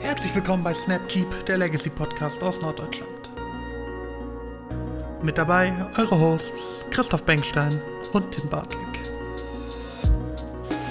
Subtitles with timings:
[0.00, 3.30] Herzlich willkommen bei Snapkeep, der Legacy Podcast aus Norddeutschland.
[5.22, 8.86] Mit dabei eure Hosts Christoph Bengstein und Tim Bartlick.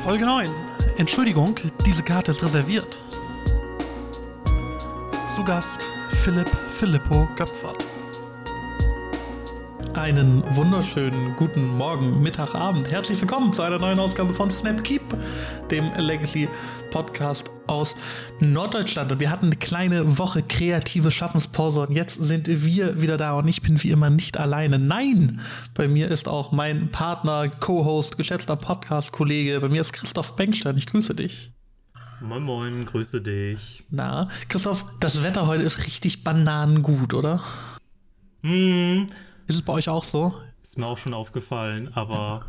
[0.03, 0.53] Folge 9.
[0.97, 2.99] Entschuldigung, diese Karte ist reserviert.
[5.33, 7.86] Zu Gast Philipp Filippo Göpfert.
[10.07, 12.89] Einen wunderschönen guten Morgen, Mittag, Abend.
[12.89, 15.01] Herzlich willkommen zu einer neuen Ausgabe von Snapkeep,
[15.69, 16.47] dem Legacy
[16.91, 17.93] Podcast aus
[18.39, 19.11] Norddeutschland.
[19.11, 23.49] Und wir hatten eine kleine Woche kreative Schaffenspause und jetzt sind wir wieder da und
[23.49, 24.79] ich bin wie immer nicht alleine.
[24.79, 25.41] Nein,
[25.73, 29.59] bei mir ist auch mein Partner, Co-Host, geschätzter Podcast-Kollege.
[29.59, 30.77] Bei mir ist Christoph Bengstein.
[30.77, 31.51] Ich grüße dich.
[32.21, 33.83] Moin Moin, grüße dich.
[33.89, 37.43] Na, Christoph, das Wetter heute ist richtig bananengut, oder?
[38.43, 39.07] Hm,
[39.47, 40.33] Ist es bei euch auch so?
[40.67, 42.45] ist mir auch schon aufgefallen, aber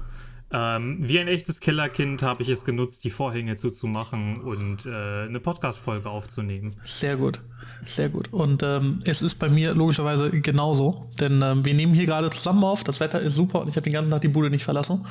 [0.50, 5.38] ähm, wie ein echtes Kellerkind habe ich es genutzt, die Vorhänge zuzumachen und äh, eine
[5.38, 6.74] Podcast-Folge aufzunehmen.
[6.84, 7.42] Sehr gut,
[7.86, 8.32] sehr gut.
[8.32, 12.64] Und ähm, es ist bei mir logischerweise genauso, denn ähm, wir nehmen hier gerade zusammen
[12.64, 12.82] auf.
[12.82, 15.06] Das Wetter ist super und ich habe den ganzen Tag die Bude nicht verlassen.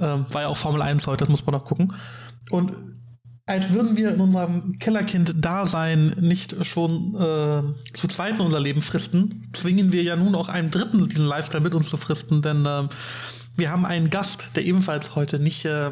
[0.00, 1.94] Ähm, war ja auch Formel 1 heute, das muss man noch gucken.
[2.50, 2.72] Und
[3.50, 9.90] als würden wir in unserem Kellerkind-Dasein nicht schon äh, zu zweit unser Leben fristen, zwingen
[9.90, 12.88] wir ja nun auch einen Dritten diesen Lifestyle mit uns zu fristen, denn ähm,
[13.56, 15.90] wir haben einen Gast, der ebenfalls heute nicht äh,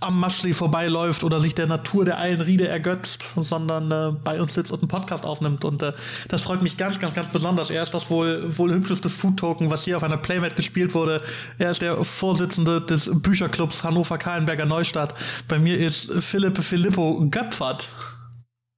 [0.00, 4.72] am Maschsee vorbeiläuft oder sich der Natur der Eilenriede ergötzt, sondern äh, bei uns sitzt
[4.72, 5.64] und einen Podcast aufnimmt.
[5.64, 5.92] Und äh,
[6.28, 7.68] das freut mich ganz, ganz, ganz besonders.
[7.68, 11.20] Er ist das wohl, wohl hübscheste Food-Token, was hier auf einer Playmat gespielt wurde.
[11.58, 15.14] Er ist der Vorsitzende des Bücherclubs Hannover-Kahlenberger Neustadt.
[15.48, 17.92] Bei mir ist Philipp Filippo Göpfert.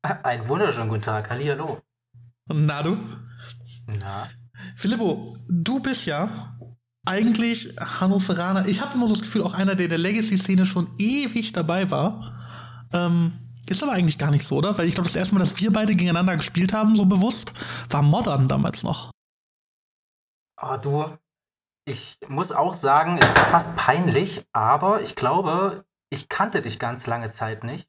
[0.02, 1.30] Einen wunderschönen guten Tag.
[1.30, 1.80] Hallihallo.
[2.46, 2.96] Na du?
[3.86, 4.28] Na,
[4.77, 6.56] Filippo, du bist ja
[7.06, 8.67] eigentlich Hannoveraner.
[8.69, 12.39] Ich habe immer das Gefühl, auch einer, der in der Legacy-Szene schon ewig dabei war.
[12.92, 13.33] Ähm,
[13.69, 14.77] ist aber eigentlich gar nicht so, oder?
[14.79, 17.55] Weil ich glaube, das erste Mal, dass wir beide gegeneinander gespielt haben, so bewusst,
[17.89, 19.11] war Modern damals noch.
[20.61, 21.17] oh, du,
[21.86, 27.07] ich muss auch sagen, es ist fast peinlich, aber ich glaube, ich kannte dich ganz
[27.07, 27.89] lange Zeit nicht.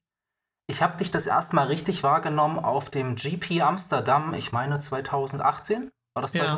[0.70, 5.92] Ich habe dich das erste Mal richtig wahrgenommen auf dem GP Amsterdam, ich meine 2018.
[6.14, 6.56] War das Ja.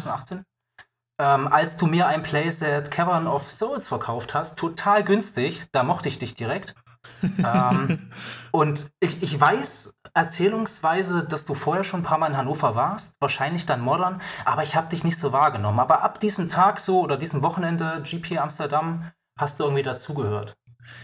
[1.23, 1.45] 2018?
[1.45, 6.09] Ähm, als du mir ein Playset Cavern of Souls verkauft hast, total günstig, da mochte
[6.09, 6.75] ich dich direkt.
[7.23, 8.09] ähm,
[8.51, 13.15] und ich, ich weiß erzählungsweise, dass du vorher schon ein paar Mal in Hannover warst,
[13.19, 15.79] wahrscheinlich dann modern, aber ich habe dich nicht so wahrgenommen.
[15.79, 20.55] Aber ab diesem Tag so oder diesem Wochenende GP Amsterdam hast du irgendwie dazugehört.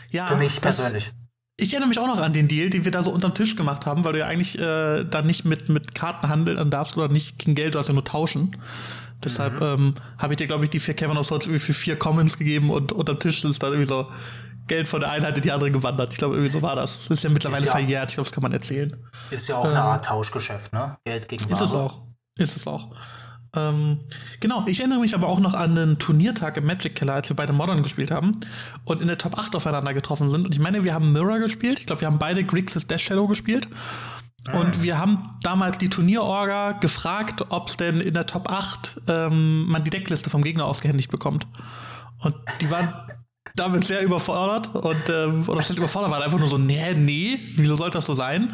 [0.10, 1.12] Ja, Für mich persönlich.
[1.58, 3.86] Ich erinnere mich auch noch an den Deal, den wir da so unterm Tisch gemacht
[3.86, 7.40] haben, weil du ja eigentlich äh, dann nicht mit, mit Karten handeln darfst oder nicht
[7.40, 8.56] gegen Geld, du hast ja nur tauschen.
[9.24, 11.98] Deshalb ähm, habe ich dir, glaube ich, die vier Kevin of Swords irgendwie für vier
[11.98, 14.08] Commons gegeben und unterm Tisch ist dann irgendwie so
[14.68, 16.12] Geld von der einen in die andere gewandert.
[16.14, 17.00] Ich glaube, irgendwie so war das.
[17.00, 18.96] Das ist ja mittlerweile Ist ja- verjährt, ich glaube, das kann man erzählen.
[19.32, 20.98] Ist ja auch eine Art Tauschgeschäft, ne?
[21.06, 21.52] Geld gegen Ähm.
[21.52, 21.84] Ist es Ware.
[21.84, 22.02] auch.
[22.38, 22.96] Ist es auch.
[23.56, 24.02] Ähm,
[24.40, 27.36] genau, ich erinnere mich aber auch noch an einen Turniertag im Magic Keller, als wir
[27.36, 28.34] beide Modern gespielt haben
[28.86, 30.46] und in der Top 8 aufeinander getroffen sind.
[30.46, 31.80] Und ich meine, wir haben Mirror gespielt.
[31.80, 33.68] Ich glaube, wir haben beide Grixis Dash Shadow gespielt.
[34.54, 39.68] Und wir haben damals die Turnierorga gefragt, ob es denn in der Top 8 ähm,
[39.68, 41.48] man die Deckliste vom Gegner ausgehändigt bekommt.
[42.20, 42.94] Und die waren
[43.56, 47.76] damit sehr überfordert und ähm, oder das überfordert waren einfach nur so, nee, nee, wieso
[47.76, 48.54] sollte das so sein?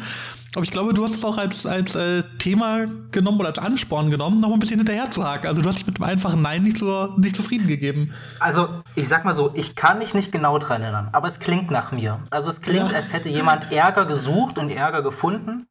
[0.54, 4.10] Aber ich glaube, du hast es auch als, als äh, Thema genommen oder als Ansporn
[4.10, 5.46] genommen, noch ein bisschen hinterher zu haken.
[5.46, 8.12] Also du hast dich mit dem einfachen Nein nicht, so, nicht zufrieden gegeben.
[8.40, 11.70] Also, ich sag mal so, ich kann mich nicht genau dran erinnern, aber es klingt
[11.70, 12.20] nach mir.
[12.30, 12.96] Also, es klingt, Ja.
[12.96, 15.66] als hätte jemand Ärger gesucht und Ärger gefunden.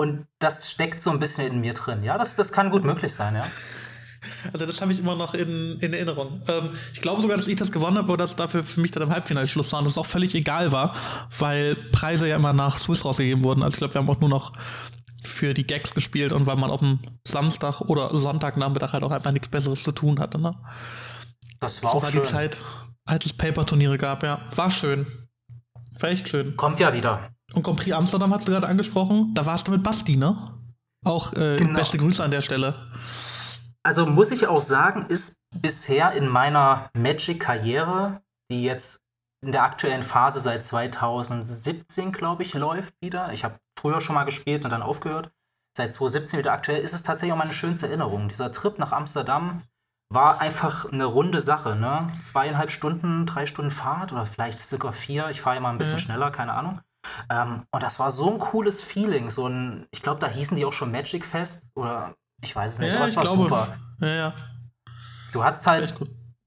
[0.00, 2.02] Und das steckt so ein bisschen in mir drin.
[2.02, 3.42] Ja, das, das kann gut möglich sein, ja.
[4.50, 6.40] Also das habe ich immer noch in, in Erinnerung.
[6.48, 9.02] Ähm, ich glaube sogar, dass ich das gewonnen habe, aber dass dafür für mich dann
[9.02, 10.94] im Halbfinale Schluss war und dass es auch völlig egal war,
[11.38, 13.62] weil Preise ja immer nach Swiss rausgegeben wurden.
[13.62, 14.52] Also ich glaube, wir haben auch nur noch
[15.22, 19.32] für die Gags gespielt und weil man auf dem Samstag oder Sonntagnachmittag halt auch einfach
[19.32, 20.38] nichts Besseres zu tun hatte.
[20.38, 20.54] Ne?
[21.60, 22.22] Das war So auch war schön.
[22.22, 22.58] die Zeit,
[23.04, 24.40] als es Paper-Turniere gab, ja.
[24.56, 25.06] War schön.
[25.98, 26.56] War echt schön.
[26.56, 27.30] Kommt ja wieder.
[27.54, 29.34] Und Grand Prix Amsterdam hast du gerade angesprochen.
[29.34, 30.36] Da warst du mit Basti, ne?
[31.04, 31.78] Auch äh, Genau.
[31.78, 32.74] beste Grüße an der Stelle.
[33.82, 38.20] Also muss ich auch sagen, ist bisher in meiner Magic-Karriere,
[38.50, 39.00] die jetzt
[39.44, 43.32] in der aktuellen Phase seit 2017, glaube ich, läuft wieder.
[43.32, 45.30] Ich habe früher schon mal gespielt und dann aufgehört.
[45.76, 48.28] Seit 2017 wieder aktuell ist es tatsächlich auch meine schönste Erinnerung.
[48.28, 49.62] Dieser Trip nach Amsterdam
[50.12, 51.76] war einfach eine runde Sache.
[51.76, 52.08] Ne?
[52.20, 55.30] Zweieinhalb Stunden, drei Stunden Fahrt oder vielleicht sogar vier.
[55.30, 56.00] Ich fahre immer ein bisschen Mhm.
[56.00, 56.80] schneller, keine Ahnung.
[57.30, 59.30] Ähm, und das war so ein cooles Feeling.
[59.30, 62.78] So ein, ich glaube, da hießen die auch schon Magic Fest oder ich weiß es
[62.78, 63.76] nicht, aber es war super.
[64.00, 64.34] Ja, ja.
[65.32, 65.94] Du hattest halt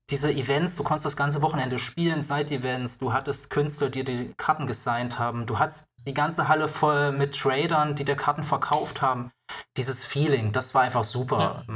[0.10, 4.68] diese Events, du konntest das ganze Wochenende spielen, Side-Events, du hattest Künstler, die die Karten
[4.68, 9.32] gesigned haben, du hattest die ganze Halle voll mit Tradern, die der Karten verkauft haben.
[9.78, 11.64] Dieses Feeling, das war einfach super.
[11.68, 11.76] Ja.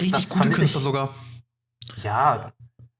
[0.00, 1.14] Richtig das gute Künstler sogar.
[2.02, 2.52] Ja,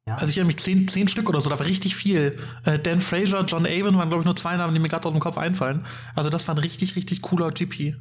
[0.08, 0.14] ja.
[0.14, 2.36] Also ich erinnere mich zehn, zehn Stück oder so, da war richtig viel.
[2.64, 5.12] Äh, Dan Fraser, John Avon waren, glaube ich, nur zwei Namen, die mir gerade aus
[5.12, 5.84] dem Kopf einfallen.
[6.16, 7.94] Also das war ein richtig, richtig cooler GP.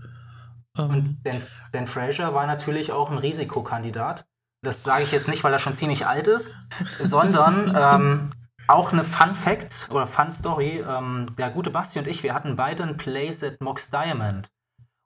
[0.77, 0.89] Ähm.
[0.89, 1.42] Und Dan,
[1.74, 4.25] Dan Fraser war natürlich auch ein Risikokandidat.
[4.63, 6.56] Das sage ich jetzt nicht, weil er schon ziemlich alt ist,
[7.00, 8.30] sondern ähm,
[8.69, 10.83] auch eine Fun Fact oder Fun Story.
[10.88, 14.50] Ähm, der gute Basti und ich, wir hatten beide ein Place at Mox Diamond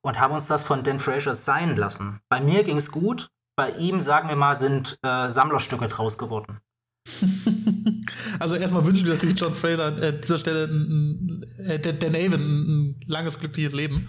[0.03, 2.19] und haben uns das von Dan Fraser sein lassen.
[2.30, 6.62] Bei mir ging es gut, bei ihm, sagen wir mal, sind äh, Sammlerstücke draus geworden.
[8.39, 10.63] also erstmal wünschen wir natürlich John Fraser an äh, dieser Stelle
[11.65, 14.07] äh, Dan Avon ein, langes, glückliches Leben.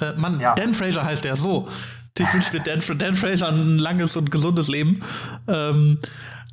[0.00, 0.54] Äh, Mann, ja.
[0.54, 1.68] Dan Fraser heißt er, so.
[2.16, 5.00] Ich wünsche mir Dan, Dan, Fraser ein langes und gesundes Leben.
[5.48, 5.98] Ähm,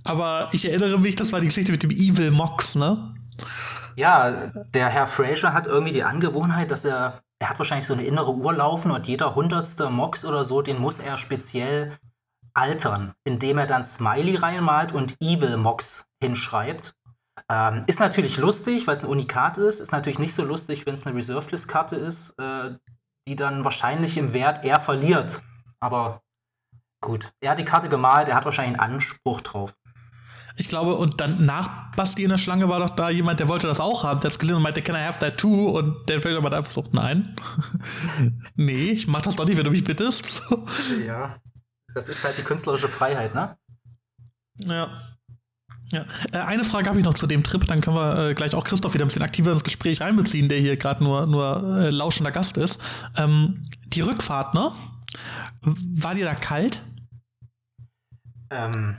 [0.04, 3.14] aber ich erinnere mich, das war die Geschichte mit dem Evil Mox, ne?
[3.96, 8.06] Ja, der Herr Fraser hat irgendwie die Angewohnheit, dass er, er hat wahrscheinlich so eine
[8.06, 11.98] innere Uhr laufen und jeder hundertste Mox oder so, den muss er speziell
[12.54, 16.94] altern, indem er dann Smiley reinmalt und Evil Mox hinschreibt.
[17.50, 19.80] Ähm, ist natürlich lustig, weil es ein Unikat ist.
[19.80, 22.76] Ist natürlich nicht so lustig, wenn es eine Reserved List Karte ist, äh,
[23.28, 25.42] die dann wahrscheinlich im Wert eher verliert.
[25.80, 26.22] Aber
[27.02, 29.76] gut, er hat die Karte gemalt, er hat wahrscheinlich einen Anspruch drauf.
[30.58, 33.68] Ich glaube, und dann nach Basti in der Schlange war doch da jemand, der wollte
[33.68, 34.20] das auch haben.
[34.20, 35.70] Der hat es gelesen und meinte, can I have that too?
[35.70, 37.36] Und der fällt aber einfach so, nein.
[38.56, 40.44] nee, ich mach das doch nicht, wenn du mich bittest.
[41.06, 41.38] ja.
[41.94, 43.58] Das ist halt die künstlerische Freiheit, ne?
[44.56, 44.90] Ja.
[45.92, 46.06] Ja.
[46.32, 48.64] Äh, eine Frage habe ich noch zu dem Trip, dann können wir äh, gleich auch
[48.64, 52.32] Christoph wieder ein bisschen aktiver ins Gespräch einbeziehen, der hier gerade nur, nur äh, lauschender
[52.32, 52.80] Gast ist.
[53.18, 54.72] Ähm, die Rückfahrt, ne?
[55.64, 56.82] War dir da kalt?
[58.50, 58.98] Ähm,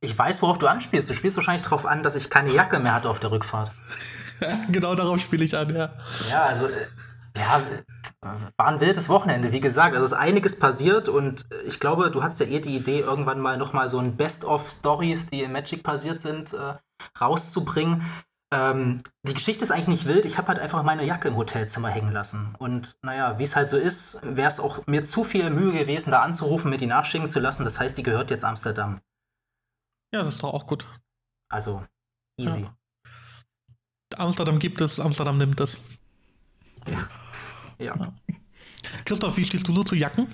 [0.00, 1.10] ich weiß, worauf du anspielst.
[1.10, 3.72] Du spielst wahrscheinlich darauf an, dass ich keine Jacke mehr hatte auf der Rückfahrt.
[4.70, 5.92] genau darauf spiele ich an, ja.
[6.30, 6.86] Ja, also äh,
[7.38, 7.62] ja,
[8.56, 9.94] war ein wildes Wochenende, wie gesagt.
[9.94, 13.56] Also ist einiges passiert und ich glaube, du hattest ja eh die Idee, irgendwann mal
[13.56, 16.74] nochmal so ein Best-of-Stories, die in Magic passiert sind, äh,
[17.20, 18.02] rauszubringen.
[18.50, 20.24] Ähm, die Geschichte ist eigentlich nicht wild.
[20.24, 22.54] Ich habe halt einfach meine Jacke im Hotelzimmer hängen lassen.
[22.58, 26.10] Und naja, wie es halt so ist, wäre es auch mir zu viel Mühe gewesen,
[26.10, 27.64] da anzurufen, mir die nachschicken zu lassen.
[27.64, 29.00] Das heißt, die gehört jetzt Amsterdam.
[30.14, 30.86] Ja, das ist doch auch gut.
[31.50, 31.84] Also,
[32.38, 32.62] easy.
[32.62, 32.74] Ja.
[34.16, 35.82] Amsterdam gibt es, Amsterdam nimmt es.
[36.86, 37.06] Ja.
[37.78, 38.14] Ja.
[39.04, 40.26] Christoph, wie stehst du so zu Jacken?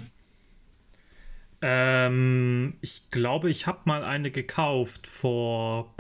[1.67, 5.95] Ähm, ich glaube, ich habe mal eine gekauft vor.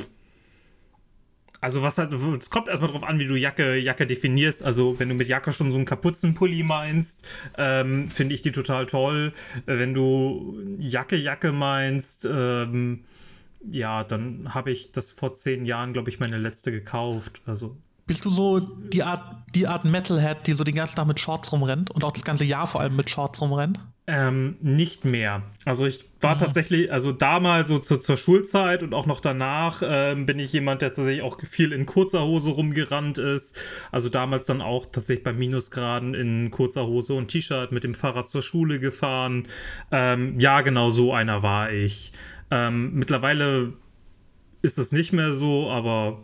[1.60, 4.62] Also was halt, es kommt erstmal drauf an, wie du Jacke, Jacke definierst.
[4.62, 7.26] Also wenn du mit Jacke schon so einen Kapuzenpulli meinst,
[7.56, 9.32] ähm, finde ich die total toll.
[9.64, 13.04] Wenn du Jacke, Jacke meinst, ähm,
[13.66, 17.40] ja, dann habe ich das vor zehn Jahren, glaube ich, meine letzte gekauft.
[17.46, 21.20] Also bist du so die Art, die Art Metalhead, die so den ganzen Tag mit
[21.20, 23.80] Shorts rumrennt und auch das ganze Jahr vor allem mit Shorts rumrennt?
[24.06, 25.42] Ähm, nicht mehr.
[25.64, 26.40] Also ich war mhm.
[26.40, 30.82] tatsächlich, also damals so zu, zur Schulzeit und auch noch danach ähm, bin ich jemand,
[30.82, 33.58] der tatsächlich auch viel in kurzer Hose rumgerannt ist.
[33.92, 38.28] Also damals dann auch tatsächlich bei Minusgraden in kurzer Hose und T-Shirt mit dem Fahrrad
[38.28, 39.46] zur Schule gefahren.
[39.90, 42.12] Ähm, ja, genau so einer war ich.
[42.50, 43.72] Ähm, mittlerweile
[44.60, 46.20] ist es nicht mehr so, aber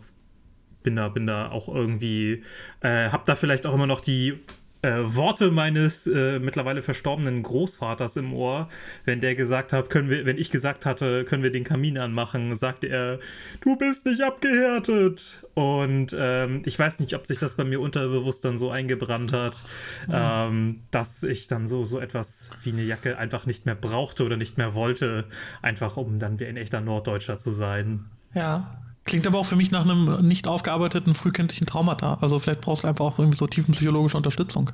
[0.83, 2.43] bin da, bin da auch irgendwie,
[2.81, 4.39] äh, hab da vielleicht auch immer noch die
[4.81, 8.67] äh, Worte meines äh, mittlerweile verstorbenen Großvaters im Ohr,
[9.05, 12.55] wenn der gesagt hat, können wir, wenn ich gesagt hatte, können wir den Kamin anmachen,
[12.55, 13.19] sagte er,
[13.61, 15.45] du bist nicht abgehärtet.
[15.53, 19.63] Und ähm, ich weiß nicht, ob sich das bei mir unterbewusst dann so eingebrannt hat,
[20.07, 20.13] mhm.
[20.15, 24.37] ähm, dass ich dann so, so etwas wie eine Jacke einfach nicht mehr brauchte oder
[24.37, 25.25] nicht mehr wollte,
[25.61, 28.05] einfach um dann wie ein echter Norddeutscher zu sein.
[28.33, 32.19] Ja, Klingt aber auch für mich nach einem nicht aufgearbeiteten frühkindlichen Traumata.
[32.21, 34.71] Also vielleicht brauchst du einfach auch irgendwie so tiefenpsychologische Unterstützung.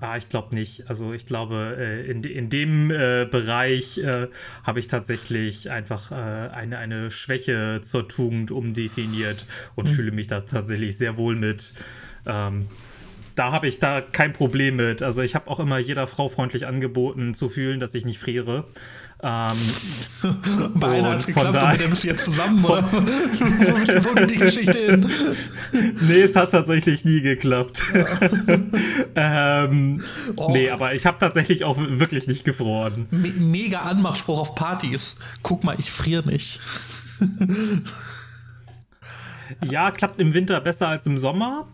[0.00, 0.88] Ah, ich glaube nicht.
[0.90, 4.28] Also ich glaube, äh, in, in dem äh, Bereich äh,
[4.62, 9.46] habe ich tatsächlich einfach äh, eine, eine Schwäche zur Tugend umdefiniert
[9.76, 9.94] und mhm.
[9.94, 11.72] fühle mich da tatsächlich sehr wohl mit.
[12.26, 12.66] Ähm,
[13.34, 15.02] da habe ich da kein Problem mit.
[15.02, 18.66] Also ich habe auch immer jeder Frau freundlich angeboten zu fühlen, dass ich nicht friere.
[19.26, 19.56] Ähm,
[20.74, 22.82] Bei einer hat es geklappt und mit der bist du jetzt zusammen, oder?
[22.92, 25.10] Wo geht die Geschichte hin?
[26.02, 27.82] Nee, es hat tatsächlich nie geklappt.
[27.94, 29.64] Ja.
[29.64, 30.04] ähm,
[30.36, 30.50] oh.
[30.52, 33.06] Nee, aber ich habe tatsächlich auch wirklich nicht gefroren.
[33.10, 35.16] Me mega Anmachspruch auf Partys.
[35.42, 36.60] Guck mal, ich friere nicht.
[39.64, 41.68] Ja, klappt im Winter besser als im Sommer.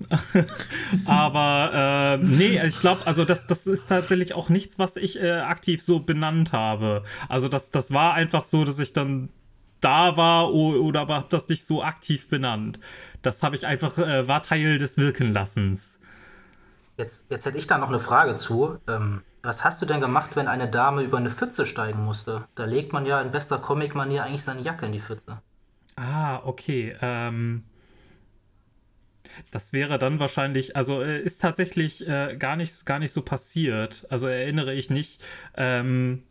[1.07, 5.41] Aber äh, nee, ich glaube, also das, das ist tatsächlich auch nichts, was ich äh,
[5.41, 7.03] aktiv so benannt habe.
[7.29, 9.31] Also das, das war einfach so, dass ich dann
[9.81, 12.79] da war oder aber das nicht so aktiv benannt.
[13.23, 16.01] Das habe ich einfach, äh, war Teil des Wirkenlassens.
[16.97, 18.79] Jetzt, jetzt hätte ich da noch eine Frage zu.
[18.87, 22.45] Ähm, was hast du denn gemacht, wenn eine Dame über eine Pfütze steigen musste?
[22.55, 25.41] Da legt man ja in bester Comic-Manier eigentlich seine Jacke in die Pfütze.
[26.01, 26.97] Ah, okay.
[27.03, 27.63] Ähm,
[29.51, 34.07] das wäre dann wahrscheinlich, also äh, ist tatsächlich äh, gar, nicht, gar nicht so passiert.
[34.09, 35.23] Also erinnere ich nicht.
[35.59, 36.23] Ähm,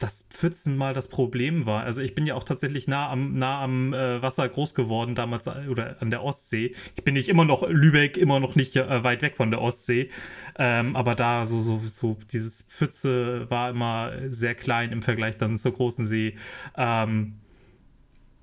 [0.00, 1.84] dass Pfützen mal das Problem war.
[1.84, 5.46] Also ich bin ja auch tatsächlich nah am, nah am äh, Wasser groß geworden damals
[5.46, 6.74] äh, oder an der Ostsee.
[6.96, 10.10] Ich bin nicht immer noch Lübeck, immer noch nicht äh, weit weg von der Ostsee.
[10.58, 15.56] Ähm, aber da so, so, so dieses Pfütze war immer sehr klein im Vergleich dann
[15.56, 16.36] zur großen See.
[16.76, 17.36] Ähm,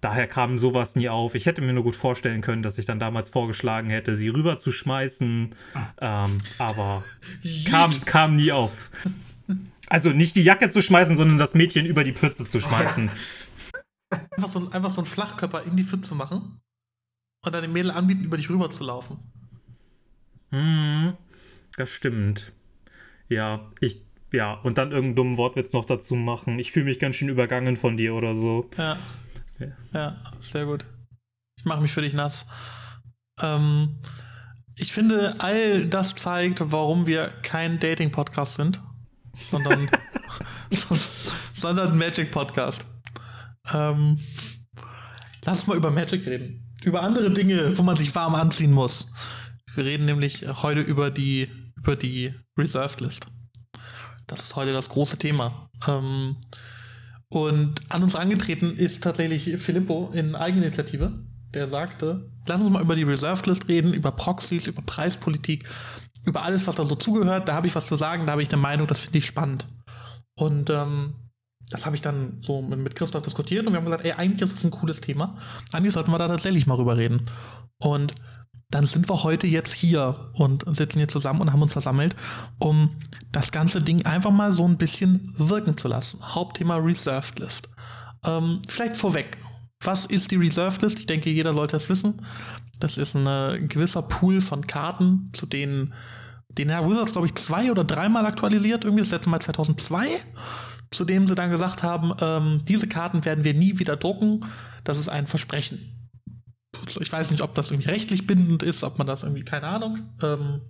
[0.03, 1.35] daher kam sowas nie auf.
[1.35, 5.55] Ich hätte mir nur gut vorstellen können, dass ich dann damals vorgeschlagen hätte, sie rüberzuschmeißen.
[6.01, 7.03] Ähm, aber
[7.69, 8.89] kam, kam nie auf.
[9.87, 13.11] Also nicht die Jacke zu schmeißen, sondern das Mädchen über die Pfütze zu schmeißen.
[14.09, 16.59] Einfach so, ein, einfach so einen Flachkörper in die Pfütze machen
[17.43, 19.17] und dann dem Mädel anbieten, über dich rüber zu laufen.
[20.51, 21.13] Hm,
[21.77, 22.51] das stimmt.
[23.27, 26.59] Ja, ich, ja, und dann irgendeinen dummen Wortwitz noch dazu machen.
[26.59, 28.69] Ich fühle mich ganz schön übergangen von dir oder so.
[28.77, 28.97] Ja.
[29.59, 30.85] Ja, ja sehr gut.
[31.57, 32.45] Ich mache mich für dich nass.
[33.41, 33.99] Ähm,
[34.75, 38.81] ich finde, all das zeigt, warum wir kein Dating-Podcast sind
[39.33, 39.89] sondern,
[41.53, 42.85] sondern Magic Podcast.
[43.71, 44.19] Ähm,
[45.43, 46.71] lass mal über Magic reden.
[46.83, 49.07] Über andere Dinge, wo man sich warm anziehen muss.
[49.75, 53.27] Wir reden nämlich heute über die, über die Reserved List.
[54.27, 55.69] Das ist heute das große Thema.
[55.87, 56.37] Ähm,
[57.33, 61.13] und an uns angetreten ist tatsächlich Filippo in Eigeninitiative,
[61.55, 65.67] der sagte, lass uns mal über die Reserved List reden, über Proxys, über Preispolitik,
[66.25, 68.53] über alles, was da so zugehört, da habe ich was zu sagen, da habe ich
[68.53, 69.65] eine Meinung, das finde ich spannend.
[70.35, 71.15] Und ähm,
[71.71, 74.53] das habe ich dann so mit Christoph diskutiert und wir haben gesagt, ey, eigentlich ist
[74.53, 75.35] das ein cooles Thema.
[75.71, 77.25] Eigentlich sollten wir da tatsächlich mal rüber reden.
[77.79, 78.13] Und
[78.73, 82.15] dann sind wir heute jetzt hier und sitzen hier zusammen und haben uns versammelt,
[82.57, 82.89] um
[83.31, 86.19] das ganze Ding einfach mal so ein bisschen wirken zu lassen.
[86.23, 87.69] Hauptthema Reserved List.
[88.25, 89.37] Ähm, vielleicht vorweg.
[89.83, 90.99] Was ist die Reserved List?
[90.99, 92.25] Ich denke, jeder sollte es wissen.
[92.79, 95.93] Das ist ein gewisser Pool von Karten, zu denen
[96.49, 100.07] den Herr Wizards, glaube ich, zwei oder dreimal aktualisiert, irgendwie das letzte Mal 2002,
[100.89, 104.39] zu dem sie dann gesagt haben, ähm, diese Karten werden wir nie wieder drucken,
[104.83, 106.02] das ist ein Versprechen.
[106.99, 110.09] Ich weiß nicht, ob das irgendwie rechtlich bindend ist, ob man das irgendwie, keine Ahnung.
[110.21, 110.61] Ähm,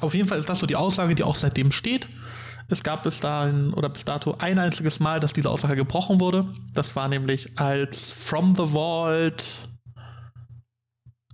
[0.00, 2.08] auf jeden Fall ist das so die Aussage, die auch seitdem steht.
[2.68, 6.46] Es gab bis dahin oder bis dato ein einziges Mal, dass diese Aussage gebrochen wurde.
[6.72, 9.68] Das war nämlich als From the Vault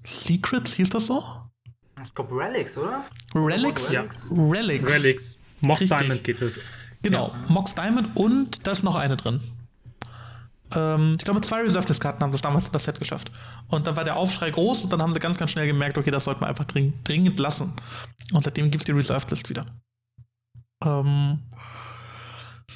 [0.05, 1.23] Secrets, hieß das so?
[2.03, 3.05] Ich glaube Relics, oder?
[3.35, 3.93] Relics?
[3.93, 4.05] Ja.
[4.31, 4.93] Relics.
[4.93, 5.43] Relics.
[5.61, 5.99] Mox Richtig.
[5.99, 6.59] Diamond geht es.
[7.03, 7.45] Genau, ja.
[7.49, 9.41] Mox Diamond und da ist noch eine drin.
[10.75, 13.33] Ähm, ich glaube, zwei Reserved-Karten haben das damals in das Set geschafft.
[13.69, 16.11] Und dann war der Aufschrei groß und dann haben sie ganz, ganz schnell gemerkt, okay,
[16.11, 17.73] das sollte man einfach dringend, dringend lassen.
[18.33, 19.67] Und seitdem gibt es die Reserved-List wieder.
[20.85, 21.41] Ähm,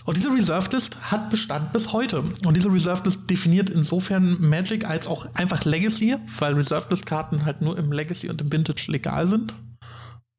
[0.04, 2.20] und diese Reserved List hat Bestand bis heute.
[2.20, 7.44] Und diese Reserved List definiert insofern Magic als auch einfach Legacy, weil Reserved List Karten
[7.44, 9.54] halt nur im Legacy und im Vintage legal sind.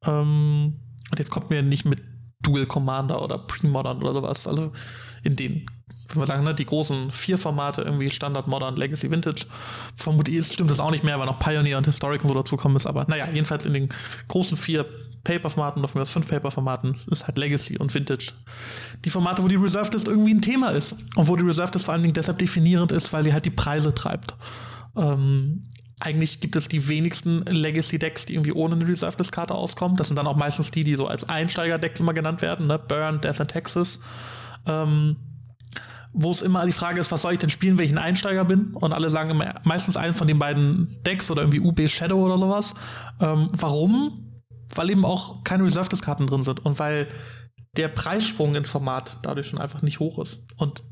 [0.04, 0.80] Ähm,
[1.10, 2.02] und jetzt kommt mir nicht mit
[2.40, 4.46] Dual Commander oder Pre-Modern oder sowas.
[4.46, 4.72] Also
[5.22, 5.66] in den,
[6.20, 9.46] wir sagen, ne, die großen vier Formate, irgendwie Standard, Modern, Legacy, Vintage.
[9.96, 12.86] Vermutlich stimmt das auch nicht mehr, weil noch Pioneer und Historic und so dazukommen ist.
[12.86, 13.88] Aber naja, jedenfalls in den
[14.28, 14.86] großen vier
[15.24, 18.32] Paper-Formaten oder von mir fünf Paper-Formaten ist halt Legacy und Vintage.
[19.04, 21.86] Die Formate, wo die Reserved List irgendwie ein Thema ist und wo die Reserved List
[21.86, 24.34] vor allen Dingen deshalb definierend ist, weil sie halt die Preise treibt.
[24.96, 25.62] Ähm,
[26.00, 29.96] eigentlich gibt es die wenigsten Legacy-Decks, die irgendwie ohne eine Reserved List-Karte auskommen.
[29.96, 32.78] Das sind dann auch meistens die, die so als Einsteiger-Decks immer genannt werden, ne?
[32.78, 34.00] Burn, Death and Texas.
[34.66, 35.16] Ähm,
[36.14, 38.44] wo es immer die Frage ist, was soll ich denn spielen, wenn ich ein Einsteiger
[38.44, 38.72] bin?
[38.74, 42.38] Und alle sagen immer meistens einen von den beiden Decks oder irgendwie UB Shadow oder
[42.38, 42.74] sowas.
[43.20, 44.24] Ähm, warum?
[44.76, 47.08] weil eben auch keine Reserved-Karten drin sind und weil
[47.76, 50.44] der Preissprung im Format dadurch schon einfach nicht hoch ist.
[50.56, 50.84] Und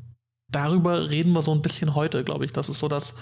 [0.49, 2.51] darüber reden wir so ein bisschen heute, glaube ich.
[2.51, 3.15] Das ist so das,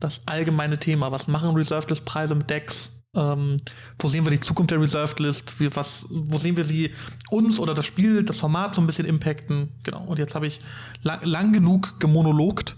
[0.00, 1.12] das allgemeine Thema.
[1.12, 2.93] Was machen Reserved-List-Preise mit Decks?
[3.14, 3.56] Ähm,
[3.98, 5.60] wo sehen wir die Zukunft der Reserved List?
[5.60, 6.92] Wie, was, wo sehen wir sie
[7.30, 9.72] uns oder das Spiel, das Format so ein bisschen impacten?
[9.82, 10.04] Genau.
[10.04, 10.60] Und jetzt habe ich
[11.02, 12.76] lang, lang, genug gemonologt,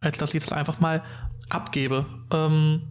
[0.00, 1.02] als dass ich das einfach mal
[1.48, 2.06] abgebe.
[2.32, 2.82] Ähm,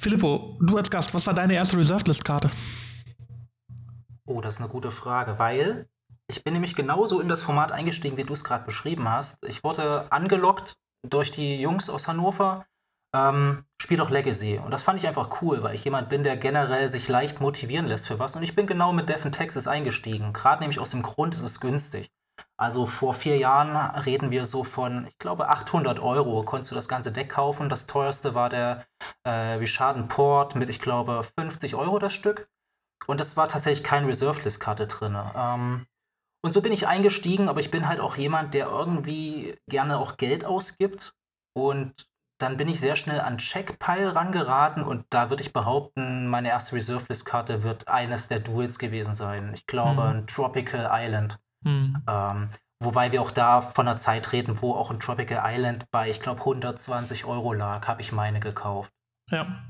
[0.00, 2.50] Filippo, du als Gast, was war deine erste Reserved List Karte?
[4.24, 5.86] Oh, das ist eine gute Frage, weil
[6.28, 9.44] ich bin nämlich genauso in das Format eingestiegen, wie du es gerade beschrieben hast.
[9.46, 12.64] Ich wurde angelockt durch die Jungs aus Hannover.
[13.14, 14.58] Ähm, spiel doch Legacy.
[14.58, 17.86] Und das fand ich einfach cool, weil ich jemand bin, der generell sich leicht motivieren
[17.86, 18.36] lässt für was.
[18.36, 20.32] Und ich bin genau mit in Texas eingestiegen.
[20.32, 22.10] Gerade nämlich aus dem Grund, es ist günstig.
[22.56, 26.88] Also vor vier Jahren reden wir so von, ich glaube, 800 Euro konntest du das
[26.88, 27.68] ganze Deck kaufen.
[27.68, 28.86] Das teuerste war der
[29.24, 32.48] äh, Richarden Port mit, ich glaube, 50 Euro das Stück.
[33.06, 35.18] und es war tatsächlich keine Reserve-List-Karte drin.
[35.34, 35.86] Ähm,
[36.42, 40.16] und so bin ich eingestiegen, aber ich bin halt auch jemand, der irgendwie gerne auch
[40.16, 41.14] Geld ausgibt.
[41.54, 42.09] Und
[42.40, 46.74] dann bin ich sehr schnell an Checkpile rangeraten und da würde ich behaupten, meine erste
[46.74, 49.52] Reserve-List-Karte wird eines der Duels gewesen sein.
[49.54, 50.08] Ich glaube, mhm.
[50.08, 51.38] ein Tropical Island.
[51.62, 52.02] Mhm.
[52.08, 52.48] Ähm,
[52.80, 56.20] wobei wir auch da von einer Zeit reden, wo auch ein Tropical Island bei, ich
[56.20, 58.90] glaube, 120 Euro lag, habe ich meine gekauft.
[59.30, 59.62] Ja.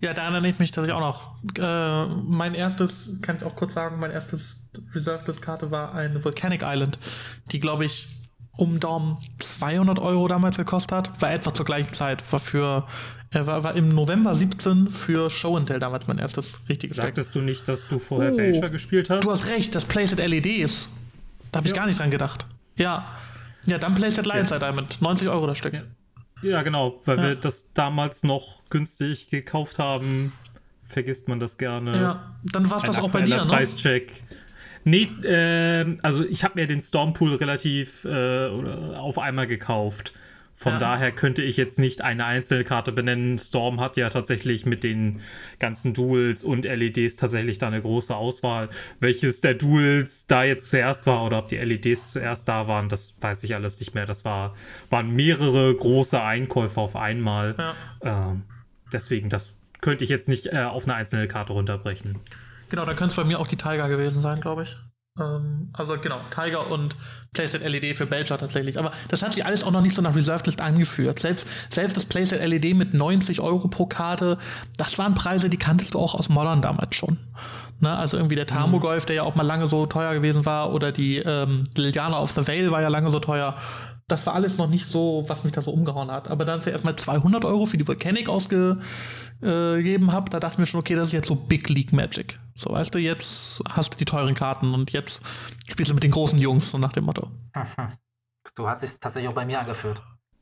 [0.00, 1.42] Ja, da erinnere ich mich dass ich auch noch.
[1.58, 6.98] Äh, mein erstes, kann ich auch kurz sagen, mein erstes Reserve-List-Karte war eine Volcanic Island,
[7.46, 8.17] die, glaube ich,
[8.58, 11.22] um Daumen 200 Euro damals gekostet hat.
[11.22, 12.30] War etwa zur gleichen Zeit.
[12.32, 12.86] War für,
[13.30, 17.34] er war, war im November 17 für Show and Tell damals mein erstes richtiges Sagtest
[17.34, 17.40] Deck.
[17.40, 19.24] du nicht, dass du vorher oh, Belcher gespielt hast?
[19.24, 20.90] Du hast recht, das Playset LEDs.
[21.52, 21.78] Da habe ich ja.
[21.78, 22.46] gar nicht dran gedacht.
[22.76, 23.06] Ja.
[23.64, 24.58] Ja, dann Playset Lions ja.
[24.58, 25.00] Diamond.
[25.00, 25.74] 90 Euro das Stück.
[25.74, 25.82] Ja.
[26.42, 30.32] Ja, genau, weil wir das damals noch günstig gekauft haben,
[30.84, 32.00] vergisst man das gerne.
[32.00, 33.46] Ja, dann war es das auch bei dir, ne?
[33.46, 34.22] Preischeck.
[34.84, 40.12] Nee, äh, also ich habe mir den Stormpool relativ äh, auf einmal gekauft.
[40.58, 40.78] Von ja.
[40.80, 43.38] daher könnte ich jetzt nicht eine einzelne Karte benennen.
[43.38, 45.20] Storm hat ja tatsächlich mit den
[45.60, 48.68] ganzen Duels und LEDs tatsächlich da eine große Auswahl.
[48.98, 53.14] Welches der Duels da jetzt zuerst war oder ob die LEDs zuerst da waren, das
[53.20, 54.04] weiß ich alles nicht mehr.
[54.04, 54.56] Das war,
[54.90, 57.54] waren mehrere große Einkäufe auf einmal.
[57.56, 58.32] Ja.
[58.32, 58.42] Ähm,
[58.92, 62.18] deswegen, das könnte ich jetzt nicht äh, auf eine einzelne Karte runterbrechen.
[62.68, 64.76] Genau, da könnte es bei mir auch die Tiger gewesen sein, glaube ich.
[65.20, 66.96] Ähm, also genau, Tiger und
[67.32, 68.78] Playset LED für Belcher tatsächlich.
[68.78, 71.18] Aber das hat sich alles auch noch nicht so nach Reserved List angeführt.
[71.18, 74.38] Selbst, selbst das Playset LED mit 90 Euro pro Karte,
[74.76, 77.18] das waren Preise, die kanntest du auch aus Modern damals schon.
[77.80, 77.96] Ne?
[77.96, 81.18] Also irgendwie der Thermogolf, der ja auch mal lange so teuer gewesen war, oder die
[81.18, 83.56] ähm, Liliana of the Vale war ja lange so teuer
[84.08, 86.28] das war alles noch nicht so, was mich da so umgehauen hat.
[86.28, 88.80] Aber dann, als ich erstmal 200 Euro für die Volcanic ausgegeben
[89.42, 92.40] äh, habe, da dachte ich mir schon, okay, das ist jetzt so Big League Magic.
[92.54, 95.22] So, weißt du, jetzt hast du die teuren Karten und jetzt
[95.68, 97.30] spielst du mit den großen Jungs, so nach dem Motto.
[98.56, 100.00] So hat sich tatsächlich auch bei mir angeführt.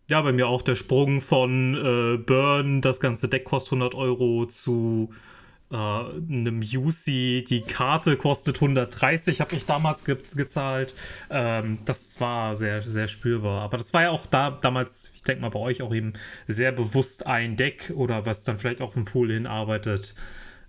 [0.08, 4.46] Ja, bei mir auch der Sprung von äh, Burn, das ganze Deck kostet 100 Euro,
[4.46, 5.10] zu
[5.70, 7.04] äh, einem UC,
[7.44, 10.94] die Karte kostet 130, habe ich damals ge gezahlt.
[11.30, 13.62] Ähm, das war sehr, sehr spürbar.
[13.62, 16.12] Aber das war ja auch da damals, ich denke mal bei euch auch eben
[16.46, 20.14] sehr bewusst ein Deck oder was dann vielleicht auch vom Pool hinarbeitet.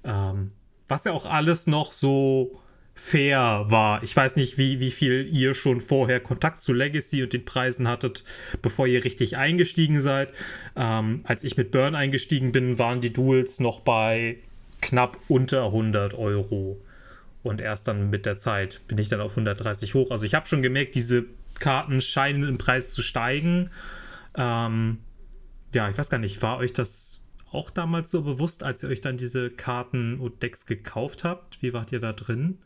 [0.04, 0.52] Ähm,
[0.88, 2.60] was ja auch alles noch so
[2.96, 4.02] fair war.
[4.02, 7.88] Ich weiß nicht, wie, wie viel ihr schon vorher Kontakt zu Legacy und den Preisen
[7.88, 8.24] hattet,
[8.64, 10.30] bevor ihr richtig eingestiegen seid.
[10.76, 14.38] Ähm, als ich mit Burn eingestiegen bin, waren die Duels noch bei
[14.82, 16.82] knapp unter 100 Euro.
[17.44, 20.12] Und erst dann mit der Zeit bin ich dann auf 130 hoch.
[20.12, 21.26] Also ich habe schon gemerkt, diese
[21.60, 23.70] Karten scheinen im Preis zu steigen.
[24.36, 25.00] Ähm,
[25.74, 29.02] ja, ich weiß gar nicht, war euch das auch damals so bewusst, als ihr euch
[29.02, 31.62] dann diese Karten und Decks gekauft habt?
[31.62, 32.60] Wie wart ihr da drin?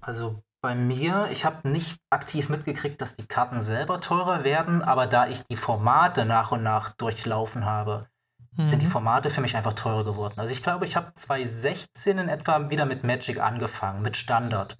[0.00, 5.06] Also bei mir, ich habe nicht aktiv mitgekriegt, dass die Karten selber teurer werden, aber
[5.06, 8.08] da ich die Formate nach und nach durchlaufen habe,
[8.56, 8.64] mhm.
[8.64, 8.90] sind die mhm.
[8.90, 10.34] Formate für mich einfach teurer geworden.
[10.36, 14.76] Also ich glaube, ich habe 2016 in etwa wieder mit Magic angefangen, mit Standard.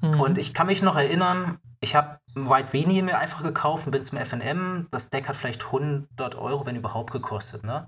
[0.00, 0.20] Mhm.
[0.20, 4.02] Und ich kann mich noch erinnern, ich habe White Weenie mir einfach gekauft und bin
[4.02, 4.88] zum FNM.
[4.90, 7.62] Das Deck hat vielleicht 100 Euro, wenn überhaupt, gekostet.
[7.64, 7.86] Ne?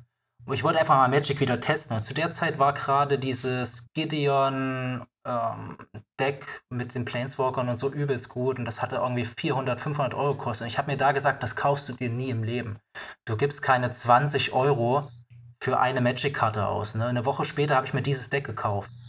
[0.52, 1.96] ich wollte einfach mal Magic wieder testen.
[1.96, 5.76] Und zu der Zeit war gerade dieses Gideon ähm,
[6.20, 8.58] Deck mit den Planeswalkern und so übelst gut.
[8.58, 10.66] Und das hatte irgendwie 400, 500 Euro gekostet.
[10.66, 12.78] Und ich habe mir da gesagt, das kaufst du dir nie im Leben.
[13.24, 15.08] Du gibst keine 20 Euro
[15.60, 16.94] für eine Magic-Karte aus.
[16.94, 17.06] Ne?
[17.06, 18.90] Eine Woche später habe ich mir dieses Deck gekauft.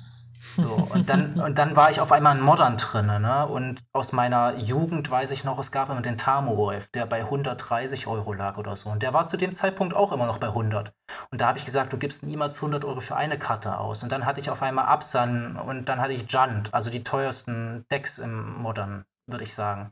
[0.59, 3.05] So, und dann, und dann war ich auf einmal in Modern drin.
[3.05, 3.45] Ne?
[3.45, 8.07] Und aus meiner Jugend weiß ich noch, es gab immer den Thermowolf, der bei 130
[8.07, 8.89] Euro lag oder so.
[8.89, 10.93] Und der war zu dem Zeitpunkt auch immer noch bei 100.
[11.29, 14.01] Und da habe ich gesagt, du gibst niemals 100 Euro für eine Karte aus.
[14.01, 17.85] Und dann hatte ich auf einmal Absan und dann hatte ich Junt, also die teuersten
[17.91, 19.91] Decks im Modern, würde ich sagen.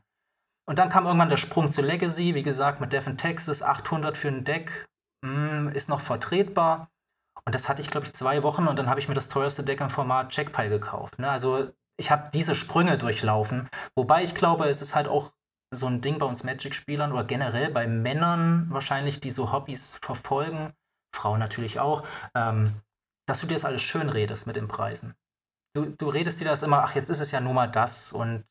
[0.68, 4.28] Und dann kam irgendwann der Sprung zu Legacy, wie gesagt, mit Devon Texas, 800 für
[4.28, 4.88] ein Deck,
[5.26, 6.90] hm, ist noch vertretbar.
[7.44, 9.62] Und das hatte ich, glaube ich, zwei Wochen und dann habe ich mir das teuerste
[9.62, 11.18] Deck im Format Checkpile gekauft.
[11.18, 11.30] Ne?
[11.30, 13.68] Also ich habe diese Sprünge durchlaufen.
[13.94, 15.32] Wobei ich glaube, es ist halt auch
[15.72, 20.72] so ein Ding bei uns Magic-Spielern oder generell bei Männern wahrscheinlich, die so Hobbys verfolgen,
[21.14, 22.74] Frauen natürlich auch, ähm,
[23.26, 25.14] dass du dir das alles schön redest mit den Preisen.
[25.74, 28.44] Du, du redest dir das immer, ach, jetzt ist es ja nur mal das und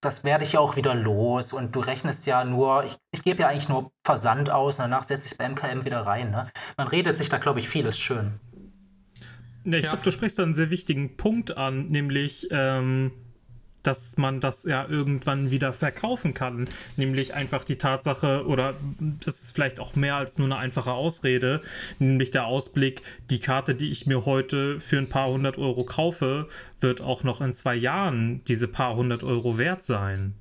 [0.00, 3.42] das werde ich ja auch wieder los und du rechnest ja nur, ich, ich gebe
[3.42, 6.30] ja eigentlich nur Versand aus und danach setze ich es bei MKM wieder rein.
[6.30, 6.50] Ne?
[6.76, 8.40] Man redet sich da, glaube ich, vieles schön.
[9.64, 9.90] Ja, ich ja.
[9.90, 13.12] glaube, du sprichst da einen sehr wichtigen Punkt an, nämlich, ähm,
[13.86, 16.68] dass man das ja irgendwann wieder verkaufen kann.
[16.96, 18.74] Nämlich einfach die Tatsache, oder
[19.24, 21.60] das ist vielleicht auch mehr als nur eine einfache Ausrede,
[21.98, 26.48] nämlich der Ausblick, die Karte, die ich mir heute für ein paar hundert Euro kaufe,
[26.80, 30.34] wird auch noch in zwei Jahren diese paar hundert Euro wert sein.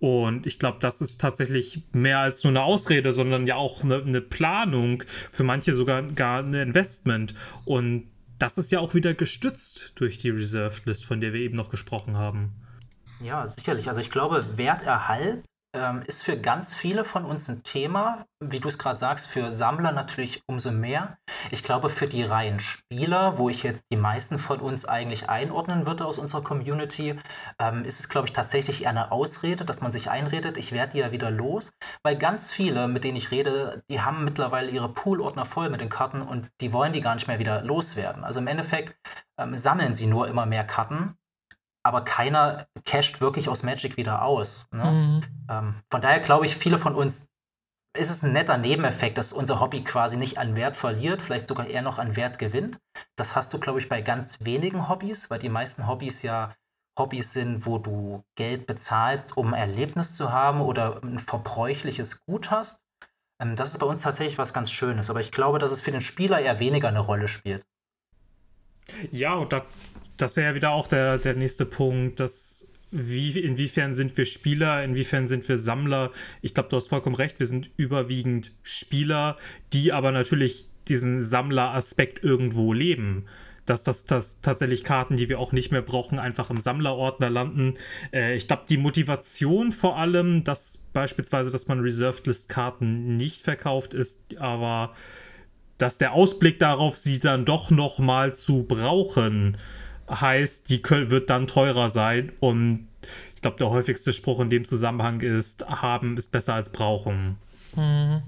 [0.00, 3.96] Und ich glaube, das ist tatsächlich mehr als nur eine Ausrede, sondern ja auch eine,
[3.96, 7.34] eine Planung, für manche sogar gar ein Investment.
[7.64, 8.04] Und
[8.38, 11.70] das ist ja auch wieder gestützt durch die Reserved List, von der wir eben noch
[11.70, 12.52] gesprochen haben.
[13.20, 13.88] Ja, sicherlich.
[13.88, 18.24] Also ich glaube, Werterhalt ähm, ist für ganz viele von uns ein Thema.
[18.40, 21.18] Wie du es gerade sagst, für Sammler natürlich umso mehr.
[21.50, 25.86] Ich glaube, für die reinen Spieler, wo ich jetzt die meisten von uns eigentlich einordnen
[25.86, 27.18] würde aus unserer Community,
[27.58, 30.92] ähm, ist es, glaube ich, tatsächlich eher eine Ausrede, dass man sich einredet, ich werde
[30.92, 31.72] die ja wieder los.
[32.04, 35.88] Weil ganz viele, mit denen ich rede, die haben mittlerweile ihre Poolordner voll mit den
[35.88, 38.24] Karten und die wollen die gar nicht mehr wieder loswerden.
[38.24, 38.96] Also im Endeffekt
[39.38, 41.16] ähm, sammeln sie nur immer mehr Karten
[41.88, 44.68] aber keiner casht wirklich aus Magic wieder aus.
[44.70, 44.84] Ne?
[44.84, 45.20] Mhm.
[45.50, 47.28] Ähm, von daher glaube ich, viele von uns
[47.96, 51.66] ist es ein netter Nebeneffekt, dass unser Hobby quasi nicht an Wert verliert, vielleicht sogar
[51.66, 52.78] eher noch an Wert gewinnt.
[53.16, 56.54] Das hast du, glaube ich, bei ganz wenigen Hobbys, weil die meisten Hobbys ja
[56.98, 62.50] Hobbys sind, wo du Geld bezahlst, um ein Erlebnis zu haben oder ein verbräuchliches Gut
[62.50, 62.84] hast.
[63.40, 65.92] Ähm, das ist bei uns tatsächlich was ganz Schönes, aber ich glaube, dass es für
[65.92, 67.64] den Spieler eher weniger eine Rolle spielt.
[69.12, 69.64] Ja, und da
[70.18, 74.82] das wäre ja wieder auch der, der nächste Punkt, dass wie, inwiefern sind wir Spieler,
[74.82, 76.10] inwiefern sind wir Sammler?
[76.40, 79.36] Ich glaube, du hast vollkommen recht, wir sind überwiegend Spieler,
[79.72, 83.26] die aber natürlich diesen Sammleraspekt irgendwo leben.
[83.66, 87.74] Dass das, das tatsächlich Karten, die wir auch nicht mehr brauchen, einfach im Sammlerordner landen.
[88.14, 93.42] Äh, ich glaube, die Motivation vor allem, dass beispielsweise, dass man Reserved List Karten nicht
[93.42, 94.94] verkauft, ist aber,
[95.76, 99.58] dass der Ausblick darauf, sie dann doch noch mal zu brauchen,
[100.10, 102.32] heißt, die wird dann teurer sein.
[102.40, 102.88] Und
[103.34, 107.38] ich glaube, der häufigste Spruch in dem Zusammenhang ist, haben ist besser als brauchen.
[107.76, 108.22] Mhm.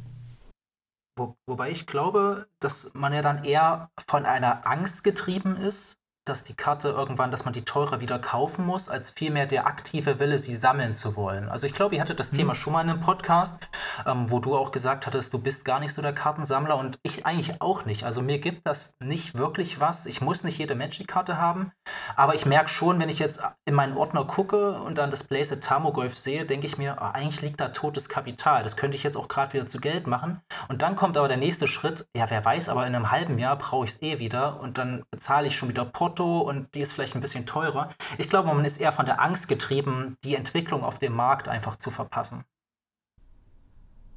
[1.19, 6.43] Wo, wobei ich glaube, dass man ja dann eher von einer Angst getrieben ist, dass
[6.43, 10.39] die Karte irgendwann, dass man die teurer wieder kaufen muss, als vielmehr der aktive Wille,
[10.39, 11.49] sie sammeln zu wollen.
[11.49, 12.37] Also ich glaube, ihr hattet das mhm.
[12.37, 13.61] Thema schon mal in einem Podcast,
[14.07, 17.25] ähm, wo du auch gesagt hattest, du bist gar nicht so der Kartensammler und ich
[17.25, 18.05] eigentlich auch nicht.
[18.05, 20.07] Also mir gibt das nicht wirklich was.
[20.07, 21.73] Ich muss nicht jede Magic-Karte haben,
[22.17, 25.63] aber ich merke schon, wenn ich jetzt in meinen Ordner gucke und dann das Blazed
[25.63, 28.63] Tamogolf sehe, denke ich mir, oh, eigentlich liegt da totes Kapital.
[28.63, 30.41] Das könnte ich jetzt auch gerade wieder zu Geld machen.
[30.69, 33.57] Und dann kommt aber der nächste Schritt, ja, wer weiß, aber in einem halben Jahr
[33.57, 36.81] brauche ich es eh wieder und dann bezahle ich schon wieder Porto Auto und die
[36.81, 37.91] ist vielleicht ein bisschen teurer.
[38.19, 41.77] Ich glaube, man ist eher von der Angst getrieben, die Entwicklung auf dem Markt einfach
[41.77, 42.45] zu verpassen.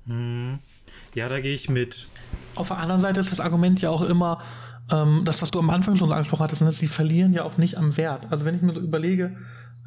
[0.08, 0.60] Hm.
[1.14, 2.08] Ja, da gehe ich mit.
[2.56, 4.42] Auf der anderen Seite ist das Argument ja auch immer,
[4.92, 7.44] ähm, das, was du am Anfang schon so angesprochen hattest, dass ne, sie verlieren ja
[7.44, 8.28] auch nicht am Wert.
[8.32, 9.38] Also wenn ich mir so überlege,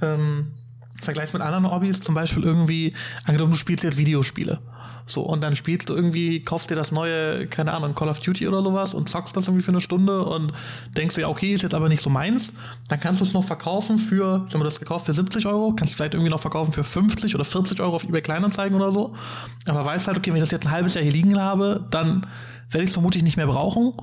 [0.00, 0.52] ähm,
[1.00, 4.60] Vergleich mit anderen Hobbys, zum Beispiel irgendwie, angenommen, du spielst jetzt Videospiele.
[5.08, 8.48] So, und dann spielst du irgendwie, kaufst dir das neue, keine Ahnung, Call of Duty
[8.48, 10.52] oder sowas und zockst das irgendwie für eine Stunde und
[10.96, 12.52] denkst dir, ja, okay, ist jetzt aber nicht so meins.
[12.88, 15.94] Dann kannst du es noch verkaufen für, sagen wir, das gekauft für 70 Euro, kannst
[15.94, 19.14] du vielleicht irgendwie noch verkaufen für 50 oder 40 Euro auf eBay Kleinanzeigen oder so.
[19.66, 22.26] Aber weißt halt, okay, wenn ich das jetzt ein halbes Jahr hier liegen habe, dann
[22.70, 23.94] werde ich es vermutlich nicht mehr brauchen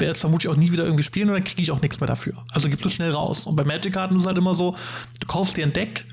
[0.00, 2.06] werde es vermutlich auch nie wieder irgendwie spielen und dann kriege ich auch nichts mehr
[2.06, 2.34] dafür.
[2.52, 3.46] Also gibst du schnell raus.
[3.46, 4.76] Und bei Magic-Karten ist es halt immer so,
[5.20, 6.06] du kaufst dir ein Deck,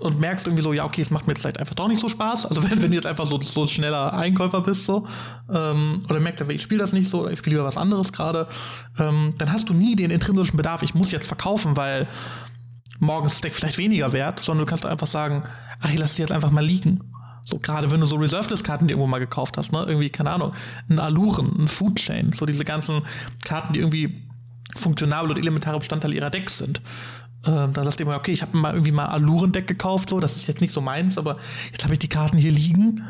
[0.00, 2.08] und merkst irgendwie so, ja, okay, es macht mir jetzt vielleicht einfach doch nicht so
[2.08, 2.46] Spaß.
[2.46, 5.06] Also wenn, wenn du jetzt einfach so, so schneller Einkäufer bist, so,
[5.52, 8.46] ähm, oder merkst, ich spiele das nicht so, oder ich spiele lieber was anderes gerade,
[8.98, 12.08] ähm, dann hast du nie den intrinsischen Bedarf, ich muss jetzt verkaufen, weil
[12.98, 15.42] morgen ist Deck vielleicht weniger wert, sondern du kannst einfach sagen,
[15.80, 17.00] ach, ich lass es jetzt einfach mal liegen.
[17.44, 20.52] So, gerade wenn du so Reserved-Karten die irgendwo mal gekauft hast, ne, irgendwie, keine Ahnung,
[20.88, 23.02] ein Aluren, ein Food Chain, so diese ganzen
[23.44, 24.26] Karten, die irgendwie
[24.74, 26.80] funktional oder elementare Bestandteil ihrer Decks sind.
[27.46, 30.36] Ähm, da sagst du immer, okay, ich habe mal irgendwie mal Alurendeck gekauft, so, das
[30.36, 31.38] ist jetzt nicht so meins, aber
[31.70, 33.02] jetzt habe ich die Karten hier liegen.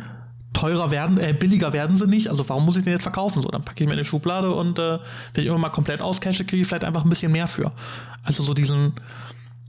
[0.52, 3.42] Teurer werden, äh, billiger werden sie nicht, also warum muss ich den jetzt verkaufen?
[3.42, 4.98] So, dann packe ich mir in die Schublade und äh,
[5.34, 7.72] wenn ich immer mal komplett auscashe, kriege ich vielleicht einfach ein bisschen mehr für.
[8.22, 8.94] Also so diesen,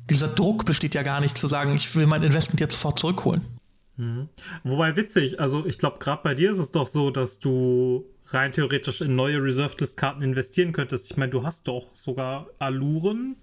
[0.09, 3.41] dieser Druck besteht ja gar nicht zu sagen, ich will mein Investment jetzt sofort zurückholen.
[3.97, 4.29] Mhm.
[4.63, 8.51] Wobei witzig, also ich glaube, gerade bei dir ist es doch so, dass du rein
[8.51, 11.11] theoretisch in neue Reserved List Karten investieren könntest.
[11.11, 13.35] Ich meine, du hast doch sogar Aluren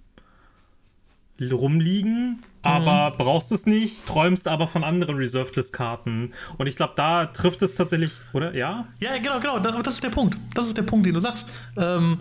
[1.41, 3.17] rumliegen, aber mhm.
[3.19, 6.33] brauchst es nicht, träumst aber von anderen Reserved List Karten.
[6.59, 8.55] Und ich glaube, da trifft es tatsächlich, oder?
[8.55, 8.87] Ja?
[9.01, 9.59] Ja, genau, genau.
[9.59, 10.39] Das, das, ist der Punkt.
[10.55, 11.49] Das ist der Punkt, den du sagst.
[11.77, 12.19] Ähm,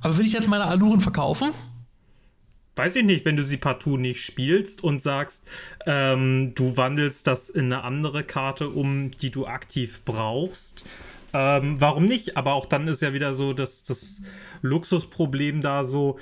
[0.00, 1.50] aber will ich jetzt meine Aluren verkaufen?
[2.74, 5.46] Weiß ich nicht, wenn du sie partout nicht spielst und sagst,
[5.84, 10.84] ähm, du wandelst das in eine andere Karte um, die du aktiv brauchst.
[11.34, 12.36] Ähm, warum nicht?
[12.36, 14.22] Aber auch dann ist ja wieder so dass das
[14.62, 16.18] Luxusproblem da so,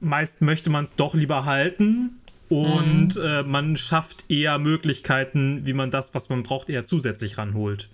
[0.00, 3.22] meist möchte man es doch lieber halten, und mhm.
[3.22, 7.88] äh, man schafft eher Möglichkeiten, wie man das, was man braucht, eher zusätzlich ranholt.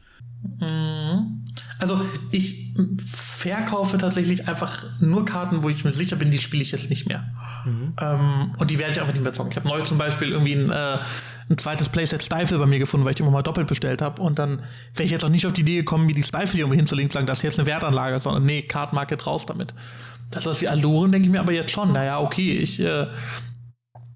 [0.61, 1.45] Mhm.
[1.79, 2.75] Also ich
[3.07, 7.07] verkaufe tatsächlich einfach nur Karten, wo ich mir sicher bin, die spiele ich jetzt nicht
[7.07, 7.25] mehr.
[7.65, 7.95] Mhm.
[8.01, 9.51] Ähm, und die werde ich einfach nicht mehr zocken.
[9.51, 10.99] Ich habe neu zum Beispiel irgendwie ein, äh,
[11.51, 14.23] ein zweites Playset Stifle bei mir gefunden, weil ich die immer mal doppelt bestellt habe.
[14.23, 14.63] Und dann
[14.95, 17.13] wäre ich jetzt auch nicht auf die Idee gekommen, mir die Stifle irgendwie hinzulegen und
[17.13, 19.75] sagen, das ist jetzt eine Wertanlage, sondern nee, Card Market raus damit.
[20.31, 23.07] Das was wie Aluren denke ich mir aber jetzt schon, naja, okay, ich äh,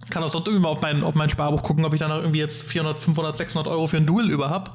[0.08, 2.18] kann auch sonst irgendwie mal auf mein, auf mein Sparbuch gucken, ob ich dann noch
[2.18, 4.70] irgendwie jetzt 400, 500, 600 Euro für ein Duel über habe.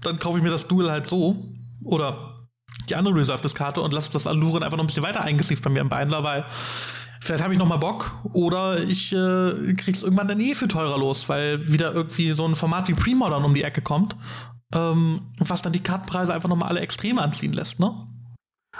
[0.00, 1.36] Dann kaufe ich mir das Duel halt so.
[1.84, 2.38] Oder
[2.88, 5.80] die andere Reserve-Karte und lasse das Aluren einfach noch ein bisschen weiter eingesieft bei mir
[5.80, 6.44] im Beinler, weil
[7.20, 10.98] vielleicht habe ich noch mal Bock oder ich äh, krieg's irgendwann dann eh für teurer
[10.98, 14.16] los, weil wieder irgendwie so ein Format wie Premodern um die Ecke kommt,
[14.74, 18.06] ähm, was dann die Kartenpreise einfach noch mal alle extrem anziehen lässt, ne?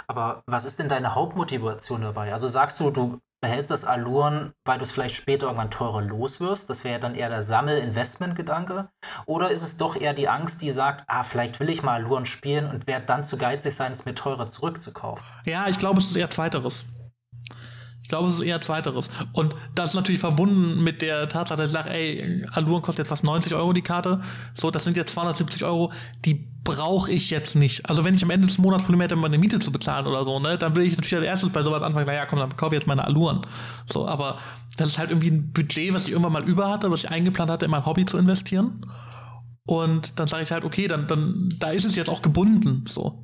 [0.07, 2.31] Aber was ist denn deine Hauptmotivation dabei?
[2.33, 6.39] Also sagst du, du behältst das Aluren, weil du es vielleicht später irgendwann teurer los
[6.39, 6.69] wirst?
[6.69, 8.89] Das wäre ja dann eher der Sammel-Investment-Gedanke.
[9.25, 12.25] Oder ist es doch eher die Angst, die sagt, ah, vielleicht will ich mal Aluren
[12.25, 15.25] spielen und werde dann zu geizig sein, es mir teurer zurückzukaufen?
[15.45, 16.85] Ja, ich glaube, es ist eher Zweiteres.
[18.09, 19.11] Ich glaube, es ist eher Zweiteres.
[19.33, 23.09] Und das ist natürlich verbunden mit der Tatsache, dass ich sage, ey, Aluren kostet jetzt
[23.09, 24.21] fast 90 Euro die Karte.
[24.55, 25.93] So, das sind jetzt 270 Euro.
[26.25, 27.87] Die brauche ich jetzt nicht.
[27.87, 30.39] Also wenn ich am Ende des Monats Probleme hätte, meine Miete zu bezahlen oder so,
[30.39, 32.79] ne, dann will ich natürlich als erstes bei sowas anfangen, naja, komm, dann kaufe ich
[32.79, 33.45] jetzt meine Aluren.
[33.85, 34.39] So, aber
[34.75, 37.51] das ist halt irgendwie ein Budget, was ich irgendwann mal über hatte, was ich eingeplant
[37.51, 38.87] hatte, in mein Hobby zu investieren.
[39.67, 43.23] Und dann sage ich halt, okay, dann, dann, da ist es jetzt auch gebunden, so.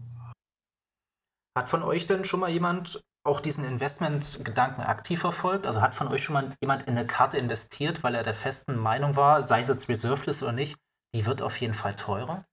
[1.58, 5.66] Hat von euch denn schon mal jemand auch diesen Investmentgedanken aktiv verfolgt?
[5.66, 8.78] Also hat von euch schon mal jemand in eine Karte investiert, weil er der festen
[8.78, 10.78] Meinung war, sei es jetzt Reserveless oder nicht,
[11.14, 12.46] die wird auf jeden Fall teurer?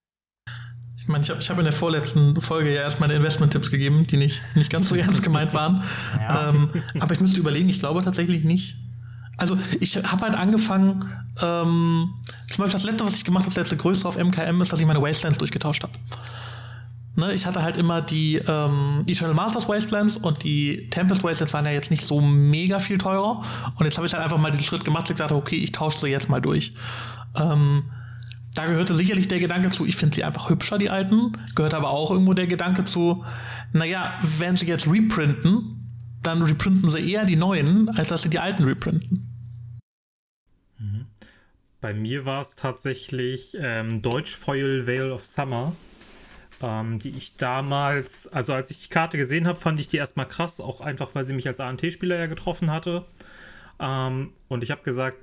[0.97, 4.17] Ich meine, ich habe hab in der vorletzten Folge ja erst meine Investment-Tipps gegeben, die
[4.17, 5.85] nicht, nicht ganz so ernst gemeint waren.
[6.19, 6.49] Ja.
[6.49, 8.77] Ähm, aber ich müsste überlegen, ich glaube tatsächlich nicht.
[9.37, 11.05] Also ich habe halt angefangen,
[11.43, 12.15] ähm,
[12.49, 14.81] zum Beispiel das letzte, was ich gemacht habe, das letzte größere auf MKM, ist, dass
[14.81, 15.93] ich meine Wastelands durchgetauscht habe.
[17.14, 21.66] Ne, ich hatte halt immer die ähm, Eternal Masters Wastelands und die Tempest Wastelands waren
[21.66, 23.44] ja jetzt nicht so mega viel teurer.
[23.79, 25.98] Und jetzt habe ich halt einfach mal den Schritt gemacht und gesagt, okay, ich tausche
[25.98, 26.72] sie jetzt mal durch.
[27.38, 27.85] Ähm,
[28.55, 31.33] da gehörte sicherlich der Gedanke zu, ich finde sie einfach hübscher, die alten.
[31.55, 33.25] Gehört aber auch irgendwo der Gedanke zu,
[33.75, 38.38] naja, wenn sie jetzt reprinten, dann reprinten sie eher die neuen, als dass sie die
[38.38, 39.29] alten reprinten.
[40.79, 41.07] Mhm.
[41.83, 45.75] Bei mir war es tatsächlich ähm, Deutsch Foil Veil of Summer
[46.62, 50.29] ähm, die ich damals, also als ich die Karte gesehen habe, fand ich die erstmal
[50.29, 53.05] krass, auch einfach, weil sie mich als ANT-Spieler ja getroffen hatte.
[53.81, 55.18] Ähm, und ich habe gesagt,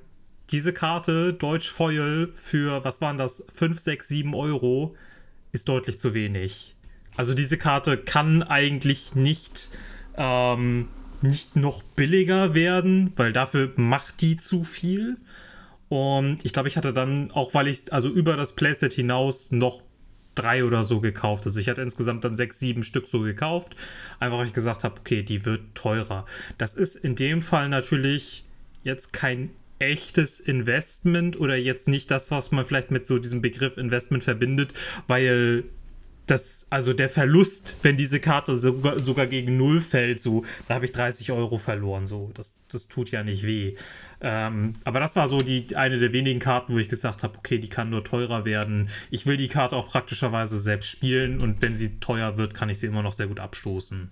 [0.51, 4.95] diese Karte, Deutsch Foil, für, was waren das, 5, 6, 7 Euro,
[5.51, 6.75] ist deutlich zu wenig.
[7.15, 9.69] Also diese Karte kann eigentlich nicht,
[10.15, 10.87] ähm,
[11.21, 15.17] nicht noch billiger werden, weil dafür macht die zu viel.
[15.89, 19.81] Und ich glaube, ich hatte dann, auch weil ich also über das Playset hinaus noch
[20.35, 21.45] drei oder so gekauft.
[21.45, 23.75] Also ich hatte insgesamt dann sechs, sieben Stück so gekauft.
[24.19, 26.25] Einfach weil ich gesagt habe, okay, die wird teurer.
[26.57, 28.45] Das ist in dem Fall natürlich
[28.83, 33.77] jetzt kein echtes Investment oder jetzt nicht das, was man vielleicht mit so diesem Begriff
[33.77, 34.73] Investment verbindet,
[35.07, 35.63] weil
[36.29, 40.85] das, also der Verlust, wenn diese Karte sogar, sogar gegen Null fällt, so, da habe
[40.85, 43.75] ich 30 Euro verloren, so, das, das tut ja nicht weh.
[44.21, 47.57] Ähm, aber das war so die eine der wenigen Karten, wo ich gesagt habe, okay,
[47.57, 48.89] die kann nur teurer werden.
[49.09, 52.79] Ich will die Karte auch praktischerweise selbst spielen und wenn sie teuer wird, kann ich
[52.79, 54.11] sie immer noch sehr gut abstoßen.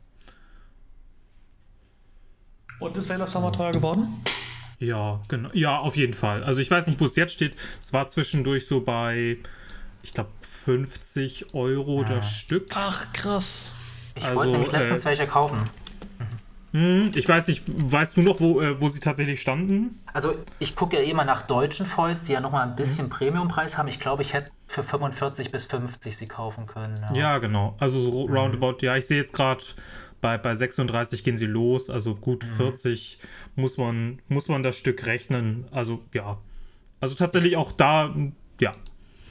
[2.80, 4.23] Und ist Valor Summer teuer geworden?
[4.80, 5.49] Ja, genau.
[5.53, 6.43] Ja, auf jeden Fall.
[6.43, 7.56] Also ich weiß nicht, wo es jetzt steht.
[7.80, 9.38] Es war zwischendurch so bei,
[10.03, 10.30] ich glaube,
[10.67, 12.10] 50 Euro ja.
[12.10, 12.67] das Stück.
[12.73, 13.71] Ach, krass.
[14.15, 15.69] Ich also, wollte nämlich letztens äh, welche kaufen.
[16.73, 19.97] Hm, ich weiß nicht, weißt du noch, wo, äh, wo sie tatsächlich standen?
[20.12, 23.12] Also ich gucke ja immer nach deutschen Foils, die ja nochmal ein bisschen mhm.
[23.12, 23.88] Premiumpreis haben.
[23.88, 26.99] Ich glaube, ich hätte für 45 bis 50 sie kaufen können.
[27.13, 27.77] Ja, ja genau.
[27.80, 28.34] Also so mhm.
[28.34, 29.63] roundabout, ja, ich sehe jetzt gerade
[30.19, 32.58] bei, bei 36 gehen sie los, also gut mhm.
[32.58, 33.19] 40
[33.56, 35.69] muss man, muss man das Stück rechnen.
[35.71, 36.39] Also ja.
[36.99, 38.13] Also tatsächlich auch da,
[38.60, 38.73] ja.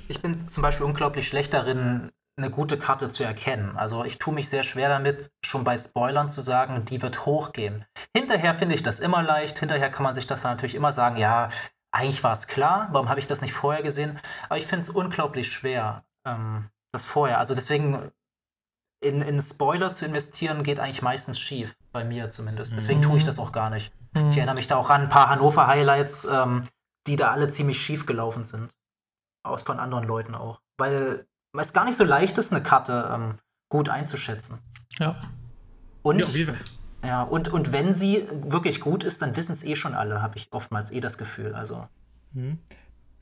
[0.09, 3.77] Ich bin zum Beispiel unglaublich schlecht darin, eine gute Karte zu erkennen.
[3.77, 7.87] Also ich tue mich sehr schwer damit, schon bei Spoilern zu sagen, die wird hochgehen.
[8.15, 9.59] Hinterher finde ich das immer leicht.
[9.59, 11.49] Hinterher kann man sich das dann natürlich immer sagen, ja,
[11.93, 14.19] eigentlich war es klar, warum habe ich das nicht vorher gesehen?
[14.49, 17.39] Aber ich finde es unglaublich schwer, ähm, das vorher.
[17.39, 18.11] Also deswegen
[19.03, 22.73] in, in Spoiler zu investieren, geht eigentlich meistens schief, bei mir zumindest.
[22.73, 23.27] Deswegen tue ich mhm.
[23.27, 23.93] das auch gar nicht.
[24.15, 24.31] Mhm.
[24.31, 26.63] Ich erinnere mich da auch an ein paar Hannover-Highlights, ähm,
[27.07, 28.71] die da alle ziemlich schief gelaufen sind.
[29.47, 30.61] Aus von anderen Leuten auch.
[30.79, 34.59] Weil es gar nicht so leicht ist, eine Karte ähm, gut einzuschätzen.
[34.99, 35.17] Ja.
[36.03, 36.27] Und, ja,
[37.05, 40.37] Ja, und, und wenn sie wirklich gut ist, dann wissen es eh schon alle, habe
[40.37, 41.55] ich oftmals eh das Gefühl.
[41.55, 41.87] Also.
[42.33, 42.59] Mhm.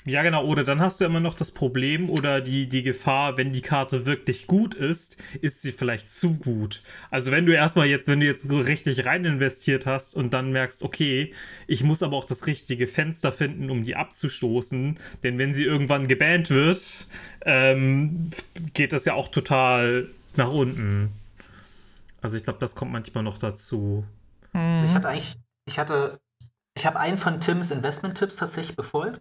[0.07, 0.45] Ja, genau.
[0.45, 4.05] Oder dann hast du immer noch das Problem oder die, die Gefahr, wenn die Karte
[4.05, 6.83] wirklich gut ist, ist sie vielleicht zu gut.
[7.11, 10.53] Also wenn du erstmal jetzt, wenn du jetzt so richtig rein investiert hast und dann
[10.53, 11.33] merkst, okay,
[11.67, 16.07] ich muss aber auch das richtige Fenster finden, um die abzustoßen, denn wenn sie irgendwann
[16.07, 17.07] gebannt wird,
[17.47, 18.29] ähm,
[18.75, 21.13] geht das ja auch total nach unten.
[22.21, 24.05] Also ich glaube, das kommt manchmal noch dazu.
[24.53, 25.37] Ich hatte eigentlich,
[25.67, 26.21] ich hatte,
[26.77, 29.21] ich habe einen von Tims Investment-Tipps tatsächlich befolgt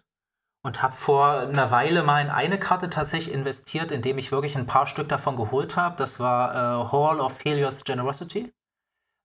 [0.65, 4.65] und habe vor einer Weile mal in eine Karte tatsächlich investiert, indem ich wirklich ein
[4.65, 5.97] paar Stück davon geholt habe.
[5.97, 8.53] Das war äh, Hall of Helios Generosity.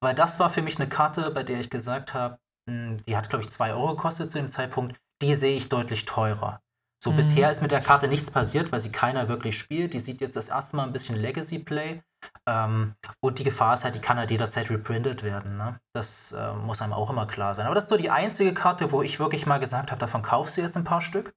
[0.01, 3.31] Weil das war für mich eine Karte, bei der ich gesagt habe, hm, die hat,
[3.31, 5.01] glaube ich, 2 Euro gekostet zu dem Zeitpunkt.
[5.23, 6.61] Die sehe ich deutlich teurer.
[7.03, 7.17] So, mhm.
[7.17, 9.95] bisher ist mit der Karte nichts passiert, weil sie keiner wirklich spielt.
[9.95, 12.03] Die sieht jetzt das erste Mal ein bisschen Legacy-Play.
[12.47, 15.57] Ähm, und die Gefahr ist halt, die kann halt jederzeit reprintet werden.
[15.57, 15.81] Ne?
[15.95, 17.67] Das äh, muss einem auch immer klar sein.
[17.67, 20.57] Aber das ist so die einzige Karte, wo ich wirklich mal gesagt habe, davon kaufst
[20.57, 21.35] du jetzt ein paar Stück.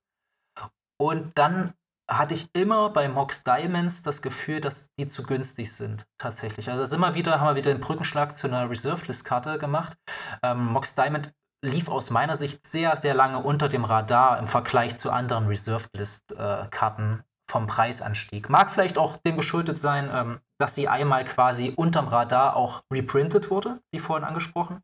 [0.99, 1.73] Und dann
[2.09, 6.69] hatte ich immer bei Mox Diamonds das Gefühl, dass die zu günstig sind, tatsächlich.
[6.69, 9.97] Also das immer wieder, haben wir wieder den Brückenschlag zu einer Reserved List Karte gemacht.
[10.43, 14.97] Ähm, Mox Diamond lief aus meiner Sicht sehr, sehr lange unter dem Radar im Vergleich
[14.97, 18.49] zu anderen Reserved List äh, Karten vom Preisanstieg.
[18.49, 23.49] Mag vielleicht auch dem geschuldet sein, ähm, dass sie einmal quasi unterm Radar auch reprintet
[23.49, 24.81] wurde, wie vorhin angesprochen.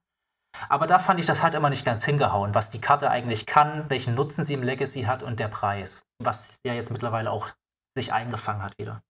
[0.69, 3.89] Aber da fand ich das halt immer nicht ganz hingehauen, was die Karte eigentlich kann,
[3.89, 7.49] welchen Nutzen sie im Legacy hat und der Preis, was ja jetzt mittlerweile auch
[7.95, 9.01] sich eingefangen hat wieder.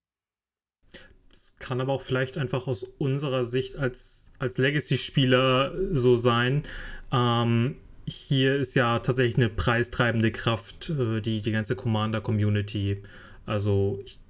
[1.30, 6.64] Das kann aber auch vielleicht einfach aus unserer Sicht als, als Legacy-Spieler so sein.
[7.12, 13.02] Ähm, hier ist ja tatsächlich eine preistreibende Kraft, äh, die, die ganze Commander-Community.
[13.46, 14.20] Also ich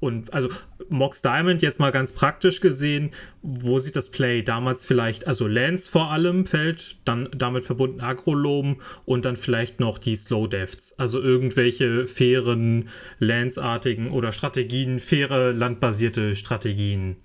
[0.00, 0.48] und also
[0.88, 3.10] Mox Diamond jetzt mal ganz praktisch gesehen,
[3.42, 8.80] wo sieht das Play damals vielleicht, also Lance vor allem fällt, dann damit verbunden Agrolom
[9.04, 12.88] und dann vielleicht noch die Slow Deaths, also irgendwelche fairen
[13.18, 17.16] Lance-artigen oder Strategien, faire landbasierte Strategien.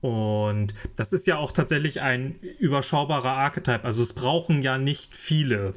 [0.00, 3.84] Und das ist ja auch tatsächlich ein überschaubarer Archetype.
[3.84, 5.74] Also es brauchen ja nicht viele.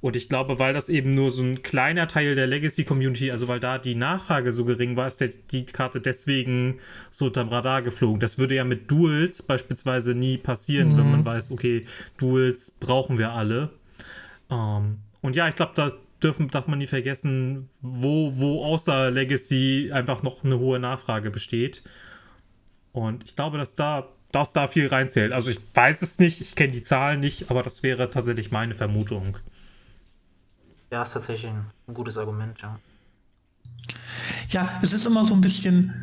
[0.00, 3.60] Und ich glaube, weil das eben nur so ein kleiner Teil der Legacy-Community, also weil
[3.60, 6.78] da die Nachfrage so gering war, ist die Karte deswegen
[7.10, 8.18] so unterm Radar geflogen.
[8.18, 10.98] Das würde ja mit Duels beispielsweise nie passieren, mhm.
[10.98, 11.82] wenn man weiß, okay,
[12.18, 13.70] Duels brauchen wir alle.
[14.50, 19.90] Ähm, und ja, ich glaube, da dürfen, darf man nie vergessen, wo, wo außer Legacy
[19.92, 21.82] einfach noch eine hohe Nachfrage besteht.
[22.92, 25.32] Und ich glaube, dass da, dass da viel reinzählt.
[25.32, 28.74] Also ich weiß es nicht, ich kenne die Zahlen nicht, aber das wäre tatsächlich meine
[28.74, 29.38] Vermutung.
[30.90, 32.78] Ja, ist tatsächlich ein, gutes Argument, ja.
[34.48, 35.94] Ja, es ist immer so ein bisschen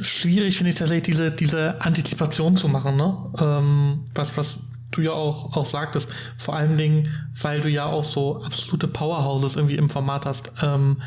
[0.00, 3.32] schwierig, finde ich tatsächlich, diese, diese Antizipation zu machen, ne?
[3.38, 7.08] Ähm, was, was du ja auch, auch sagtest, vor allen Dingen,
[7.40, 10.50] weil du ja auch so absolute Powerhouses irgendwie im Format hast.
[10.62, 11.02] Ähm,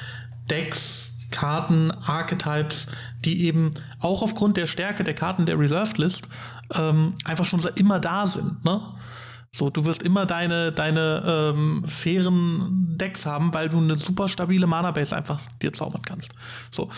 [0.50, 2.88] Decks, Karten, Archetypes,
[3.26, 6.30] die eben auch aufgrund der Stärke der Karten der Reserved List
[6.74, 8.63] ähm, einfach schon immer da sind.
[8.63, 8.80] Ne?
[9.56, 14.67] So, du wirst immer deine, deine ähm, fairen Decks haben, weil du eine super stabile
[14.67, 16.34] Mana-Base einfach dir zaubern kannst.
[16.72, 16.89] So.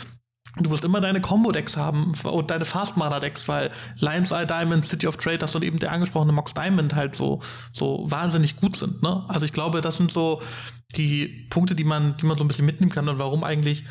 [0.58, 5.18] Du wirst immer deine Combo-Decks haben und deine Fast-Mana-Decks, weil Lion's Eye Diamond, City of
[5.18, 7.42] Trade, das und eben der angesprochene Mox Diamond halt so,
[7.74, 9.04] so wahnsinnig gut sind.
[9.04, 9.26] Ne?
[9.28, 10.42] Also ich glaube, das sind so
[10.96, 13.84] die Punkte, die man, die man so ein bisschen mitnehmen kann und warum eigentlich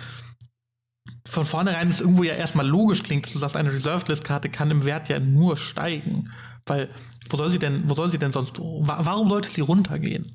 [1.35, 4.49] von vornherein es irgendwo ja erstmal logisch klingt, dass du sagst, eine Reserved List Karte
[4.49, 6.25] kann im Wert ja nur steigen.
[6.67, 6.89] Weil,
[7.29, 10.33] wo soll sie denn, wo soll sie denn sonst, warum sollte sie runtergehen?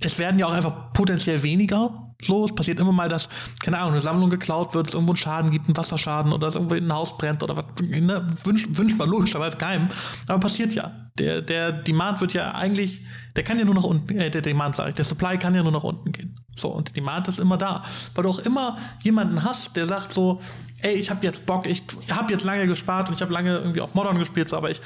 [0.00, 2.12] Es werden ja auch einfach potenziell weniger.
[2.22, 3.28] So, es passiert immer mal, dass,
[3.62, 6.54] keine Ahnung, eine Sammlung geklaut wird, es irgendwo einen Schaden gibt, einen Wasserschaden oder es
[6.54, 7.64] irgendwo in ein Haus brennt oder was.
[7.80, 9.88] Ne, wünscht, wünscht man logischerweise keinem.
[10.26, 10.92] Aber passiert ja.
[11.18, 14.74] Der, der Demand wird ja eigentlich, der kann ja nur nach unten, äh, der Demand
[14.74, 16.40] sage ich, der Supply kann ja nur nach unten gehen.
[16.56, 17.84] So, und der Demand ist immer da.
[18.14, 20.40] Weil du auch immer jemanden hast, der sagt so,
[20.82, 23.80] ey, ich habe jetzt Bock, ich habe jetzt lange gespart und ich habe lange irgendwie
[23.80, 24.80] auch Modern gespielt, so, aber ich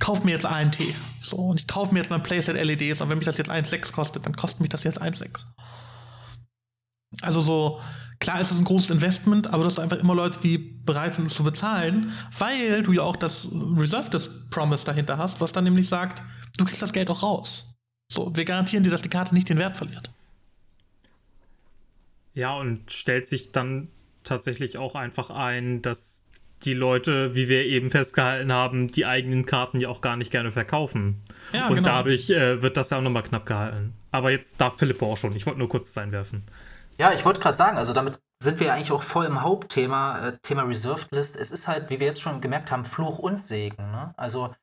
[0.00, 0.78] kaufe mir jetzt ANT.
[1.20, 3.92] So, und ich kaufe mir jetzt mein Playset LEDs und wenn mich das jetzt 1,6
[3.92, 5.44] kostet, dann kostet mich das jetzt 1,6.
[7.22, 7.80] Also so,
[8.18, 11.26] klar ist es ein großes Investment, aber du hast einfach immer Leute, die bereit sind,
[11.26, 15.88] es zu bezahlen, weil du ja auch das Reserved Promise dahinter hast, was dann nämlich
[15.88, 16.22] sagt,
[16.56, 17.74] du kriegst das Geld auch raus.
[18.10, 20.10] So, wir garantieren dir, dass die Karte nicht den Wert verliert.
[22.34, 23.88] Ja, und stellt sich dann
[24.24, 26.24] tatsächlich auch einfach ein, dass
[26.64, 30.52] die Leute, wie wir eben festgehalten haben, die eigenen Karten ja auch gar nicht gerne
[30.52, 31.22] verkaufen.
[31.52, 31.88] Ja, und genau.
[31.88, 33.94] dadurch äh, wird das ja auch nochmal knapp gehalten.
[34.10, 35.34] Aber jetzt darf Philipp auch schon.
[35.34, 36.44] Ich wollte nur kurz das einwerfen.
[36.98, 40.38] Ja, ich wollte gerade sagen, also damit sind wir eigentlich auch voll im Hauptthema, äh,
[40.42, 41.36] Thema Reserved List.
[41.36, 43.90] Es ist halt, wie wir jetzt schon gemerkt haben, Fluch und Segen.
[43.90, 44.12] Ne?
[44.16, 44.54] Also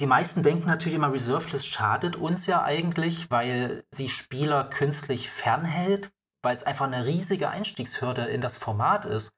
[0.00, 5.28] die meisten denken natürlich immer, Reserved List schadet uns ja eigentlich, weil sie Spieler künstlich
[5.28, 6.12] fernhält,
[6.42, 9.32] weil es einfach eine riesige Einstiegshürde in das Format ist.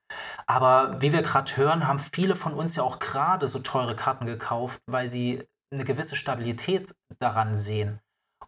[0.46, 4.26] Aber wie wir gerade hören, haben viele von uns ja auch gerade so teure Karten
[4.26, 8.00] gekauft, weil sie eine gewisse Stabilität daran sehen.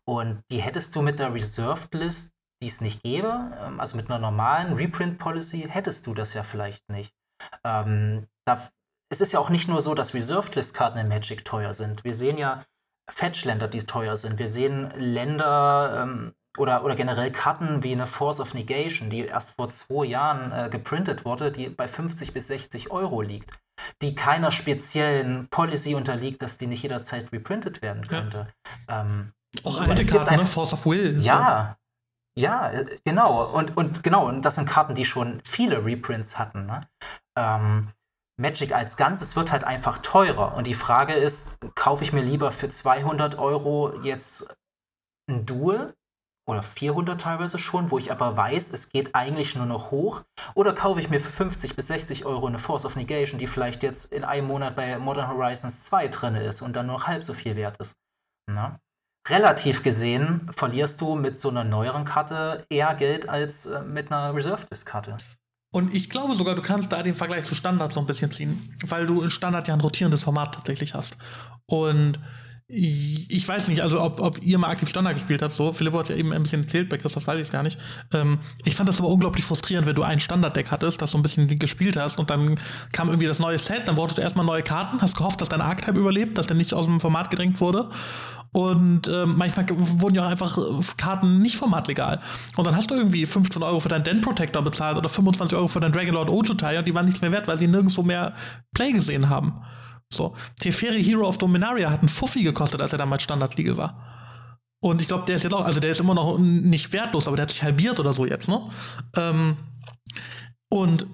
[0.04, 2.32] Und die hättest du mit der Reserved List,
[2.62, 6.42] die es nicht gäbe, ähm, also mit einer normalen Reprint Policy, hättest du das ja
[6.42, 7.12] vielleicht nicht.
[7.64, 8.68] Ähm, da,
[9.10, 12.04] es ist ja auch nicht nur so, dass Reserved List Karten in Magic teuer sind.
[12.04, 12.64] Wir sehen ja
[13.10, 14.38] Fetch-Länder, die teuer sind.
[14.38, 19.52] Wir sehen Länder, ähm, oder, oder generell Karten wie eine Force of Negation, die erst
[19.52, 23.50] vor zwei Jahren äh, geprintet wurde, die bei 50 bis 60 Euro liegt,
[24.02, 28.48] die keiner speziellen Policy unterliegt, dass die nicht jederzeit reprintet werden könnte.
[28.88, 29.00] Ja.
[29.00, 29.32] Ähm,
[29.64, 30.46] Auch alte Karten, ne?
[30.46, 31.18] Force of Will.
[31.20, 31.78] Ja,
[32.36, 32.42] so.
[32.42, 33.44] ja, äh, genau.
[33.50, 36.66] Und, und genau, und das sind Karten, die schon viele Reprints hatten.
[36.66, 36.86] Ne?
[37.38, 37.88] Ähm,
[38.38, 40.54] Magic als Ganzes wird halt einfach teurer.
[40.54, 44.54] Und die Frage ist, kaufe ich mir lieber für 200 Euro jetzt
[45.30, 45.94] ein Duel
[46.52, 50.22] oder 400 teilweise schon, wo ich aber weiß, es geht eigentlich nur noch hoch.
[50.54, 53.82] Oder kaufe ich mir für 50 bis 60 Euro eine Force of Negation, die vielleicht
[53.82, 57.34] jetzt in einem Monat bei Modern Horizons 2 drin ist und dann nur halb so
[57.34, 57.94] viel wert ist.
[58.46, 58.78] Na?
[59.28, 64.34] Relativ gesehen verlierst du mit so einer neueren Karte eher Geld als äh, mit einer
[64.34, 65.16] Reserved List Karte.
[65.72, 68.76] Und ich glaube sogar, du kannst da den Vergleich zu Standard so ein bisschen ziehen,
[68.86, 71.16] weil du in Standard ja ein rotierendes Format tatsächlich hast.
[71.66, 72.18] Und
[72.74, 75.74] ich weiß nicht, also ob, ob ihr mal aktiv Standard gespielt habt, so.
[75.74, 77.78] Philipp hat ja eben ein bisschen erzählt, bei Christoph weiß ich es gar nicht.
[78.14, 81.22] Ähm, ich fand das aber unglaublich frustrierend, wenn du ein Standarddeck hattest, das so ein
[81.22, 82.58] bisschen gespielt hast und dann
[82.92, 85.60] kam irgendwie das neue Set, dann brauchtest du erstmal neue Karten, hast gehofft, dass dein
[85.60, 87.90] Archetype überlebt, dass der nicht aus dem Format gedrängt wurde.
[88.52, 90.58] Und ähm, manchmal wurden ja auch einfach
[90.96, 92.20] Karten nicht formatlegal.
[92.56, 95.68] Und dann hast du irgendwie 15 Euro für deinen Den Protector bezahlt oder 25 Euro
[95.68, 98.34] für deinen Dragonlord Ojutai und die waren nichts mehr wert, weil sie nirgendwo mehr
[98.74, 99.62] Play gesehen haben.
[100.12, 104.12] So, Teferi Hero of Dominaria hat einen Fuffi gekostet, als er damals Standardliga war.
[104.82, 107.36] Und ich glaube, der ist jetzt auch, also der ist immer noch nicht wertlos, aber
[107.36, 108.68] der hat sich halbiert oder so jetzt, ne?
[109.16, 109.56] Ähm,
[110.70, 111.06] und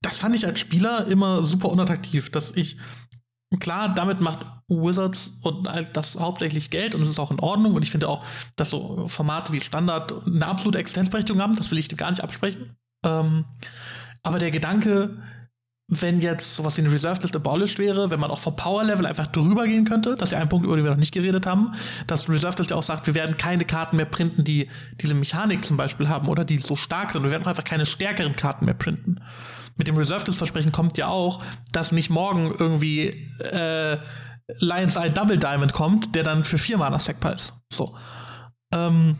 [0.00, 2.78] das fand ich als Spieler immer super unattraktiv, dass ich,
[3.58, 7.82] klar, damit macht Wizards und das hauptsächlich Geld und es ist auch in Ordnung und
[7.82, 8.24] ich finde auch,
[8.56, 12.76] dass so Formate wie Standard eine absolute Existenzberechtigung haben, das will ich gar nicht absprechen.
[13.04, 13.44] Ähm,
[14.22, 15.18] aber der Gedanke,
[15.90, 19.04] wenn jetzt sowas wie eine Reserved List abolished wäre, wenn man auch vom Power Level
[19.06, 21.46] einfach drüber gehen könnte, das ist ja ein Punkt, über den wir noch nicht geredet
[21.46, 21.72] haben,
[22.06, 24.68] dass Reserved List ja auch sagt, wir werden keine Karten mehr printen, die
[25.00, 27.24] diese Mechanik zum Beispiel haben oder die so stark sind.
[27.24, 29.16] Wir werden auch einfach keine stärkeren Karten mehr printen.
[29.76, 33.98] Mit dem Reserved List Versprechen kommt ja auch, dass nicht morgen irgendwie äh,
[34.58, 37.52] Lion's Eye Double Diamond kommt, der dann für vier Mana Sackpile ist.
[37.72, 37.96] So.
[38.72, 39.16] Ähm,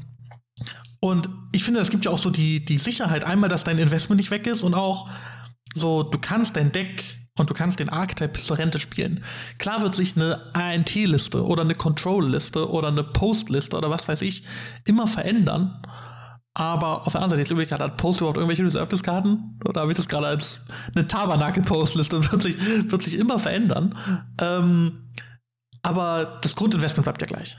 [1.01, 4.21] und ich finde, es gibt ja auch so die, die Sicherheit, einmal, dass dein Investment
[4.21, 5.09] nicht weg ist und auch,
[5.75, 7.05] so, du kannst dein Deck
[7.39, 9.25] und du kannst den Archetype zur Rente spielen.
[9.59, 14.45] Klar wird sich eine ANT-Liste oder eine Control-Liste oder eine Post-Liste oder was weiß ich
[14.85, 15.83] immer verändern.
[16.55, 19.59] Aber auf der anderen Seite, jetzt überlege gerade, hat Post überhaupt irgendwelche Reserved-Karten?
[19.69, 20.61] Oder habe ich das gerade als
[20.95, 22.21] eine Tabernakel-Post-Liste?
[22.33, 22.57] Wird sich,
[22.91, 23.97] wird sich immer verändern.
[24.41, 25.13] Ähm,
[25.83, 27.57] aber das Grundinvestment bleibt ja gleich.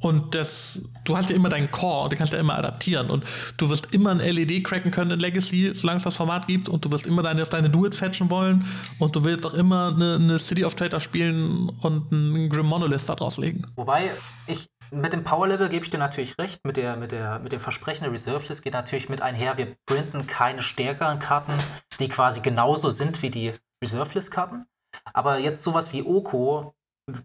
[0.00, 3.10] Und das, du hast ja immer deinen Core, du kannst ja immer adaptieren.
[3.10, 3.24] Und
[3.58, 6.68] du wirst immer ein LED cracken können in Legacy, solange es das Format gibt.
[6.68, 8.64] Und du wirst immer deine, deine Duels fetchen wollen.
[8.98, 13.06] Und du willst auch immer eine, eine City of Trader spielen und einen Grim Monolith
[13.06, 13.62] da draus legen.
[13.76, 14.10] Wobei,
[14.46, 17.52] ich, mit dem Power Level gebe ich dir natürlich recht, mit, der, mit, der, mit
[17.52, 21.52] dem Versprechen der Reserve List geht natürlich mit einher, wir printen keine stärkeren Karten,
[22.00, 24.66] die quasi genauso sind wie die Reserve List Karten.
[25.12, 26.74] Aber jetzt sowas wie Oko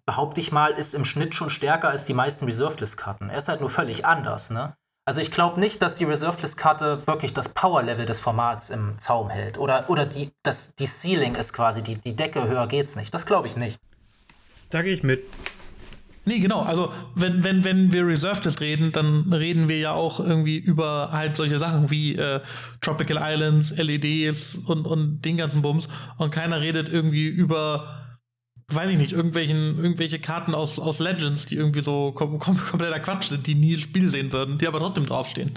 [0.05, 3.29] behaupte ich mal, ist im Schnitt schon stärker als die meisten Reserved List-Karten.
[3.29, 4.75] Er ist halt nur völlig anders, ne?
[5.07, 9.29] Also ich glaube nicht, dass die Reserved List-Karte wirklich das Power-Level des Formats im Zaum
[9.29, 9.59] hält.
[9.59, 13.13] Oder, oder die, das, die Ceiling ist quasi, die, die Decke höher geht's nicht.
[13.13, 13.79] Das glaube ich nicht.
[14.71, 15.23] Da gehe ich mit.
[16.27, 16.61] Nee, genau.
[16.61, 21.11] Also, wenn, wenn, wenn wir Reserved List reden, dann reden wir ja auch irgendwie über
[21.11, 22.41] halt solche Sachen wie äh,
[22.81, 25.87] Tropical Islands, LEDs und, und den ganzen Bums.
[26.17, 28.04] Und keiner redet irgendwie über
[28.69, 32.99] weiß ich nicht, irgendwelchen, irgendwelche Karten aus, aus Legends, die irgendwie so kom kom kompletter
[32.99, 35.51] Quatsch sind, die nie ins Spiel sehen würden, die aber trotzdem draufstehen.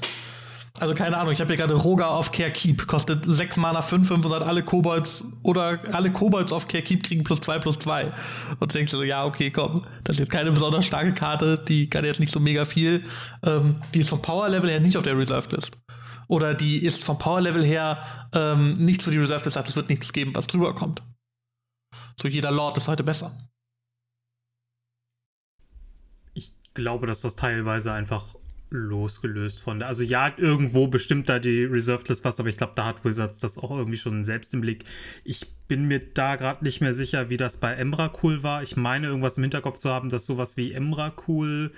[0.80, 4.06] Also keine Ahnung, ich habe hier gerade Roga auf Care Keep, kostet 6 Mana 5,
[4.06, 8.04] 500 alle Kobolds oder alle Kobolds auf Care Keep kriegen plus 2 plus 2.
[8.60, 11.90] Und du denkst so, ja, okay, komm, das ist jetzt keine besonders starke Karte, die
[11.90, 13.02] kann jetzt nicht so mega viel.
[13.44, 15.78] Ähm, die ist vom Power Level her nicht auf der Reserved List.
[16.28, 17.98] Oder die ist vom Power Level her
[18.34, 21.02] ähm, nicht für die Reserved List, es wird nichts geben, was drüber kommt.
[22.20, 23.36] So jeder Lord ist heute besser.
[26.34, 28.34] Ich glaube, dass das teilweise einfach
[28.70, 29.88] losgelöst von der.
[29.88, 33.38] Also ja, irgendwo bestimmt da die Reserved List was, aber ich glaube, da hat Wizards
[33.38, 34.84] das auch irgendwie schon selbst im Blick.
[35.24, 38.62] Ich bin mir da gerade nicht mehr sicher, wie das bei Emrakul war.
[38.62, 41.72] Ich meine, irgendwas im Hinterkopf zu haben, dass sowas wie Emrakul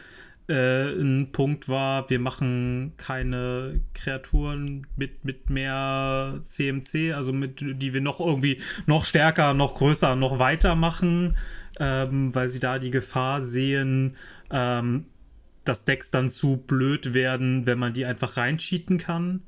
[0.51, 7.95] äh, ein Punkt war, wir machen keine Kreaturen mit, mit mehr CMC, also mit, die
[7.95, 11.37] wir noch irgendwie noch stärker, noch größer, noch weiter machen,
[11.79, 14.17] ähm, weil sie da die Gefahr sehen,
[14.51, 15.07] ähm,
[15.65, 19.43] dass Decks dann zu blöd werden, wenn man die einfach reincheaten kann.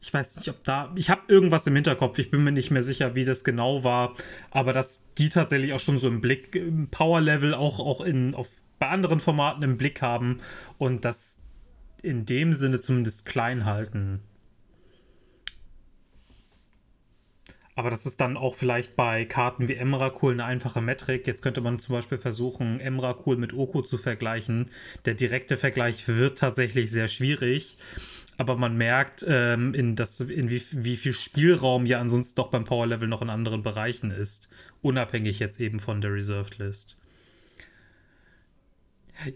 [0.00, 0.92] Ich weiß nicht, ob da.
[0.96, 2.18] Ich habe irgendwas im Hinterkopf.
[2.18, 4.14] Ich bin mir nicht mehr sicher, wie das genau war.
[4.50, 8.48] Aber dass die tatsächlich auch schon so im Blick, im Power-Level, auch, auch in, auf,
[8.78, 10.40] bei anderen Formaten im Blick haben
[10.78, 11.38] und das
[12.02, 14.20] in dem Sinne zumindest klein halten.
[17.78, 21.28] Aber das ist dann auch vielleicht bei Karten wie Emrakul eine einfache Metrik.
[21.28, 24.68] Jetzt könnte man zum Beispiel versuchen, Emrakul mit Oko zu vergleichen.
[25.04, 27.78] Der direkte Vergleich wird tatsächlich sehr schwierig.
[28.36, 32.64] Aber man merkt, ähm, in, das, in wie, wie viel Spielraum ja ansonsten doch beim
[32.64, 34.48] Power Level noch in anderen Bereichen ist.
[34.82, 36.96] Unabhängig jetzt eben von der Reserved List.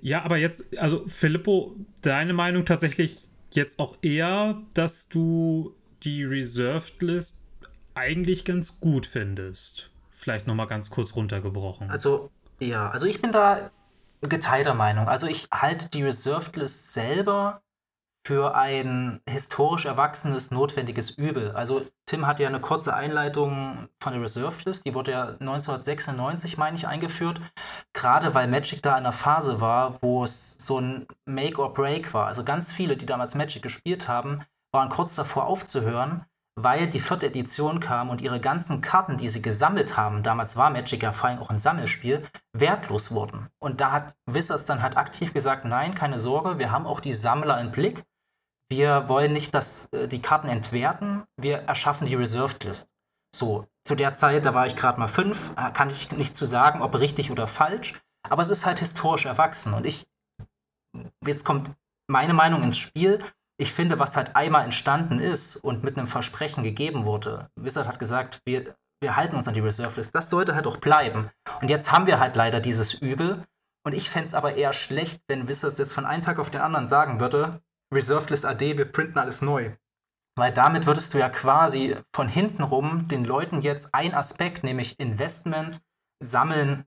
[0.00, 7.02] Ja, aber jetzt, also Filippo, deine Meinung tatsächlich jetzt auch eher, dass du die Reserved
[7.02, 7.42] List
[7.94, 9.90] eigentlich ganz gut findest.
[10.10, 11.90] Vielleicht nochmal ganz kurz runtergebrochen.
[11.90, 12.30] Also,
[12.60, 13.70] ja, also ich bin da
[14.22, 15.08] geteilter Meinung.
[15.08, 17.60] Also ich halte die Reserved List selber
[18.24, 21.52] für ein historisch erwachsenes, notwendiges Übel.
[21.52, 26.56] Also Tim hat ja eine kurze Einleitung von der Reserved List, die wurde ja 1996,
[26.56, 27.40] meine ich, eingeführt,
[27.92, 32.14] gerade weil Magic da in einer Phase war, wo es so ein Make or Break
[32.14, 32.26] war.
[32.26, 34.42] Also ganz viele, die damals Magic gespielt haben,
[34.72, 39.42] waren kurz davor aufzuhören, weil die vierte Edition kam und ihre ganzen Karten, die sie
[39.42, 43.48] gesammelt haben, damals war Magic ja vor allem auch ein Sammelspiel, wertlos wurden.
[43.58, 47.14] Und da hat Wizards dann halt aktiv gesagt, nein, keine Sorge, wir haben auch die
[47.14, 48.04] Sammler im Blick.
[48.70, 52.88] Wir wollen nicht, dass äh, die Karten entwerten, wir erschaffen die Reserved List.
[53.34, 56.46] So, zu der Zeit, da war ich gerade mal fünf, äh, kann ich nicht zu
[56.46, 59.74] sagen, ob richtig oder falsch, aber es ist halt historisch erwachsen.
[59.74, 60.06] Und ich,
[61.24, 61.70] jetzt kommt
[62.08, 63.24] meine Meinung ins Spiel,
[63.58, 67.98] ich finde, was halt einmal entstanden ist und mit einem Versprechen gegeben wurde, Wizard hat
[67.98, 71.30] gesagt, wir, wir halten uns an die Reserve List, das sollte halt auch bleiben.
[71.60, 73.44] Und jetzt haben wir halt leider dieses Übel.
[73.84, 76.60] Und ich fände es aber eher schlecht, wenn Wizards jetzt von einem Tag auf den
[76.60, 77.60] anderen sagen würde,
[77.92, 79.76] Reserve List AD, wir printen alles neu.
[80.36, 84.98] Weil damit würdest du ja quasi von hinten rum den Leuten jetzt ein Aspekt, nämlich
[84.98, 85.82] Investment,
[86.20, 86.84] Sammeln,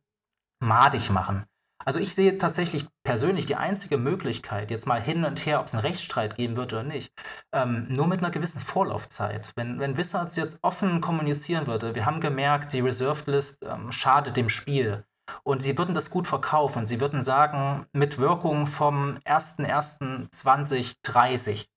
[0.60, 1.46] madig machen.
[1.86, 5.74] Also ich sehe tatsächlich persönlich die einzige Möglichkeit, jetzt mal hin und her, ob es
[5.74, 7.14] einen Rechtsstreit geben wird oder nicht,
[7.54, 9.52] ähm, nur mit einer gewissen Vorlaufzeit.
[9.56, 14.36] Wenn, wenn Wizards jetzt offen kommunizieren würde, wir haben gemerkt, die Reserved List ähm, schadet
[14.36, 15.06] dem Spiel.
[15.44, 16.88] Und sie würden das gut verkaufen.
[16.88, 21.68] Sie würden sagen, mit Wirkung vom 01.01.2030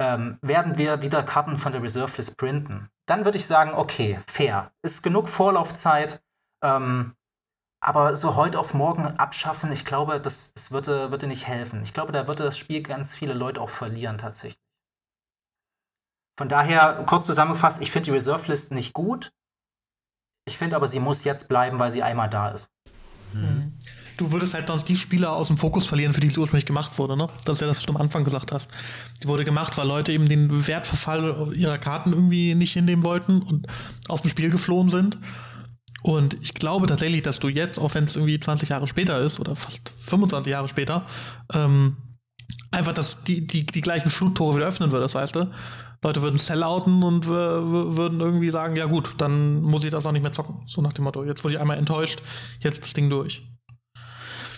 [0.00, 2.88] ähm, werden wir wieder Karten von der Reserve List printen.
[3.06, 4.72] Dann würde ich sagen, okay, fair.
[4.82, 6.22] Ist genug Vorlaufzeit.
[6.62, 7.14] Ähm,
[7.80, 11.82] aber so heute auf morgen abschaffen, ich glaube, das, das würde, würde nicht helfen.
[11.82, 14.60] Ich glaube, da würde das Spiel ganz viele Leute auch verlieren tatsächlich.
[16.38, 19.32] Von daher, kurz zusammengefasst, ich finde die Reserve List nicht gut.
[20.46, 22.70] Ich finde aber, sie muss jetzt bleiben, weil sie einmal da ist.
[23.32, 23.72] Mhm.
[24.16, 26.98] Du würdest halt sonst die Spieler aus dem Fokus verlieren, für die sie ursprünglich gemacht
[26.98, 27.28] wurde, ne?
[27.44, 28.70] Das ist ja das, was du am Anfang gesagt hast.
[29.22, 33.68] Die wurde gemacht, weil Leute eben den Wertverfall ihrer Karten irgendwie nicht hinnehmen wollten und
[34.08, 35.18] aus dem Spiel geflohen sind.
[36.02, 39.40] Und ich glaube tatsächlich, dass du jetzt, auch wenn es irgendwie 20 Jahre später ist
[39.40, 41.06] oder fast 25 Jahre später,
[41.52, 41.96] ähm,
[42.70, 45.50] einfach das, die, die, die gleichen Fluttore wieder öffnen würdest, weißt du?
[46.02, 50.12] Leute würden sellouten und äh, würden irgendwie sagen, ja gut, dann muss ich das auch
[50.12, 50.62] nicht mehr zocken.
[50.66, 52.22] So nach dem Motto, jetzt wurde ich einmal enttäuscht,
[52.60, 53.42] jetzt das Ding durch.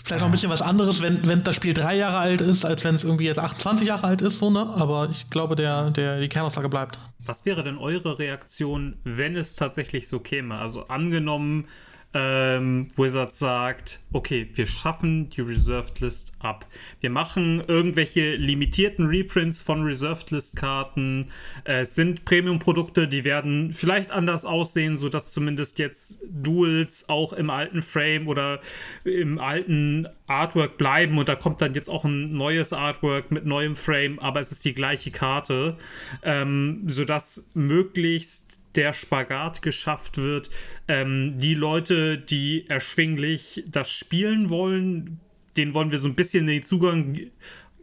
[0.05, 2.85] Vielleicht noch ein bisschen was anderes, wenn, wenn das Spiel drei Jahre alt ist, als
[2.85, 4.69] wenn es irgendwie jetzt 28 Jahre alt ist, so, ne?
[4.77, 6.99] Aber ich glaube, der, der, die Kernaussage bleibt.
[7.25, 10.57] Was wäre denn eure Reaktion, wenn es tatsächlich so käme?
[10.57, 11.69] Also angenommen,
[12.13, 16.67] ähm, Wizards sagt, okay, wir schaffen die Reserved List ab.
[17.01, 21.29] Wir machen irgendwelche limitierten Reprints von Reserved List Karten.
[21.65, 27.49] Äh, es sind Premium-Produkte, die werden vielleicht anders aussehen, sodass zumindest jetzt Duels auch im
[27.49, 28.61] alten Frame oder
[29.05, 33.77] im alten Artwork bleiben und da kommt dann jetzt auch ein neues Artwork mit neuem
[33.77, 35.77] Frame, aber es ist die gleiche Karte,
[36.23, 40.51] ähm, sodass möglichst der Spagat geschafft wird.
[40.89, 45.21] Ähm, die Leute, die erschwinglich das spielen wollen,
[45.57, 47.19] denen wollen wir so ein bisschen den Zugang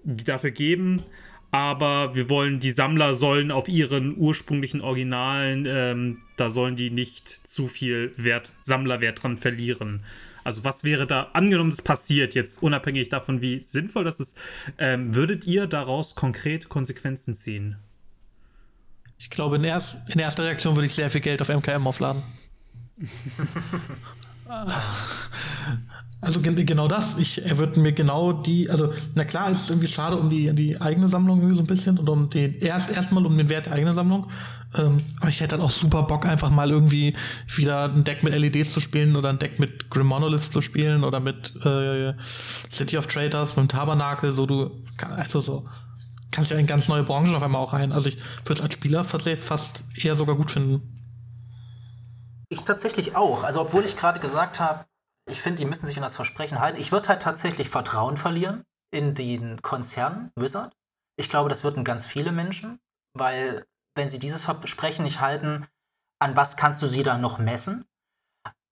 [0.04, 1.04] dafür geben.
[1.52, 7.30] Aber wir wollen, die Sammler sollen auf ihren ursprünglichen Originalen, ähm, da sollen die nicht
[7.30, 10.04] zu viel Wert, Sammlerwert dran verlieren.
[10.44, 14.38] Also was wäre da, angenommen es passiert, jetzt unabhängig davon, wie sinnvoll das ist,
[14.78, 17.78] ähm, würdet ihr daraus konkret Konsequenzen ziehen?
[19.18, 22.22] Ich glaube, in, erst, in erster Reaktion würde ich sehr viel Geld auf MKM aufladen.
[26.20, 27.15] Also genau das.
[27.20, 30.82] Ich, er wird mir genau die, also na klar, ist irgendwie schade um die, die
[30.82, 33.93] eigene Sammlung so ein bisschen und um den erst erstmal um den Wert der eigenen
[33.93, 34.28] Sammlung.
[34.76, 37.13] Ähm, aber ich hätte dann auch super Bock, einfach mal irgendwie
[37.55, 41.03] wieder ein Deck mit LEDs zu spielen oder ein Deck mit Grim Monolith zu spielen
[41.03, 42.13] oder mit äh,
[42.72, 45.65] City of Traders, mit dem Tabernakel, so du, also so
[46.32, 47.92] kannst ja in ganz neue Branchen auf einmal auch rein.
[47.92, 50.94] Also ich würde es als Spieler fast eher sogar gut finden.
[52.50, 53.44] Ich tatsächlich auch.
[53.44, 54.86] Also obwohl ich gerade gesagt habe,
[55.30, 56.80] ich finde, die müssen sich an das Versprechen halten.
[56.80, 60.74] Ich würde halt tatsächlich Vertrauen verlieren in den Konzern Wizard.
[61.18, 62.80] Ich glaube, das würden ganz viele Menschen,
[63.14, 63.66] weil
[63.96, 65.68] wenn sie dieses Versprechen nicht halten,
[66.20, 67.86] an was kannst du sie dann noch messen?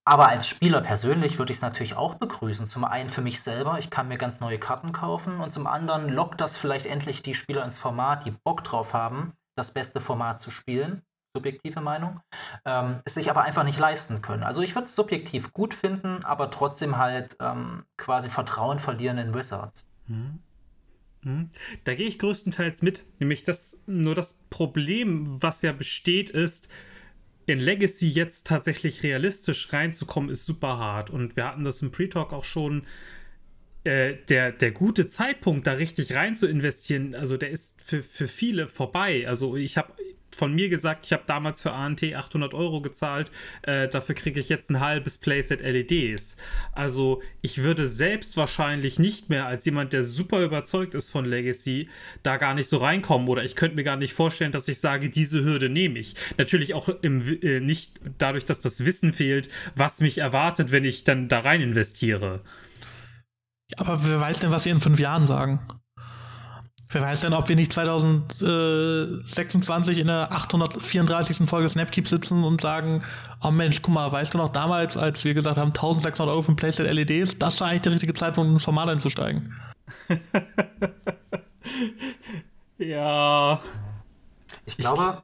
[0.05, 2.67] Aber als Spieler persönlich würde ich es natürlich auch begrüßen.
[2.67, 6.09] Zum einen für mich selber, ich kann mir ganz neue Karten kaufen und zum anderen
[6.09, 10.39] lockt das vielleicht endlich die Spieler ins Format, die Bock drauf haben, das beste Format
[10.39, 11.01] zu spielen
[11.35, 12.21] subjektive Meinung,
[12.65, 14.43] ähm, es sich aber einfach nicht leisten können.
[14.43, 19.33] Also ich würde es subjektiv gut finden, aber trotzdem halt ähm, quasi Vertrauen verlieren in
[19.33, 19.87] Wizards.
[20.07, 20.39] Mhm.
[21.23, 21.49] mhm.
[21.83, 23.03] Da gehe ich größtenteils mit.
[23.19, 26.69] Nämlich das, nur das Problem, was ja besteht, ist,
[27.45, 31.09] in Legacy jetzt tatsächlich realistisch reinzukommen, ist super hart.
[31.09, 32.83] Und wir hatten das im Pre-Talk auch schon.
[33.83, 38.27] Äh, der, der gute Zeitpunkt, da richtig rein zu investieren, also der ist für, für
[38.27, 39.27] viele vorbei.
[39.27, 39.93] Also ich habe
[40.35, 43.31] von mir gesagt, ich habe damals für ANT 800 Euro gezahlt,
[43.61, 46.37] äh, dafür kriege ich jetzt ein halbes Playset LEDs.
[46.73, 51.89] Also ich würde selbst wahrscheinlich nicht mehr als jemand, der super überzeugt ist von Legacy,
[52.21, 55.09] da gar nicht so reinkommen oder ich könnte mir gar nicht vorstellen, dass ich sage,
[55.09, 56.15] diese Hürde nehme ich.
[56.37, 61.05] Natürlich auch im, äh, nicht dadurch, dass das Wissen fehlt, was mich erwartet, wenn ich
[61.05, 62.41] dann da rein investiere.
[63.77, 65.59] Aber wer weiß denn, was wir in fünf Jahren sagen?
[66.89, 71.49] Wer weiß denn, ob wir nicht 2026 in der 834.
[71.49, 73.03] Folge Snapkeep sitzen und sagen,
[73.41, 76.51] oh Mensch, guck mal, weißt du noch damals, als wir gesagt haben, 1600 Euro für
[76.51, 79.55] ein Playset LEDs, das war eigentlich der richtige Zeitpunkt, ins Format einzusteigen.
[82.77, 83.59] ja.
[84.65, 85.23] Ich glaube,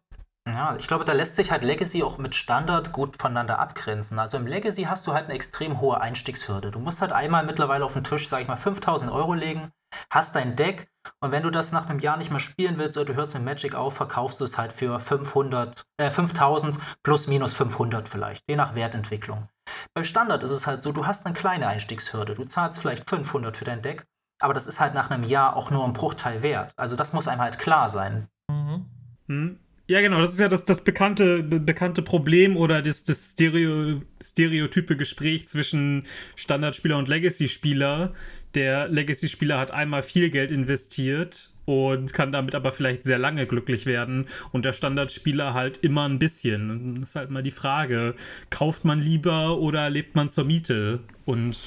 [0.54, 4.18] ja, ich glaube, da lässt sich halt Legacy auch mit Standard gut voneinander abgrenzen.
[4.18, 6.72] Also im Legacy hast du halt eine extrem hohe Einstiegshürde.
[6.72, 9.72] Du musst halt einmal mittlerweile auf den Tisch, sag ich mal, 5000 Euro legen,
[10.10, 10.90] hast dein Deck
[11.20, 13.44] und wenn du das nach einem Jahr nicht mehr spielen willst oder du hörst mit
[13.44, 18.56] Magic auf, verkaufst du es halt für 500, äh, 5000 plus minus 500 vielleicht, je
[18.56, 19.48] nach Wertentwicklung.
[19.94, 22.34] Beim Standard ist es halt so, du hast eine kleine Einstiegshürde.
[22.34, 24.06] Du zahlst vielleicht 500 für dein Deck,
[24.40, 26.74] aber das ist halt nach einem Jahr auch nur ein Bruchteil wert.
[26.76, 28.28] Also das muss einem halt klar sein.
[28.50, 28.86] Mhm.
[29.28, 29.60] Hm.
[29.92, 34.02] Ja, genau, das ist ja das, das bekannte, be bekannte Problem oder das, das Stereo,
[34.22, 36.06] stereotype Gespräch zwischen
[36.38, 38.14] Standardspieler und Legacy-Spieler.
[38.56, 43.86] Der Legacy-Spieler hat einmal viel Geld investiert und kann damit aber vielleicht sehr lange glücklich
[43.86, 46.96] werden und der Standardspieler halt immer ein bisschen.
[47.00, 48.16] Das ist halt mal die Frage,
[48.50, 51.00] kauft man lieber oder lebt man zur Miete?
[51.26, 51.58] Und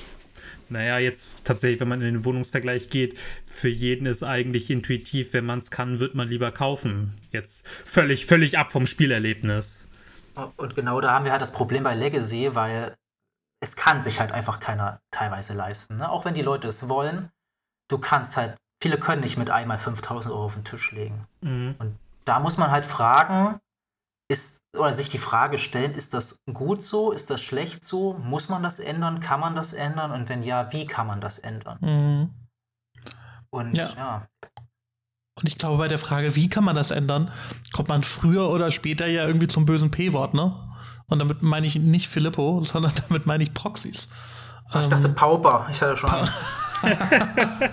[0.68, 5.46] naja, jetzt tatsächlich, wenn man in den Wohnungsvergleich geht, für jeden ist eigentlich intuitiv, wenn
[5.46, 7.14] man es kann, wird man lieber kaufen.
[7.30, 9.90] Jetzt völlig, völlig ab vom Spielerlebnis.
[10.56, 12.94] Und genau da haben wir halt das Problem bei Legacy, weil
[13.64, 15.96] es kann sich halt einfach keiner teilweise leisten.
[15.96, 16.10] Ne?
[16.10, 17.30] Auch wenn die Leute es wollen,
[17.88, 21.22] du kannst halt, viele können nicht mit einmal 5000 Euro auf den Tisch legen.
[21.40, 21.74] Mhm.
[21.78, 23.58] Und da muss man halt fragen,
[24.30, 28.50] ist, oder sich die Frage stellen, ist das gut so, ist das schlecht so, muss
[28.50, 31.78] man das ändern, kann man das ändern und wenn ja, wie kann man das ändern?
[31.80, 32.30] Mhm.
[33.48, 33.88] Und ja.
[33.96, 34.28] ja.
[35.40, 37.32] Und ich glaube, bei der Frage, wie kann man das ändern,
[37.72, 40.73] kommt man früher oder später ja irgendwie zum bösen P-Wort, ne?
[41.08, 44.08] Und damit meine ich nicht Filippo, sondern damit meine ich Proxys.
[44.70, 46.10] Ach, ich dachte ähm, Pauper, ich hatte schon.
[46.10, 46.26] Pa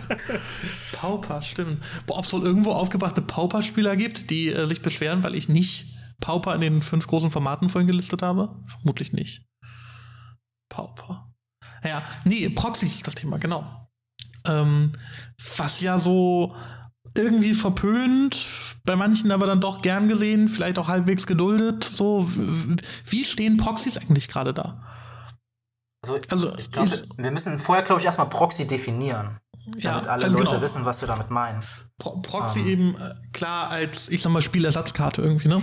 [0.93, 1.83] Pauper, stimmt.
[2.07, 5.87] Ob es wohl irgendwo aufgebrachte Pauper-Spieler gibt, die äh, sich beschweren, weil ich nicht
[6.21, 8.55] Pauper in den fünf großen Formaten vorhin gelistet habe?
[8.67, 9.45] Vermutlich nicht.
[10.69, 11.33] Pauper.
[11.83, 13.89] Ja, nee, Proxys ist das Thema, genau.
[14.45, 14.93] Ähm,
[15.57, 16.55] was ja so
[17.15, 18.45] irgendwie verpönt,
[18.85, 21.83] bei manchen aber dann doch gern gesehen, vielleicht auch halbwegs geduldet.
[21.83, 22.29] So,
[23.05, 24.81] wie stehen Proxys eigentlich gerade da?
[26.03, 29.39] Also, also ich glaube, wir müssen vorher, glaube ich, erstmal Proxy definieren.
[29.77, 30.61] Ja, damit alle Leute genau.
[30.61, 31.61] wissen, was wir damit meinen.
[31.99, 32.59] Pro Proxy.
[32.61, 32.67] Ähm.
[32.67, 35.61] eben äh, klar als, ich sag mal, Spielersatzkarte irgendwie, ne?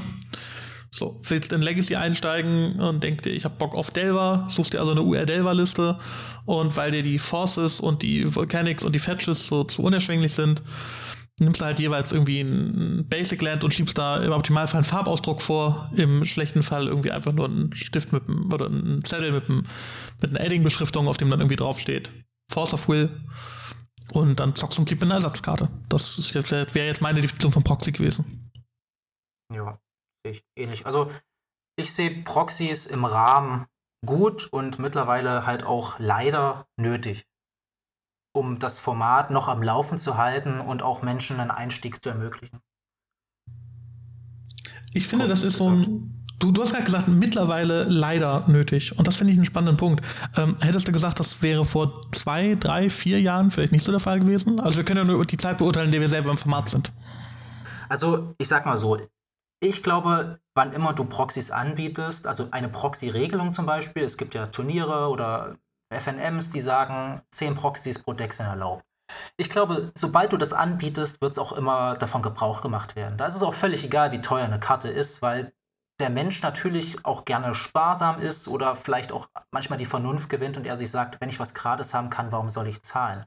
[0.91, 4.81] So, willst in Legacy einsteigen und denkst dir, ich hab Bock auf Delver, suchst dir
[4.81, 5.99] also eine UR-Delver-Liste
[6.47, 10.63] und weil dir die Forces und die Volcanics und die Fetches so zu unerschwinglich sind,
[11.39, 15.41] nimmst du halt jeweils irgendwie ein Basic Land und schiebst da im Optimalfall einen Farbausdruck
[15.41, 19.65] vor, im schlechten Fall irgendwie einfach nur einen Stift mit oder einen Zettel mit, mit
[20.23, 22.13] einer Edding-Beschriftung, auf dem dann irgendwie draufsteht.
[22.51, 23.11] Force of Will.
[24.13, 25.69] Und dann zockst du im Prinzip mit einer Ersatzkarte.
[25.89, 28.51] Das wäre jetzt meine Definition von Proxy gewesen.
[29.55, 29.79] Ja,
[30.25, 30.87] sehe ich ähnlich.
[30.87, 31.11] Also
[31.77, 33.67] ich sehe Proxys im Rahmen
[34.05, 37.27] gut und mittlerweile halt auch leider nötig
[38.33, 42.61] um das Format noch am Laufen zu halten und auch Menschen einen Einstieg zu ermöglichen.
[44.93, 46.15] Ich finde, Kurz das ist so ein.
[46.39, 48.97] Du, du hast gerade gesagt, mittlerweile leider nötig.
[48.97, 50.05] Und das finde ich einen spannenden Punkt.
[50.37, 53.99] Ähm, hättest du gesagt, das wäre vor zwei, drei, vier Jahren vielleicht nicht so der
[53.99, 54.61] Fall gewesen?
[54.61, 56.93] Also wir können ja nur die Zeit beurteilen, in der wir selber im Format sind.
[57.89, 58.99] Also ich sag mal so,
[59.61, 64.47] ich glaube, wann immer du Proxys anbietest, also eine Proxy-Regelung zum Beispiel, es gibt ja
[64.47, 65.57] Turniere oder
[65.91, 68.85] FNMs, die sagen, 10 Proxys pro Deck sind erlaubt.
[69.37, 73.17] Ich glaube, sobald du das anbietest, wird es auch immer davon Gebrauch gemacht werden.
[73.17, 75.53] Da ist es auch völlig egal, wie teuer eine Karte ist, weil
[76.01, 80.67] der Mensch natürlich auch gerne sparsam ist oder vielleicht auch manchmal die Vernunft gewinnt und
[80.67, 83.25] er sich sagt, wenn ich was Gratis haben kann, warum soll ich zahlen?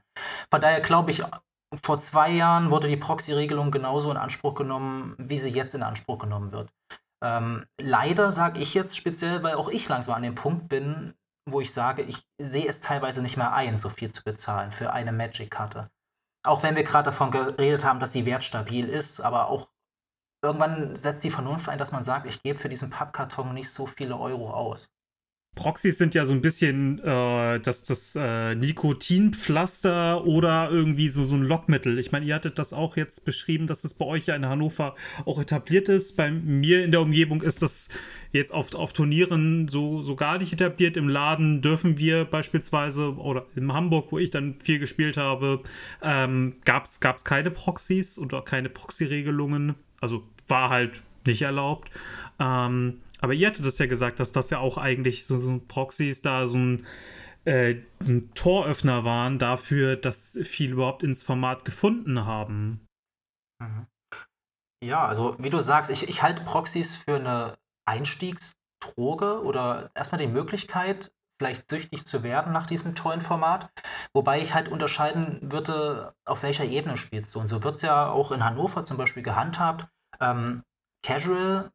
[0.50, 1.22] Von daher glaube ich,
[1.82, 6.18] vor zwei Jahren wurde die Proxy-Regelung genauso in Anspruch genommen, wie sie jetzt in Anspruch
[6.18, 6.70] genommen wird.
[7.22, 11.14] Ähm, leider sage ich jetzt speziell, weil auch ich langsam an dem Punkt bin,
[11.46, 14.92] wo ich sage, ich sehe es teilweise nicht mehr ein, so viel zu bezahlen für
[14.92, 15.90] eine Magic-Karte.
[16.44, 19.68] Auch wenn wir gerade davon geredet haben, dass sie wertstabil ist, aber auch
[20.42, 23.86] irgendwann setzt die Vernunft ein, dass man sagt, ich gebe für diesen Pappkarton nicht so
[23.86, 24.90] viele Euro aus.
[25.54, 31.34] Proxys sind ja so ein bisschen äh, das, das äh, Nikotinpflaster oder irgendwie so, so
[31.34, 31.98] ein Lockmittel.
[31.98, 34.94] Ich meine, ihr hattet das auch jetzt beschrieben, dass es bei euch ja in Hannover
[35.26, 36.16] auch etabliert ist.
[36.16, 37.90] Bei mir in der Umgebung ist das
[38.32, 40.96] jetzt auf, auf Turnieren so, so gar nicht etabliert.
[40.96, 45.60] Im Laden dürfen wir beispielsweise, oder in Hamburg, wo ich dann viel gespielt habe,
[46.00, 49.74] ähm, gab es keine Proxys oder keine Proxy-Regelungen.
[50.00, 51.90] Also war halt nicht erlaubt.
[52.40, 56.22] Ähm, aber ihr hattet das ja gesagt, dass das ja auch eigentlich so, so Proxys
[56.22, 56.86] da so ein,
[57.44, 62.84] äh, ein Toröffner waren dafür, dass viele überhaupt ins Format gefunden haben.
[63.60, 63.86] Mhm.
[64.84, 67.56] Ja, also wie du sagst, ich, ich halte Proxys für eine
[67.88, 73.70] Einstiegsdroge oder erstmal die Möglichkeit, vielleicht süchtig zu werden nach diesem tollen Format.
[74.12, 77.38] Wobei ich halt unterscheiden würde, auf welcher Ebene spielst du.
[77.38, 79.86] Und so wird es ja auch in Hannover zum Beispiel gehandhabt.
[80.20, 80.64] Ähm,
[81.04, 81.70] Casual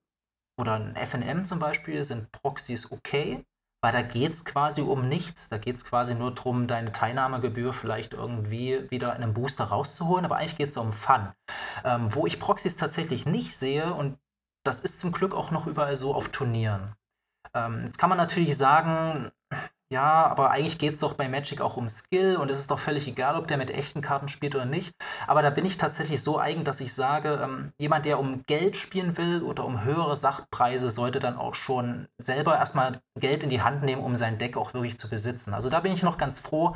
[0.60, 3.46] oder ein FNM zum Beispiel sind Proxys okay,
[3.82, 5.50] weil da geht es quasi um nichts.
[5.50, 10.26] Da geht es quasi nur darum, deine Teilnahmegebühr vielleicht irgendwie wieder in einem Booster rauszuholen,
[10.26, 11.32] aber eigentlich geht es um Fun.
[11.84, 14.18] Ähm, wo ich Proxys tatsächlich nicht sehe, und
[14.64, 16.96] das ist zum Glück auch noch überall so auf Turnieren.
[17.54, 19.32] Ähm, jetzt kann man natürlich sagen,
[19.90, 22.80] ja, aber eigentlich geht es doch bei Magic auch um Skill und es ist doch
[22.80, 24.94] völlig egal, ob der mit echten Karten spielt oder nicht.
[25.28, 28.76] Aber da bin ich tatsächlich so eigen, dass ich sage, ähm, jemand, der um Geld
[28.76, 33.62] spielen will oder um höhere Sachpreise, sollte dann auch schon selber erstmal Geld in die
[33.62, 35.54] Hand nehmen, um sein Deck auch wirklich zu besitzen.
[35.54, 36.76] Also da bin ich noch ganz froh,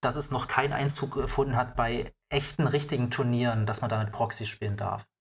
[0.00, 4.46] dass es noch keinen Einzug gefunden hat bei echten, richtigen Turnieren, dass man damit Proxy
[4.46, 5.11] spielen darf.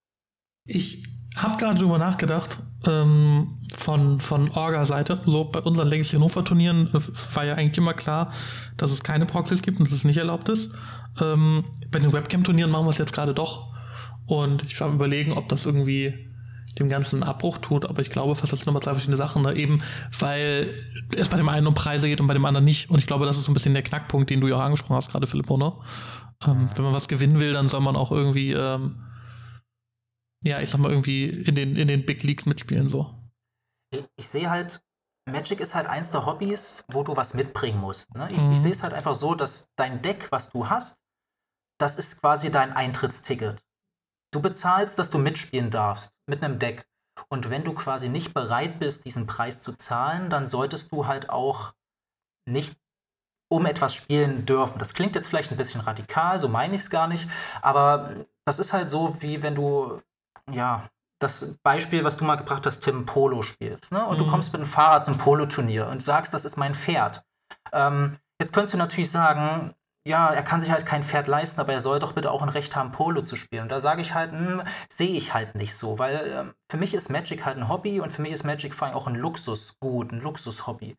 [0.66, 1.04] Ich
[1.36, 5.22] habe gerade drüber nachgedacht, ähm, von, von Orga-Seite.
[5.26, 8.32] So bei unseren Legacy Hannover-Turnieren äh, war ja eigentlich immer klar,
[8.78, 10.72] dass es keine Proxys gibt und dass es nicht erlaubt ist.
[11.22, 13.74] Ähm, bei den Webcam-Turnieren machen wir es jetzt gerade doch.
[14.26, 16.28] Und ich war am überlegen, ob das irgendwie
[16.80, 19.42] dem Ganzen einen Abbruch tut, aber ich glaube fast, das sind nochmal zwei verschiedene Sachen,
[19.42, 19.54] ne?
[19.56, 19.80] eben
[20.18, 20.74] weil
[21.18, 22.90] es bei dem einen um Preise geht und bei dem anderen nicht.
[22.90, 24.96] Und ich glaube, das ist so ein bisschen der Knackpunkt, den du ja auch angesprochen
[24.96, 25.74] hast, gerade Philipp, ne?
[26.48, 28.96] Ähm, wenn man was gewinnen will, dann soll man auch irgendwie ähm,
[30.44, 33.14] ja, ich sag mal, irgendwie in den, in den Big Leagues mitspielen so.
[33.92, 34.82] Ich, ich sehe halt,
[35.30, 38.14] Magic ist halt eins der Hobbys, wo du was mitbringen musst.
[38.16, 38.28] Ne?
[38.32, 38.52] Ich, mhm.
[38.52, 41.00] ich sehe es halt einfach so, dass dein Deck, was du hast,
[41.80, 43.64] das ist quasi dein Eintrittsticket.
[44.32, 46.88] Du bezahlst, dass du mitspielen darfst mit einem Deck.
[47.30, 51.30] Und wenn du quasi nicht bereit bist, diesen Preis zu zahlen, dann solltest du halt
[51.30, 51.74] auch
[52.48, 52.78] nicht
[53.52, 54.80] um etwas spielen dürfen.
[54.80, 57.30] Das klingt jetzt vielleicht ein bisschen radikal, so meine ich es gar nicht,
[57.62, 60.02] aber das ist halt so, wie wenn du
[60.50, 60.88] ja,
[61.20, 63.92] das Beispiel, was du mal gebracht hast, Tim, Polo spielst.
[63.92, 64.06] Ne?
[64.06, 64.24] Und mhm.
[64.24, 67.24] du kommst mit dem Fahrrad zum Polo-Turnier und sagst, das ist mein Pferd.
[67.72, 69.76] Ähm, jetzt könntest du natürlich sagen,
[70.08, 72.50] ja, er kann sich halt kein Pferd leisten, aber er soll doch bitte auch ein
[72.50, 73.64] Recht haben, Polo zu spielen.
[73.64, 76.96] Und da sage ich halt, hm, sehe ich halt nicht so, weil äh, für mich
[76.96, 80.12] ist Magic halt ein Hobby und für mich ist Magic vor allem auch ein Luxusgut,
[80.12, 80.98] ein Luxushobby.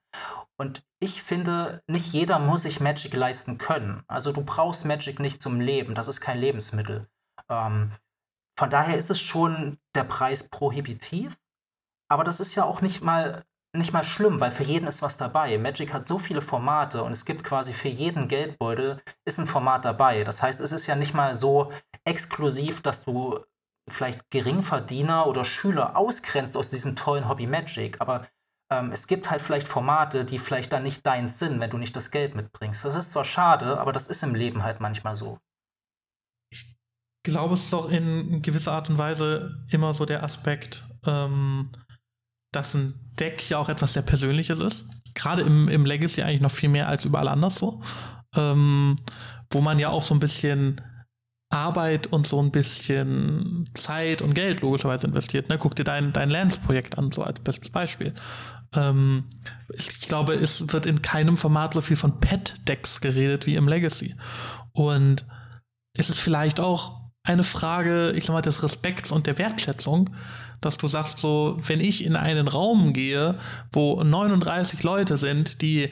[0.57, 4.05] Und ich finde, nicht jeder muss sich Magic leisten können.
[4.07, 7.09] Also du brauchst Magic nicht zum Leben, das ist kein Lebensmittel.
[7.49, 7.91] Ähm,
[8.59, 11.39] von daher ist es schon der Preis prohibitiv,
[12.11, 13.45] aber das ist ja auch nicht mal
[13.75, 15.57] nicht mal schlimm, weil für jeden ist was dabei.
[15.57, 19.85] Magic hat so viele Formate und es gibt quasi für jeden Geldbeutel ist ein Format
[19.85, 20.25] dabei.
[20.25, 21.73] Das heißt, es ist ja nicht mal so
[22.05, 23.41] exklusiv, dass du
[23.89, 28.01] vielleicht Geringverdiener oder Schüler ausgrenzt aus diesem tollen Hobby Magic.
[28.01, 28.27] Aber
[28.71, 31.97] ähm, es gibt halt vielleicht Formate, die vielleicht dann nicht dein sind, wenn du nicht
[31.97, 32.85] das Geld mitbringst.
[32.85, 35.39] Das ist zwar schade, aber das ist im Leben halt manchmal so.
[37.25, 41.71] Glaube, es ist auch in gewisser Art und Weise immer so der Aspekt, ähm,
[42.53, 44.87] dass ein Deck ja auch etwas sehr Persönliches ist.
[45.15, 47.83] Gerade im, im Legacy eigentlich noch viel mehr als überall anders so.
[48.35, 48.97] Ähm,
[49.51, 50.81] wo man ja auch so ein bisschen
[51.53, 55.49] Arbeit und so ein bisschen Zeit und Geld logischerweise investiert.
[55.49, 55.59] Ne?
[55.59, 58.15] Guck dir dein, dein Lance-Projekt an, so als bestes Beispiel.
[58.75, 59.25] Ähm,
[59.75, 64.17] ich glaube, es wird in keinem Format so viel von Pet-Decks geredet wie im Legacy.
[64.73, 65.27] Und
[65.97, 70.11] es ist vielleicht auch eine Frage, ich sag mal, des Respekts und der Wertschätzung,
[70.61, 73.39] dass du sagst, so, wenn ich in einen Raum gehe,
[73.73, 75.91] wo 39 Leute sind, die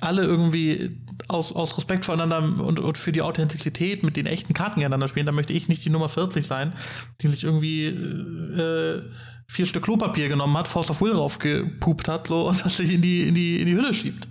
[0.00, 4.76] alle irgendwie aus, aus Respekt voreinander und, und für die Authentizität mit den echten Karten
[4.76, 6.74] gegeneinander spielen, dann möchte ich nicht die Nummer 40 sein,
[7.20, 9.02] die sich irgendwie äh,
[9.48, 13.02] vier Stück Klopapier genommen hat, Force of Will raufgepupt hat, so und das sich in
[13.02, 14.28] die, in die, in die Hülle schiebt.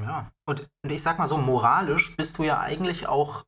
[0.00, 3.44] Ja, und ich sag mal so, moralisch bist du ja eigentlich auch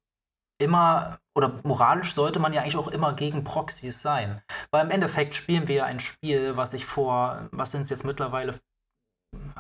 [0.61, 4.43] immer, oder moralisch sollte man ja eigentlich auch immer gegen Proxys sein.
[4.71, 8.05] Weil im Endeffekt spielen wir ja ein Spiel, was ich vor, was sind es jetzt
[8.05, 8.55] mittlerweile,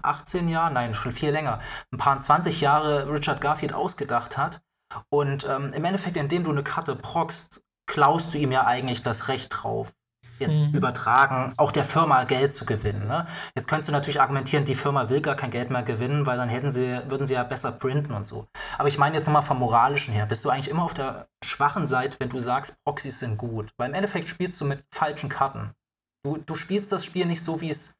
[0.02, 1.60] 18 Jahren, nein, schon viel länger,
[1.92, 4.62] ein paar 20 Jahre Richard Garfield ausgedacht hat.
[5.08, 9.28] Und ähm, im Endeffekt, indem du eine Karte proxst, klaust du ihm ja eigentlich das
[9.28, 9.94] Recht drauf,
[10.40, 10.74] jetzt mhm.
[10.74, 13.06] übertragen, auch der Firma Geld zu gewinnen.
[13.06, 13.26] Ne?
[13.54, 16.48] Jetzt könntest du natürlich argumentieren, die Firma will gar kein Geld mehr gewinnen, weil dann
[16.48, 18.46] hätten sie, würden sie ja besser printen und so.
[18.78, 21.86] Aber ich meine jetzt nochmal vom Moralischen her, bist du eigentlich immer auf der schwachen
[21.86, 23.70] Seite, wenn du sagst, Proxys sind gut.
[23.78, 25.72] Weil im Endeffekt spielst du mit falschen Karten.
[26.24, 27.94] Du, du spielst das Spiel nicht so, wie es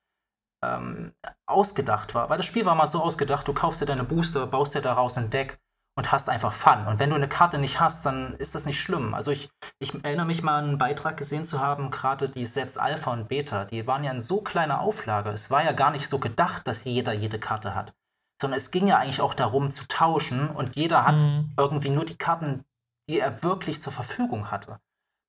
[0.65, 1.13] ähm,
[1.47, 2.29] ausgedacht war.
[2.29, 5.17] Weil das Spiel war mal so ausgedacht, du kaufst dir deine Booster, baust dir daraus
[5.17, 5.59] ein Deck
[5.97, 6.87] und hast einfach Fun.
[6.87, 9.15] Und wenn du eine Karte nicht hast, dann ist das nicht schlimm.
[9.15, 12.79] Also ich, ich erinnere mich mal an einen Beitrag gesehen zu haben, gerade die Sets
[12.79, 15.31] Alpha und Beta, die waren ja in so kleiner Auflage.
[15.31, 17.93] Es war ja gar nicht so gedacht, dass jeder jede Karte hat.
[18.41, 21.53] Sondern es ging ja eigentlich auch darum zu tauschen und jeder hat mhm.
[21.59, 22.65] irgendwie nur die Karten,
[23.11, 24.81] die er wirklich zur Verfügung hatte.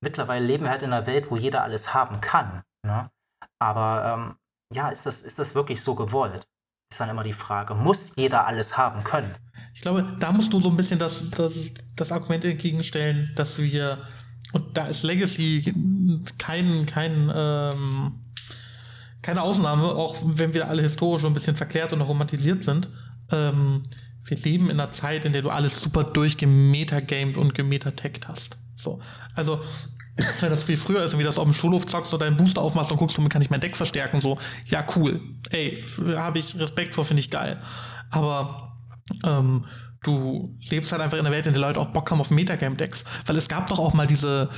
[0.04, 2.64] Mittlerweile leben wir halt in einer Welt, wo jeder alles haben kann.
[2.86, 3.10] Ne?
[3.60, 4.36] Aber ähm,
[4.74, 6.48] ja, ist das, ist das wirklich so gewollt?
[6.92, 7.76] Ist dann immer die Frage.
[7.76, 9.36] Muss jeder alles haben können?
[9.74, 14.00] Ich glaube, da musst du so ein bisschen das, das, das Argument entgegenstellen, dass wir,
[14.54, 15.74] und da ist Legacy
[16.38, 18.14] kein, kein, ähm,
[19.22, 22.90] keine Ausnahme, auch wenn wir alle historisch ein bisschen verklärt und romantisiert sind.
[23.32, 23.84] Ähm,
[24.26, 28.58] wir leben in einer Zeit, in der du alles super durchgemetagamed und gemetatagt hast.
[28.76, 29.00] So.
[29.36, 29.62] Also,
[30.40, 32.92] wenn das wie früher ist, wie das auf dem Schulhof zockst oder deinen Booster aufmachst
[32.92, 35.20] und guckst, womit kann ich mein Deck verstärken, so, ja, cool.
[35.50, 35.84] Ey,
[36.16, 37.62] habe ich Respekt vor, finde ich geil.
[38.10, 38.71] Aber
[39.24, 39.66] ähm,
[40.04, 43.06] du lebst halt einfach in einer Welt, in der Leute auch Bock haben auf Metagame-Decks.
[43.26, 44.50] Weil es gab doch auch mal diese,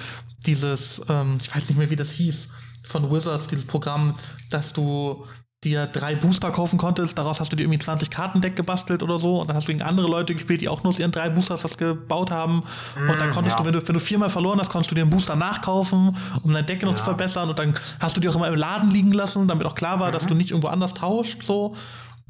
[0.45, 2.49] dieses, ähm, ich weiß nicht mehr, wie das hieß,
[2.86, 4.14] von Wizards, dieses Programm,
[4.49, 5.26] dass du
[5.64, 9.39] dir drei Booster kaufen konntest, daraus hast du dir irgendwie 20 Kartendeck gebastelt oder so
[9.39, 11.64] und dann hast du gegen andere Leute gespielt, die auch nur aus ihren drei Boosters
[11.64, 12.64] was gebaut haben
[12.97, 13.62] mm, und dann konntest ja.
[13.62, 16.54] du, wenn du, wenn du viermal verloren hast, konntest du dir einen Booster nachkaufen, um
[16.54, 16.97] dein Deck noch ja.
[16.97, 19.76] zu verbessern und dann hast du die auch immer im Laden liegen lassen, damit auch
[19.76, 20.12] klar war, mhm.
[20.12, 21.76] dass du nicht irgendwo anders tauscht, so.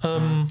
[0.04, 0.50] Ähm,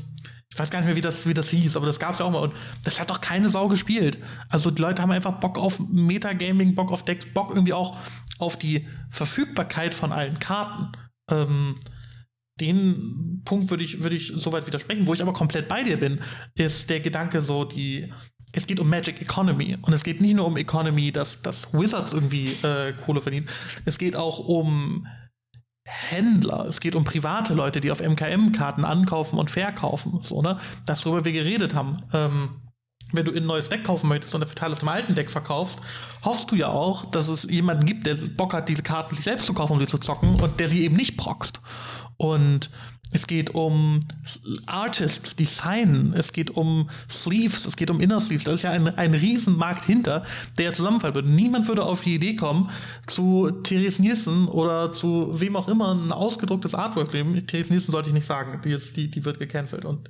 [0.53, 2.27] ich weiß gar nicht mehr, wie das, wie das hieß, aber das gab es ja
[2.27, 2.41] auch mal.
[2.41, 4.19] Und das hat doch keine Sau gespielt.
[4.51, 7.97] Also die Leute haben einfach Bock auf Metagaming, Bock auf Decks, Bock irgendwie auch
[8.39, 10.93] auf die Verfügbarkeit von allen Karten.
[11.31, 11.75] Ähm,
[12.61, 15.07] den Punkt würde ich, würde ich soweit widersprechen.
[15.07, 16.21] Wo ich aber komplett bei dir bin,
[16.55, 18.13] ist der Gedanke so, die,
[18.53, 19.79] es geht um Magic Economy.
[19.81, 23.49] Und es geht nicht nur um Economy, dass, dass Wizards irgendwie äh, Kohle verdienen.
[23.87, 25.07] Es geht auch um
[25.85, 30.21] Händler, es geht um private Leute, die auf MKM-Karten ankaufen und verkaufen.
[30.23, 30.59] So, ne?
[30.87, 32.03] Das, worüber wir geredet haben.
[32.13, 32.61] Ähm,
[33.13, 35.81] wenn du ein neues Deck kaufen möchtest und dafür Teil aus dem alten Deck verkaufst,
[36.25, 39.45] hoffst du ja auch, dass es jemanden gibt, der Bock hat, diese Karten sich selbst
[39.45, 41.61] zu kaufen, um sie zu zocken und der sie eben nicht proxt.
[42.17, 42.71] Und
[43.13, 44.01] es geht um
[44.67, 48.45] Artists, Design, es geht um Sleeves, es geht um Inner Sleeves.
[48.45, 50.25] Da ist ja ein, ein Riesenmarkt hinter,
[50.59, 51.31] der zusammenfallen würde.
[51.31, 52.71] Niemand würde auf die Idee kommen,
[53.07, 57.47] zu Therese Nielsen oder zu wem auch immer ein ausgedrucktes Artwork zu nehmen.
[57.47, 59.85] Therese Nielsen sollte ich nicht sagen, die, jetzt, die, die wird gecancelt.
[59.85, 60.09] Und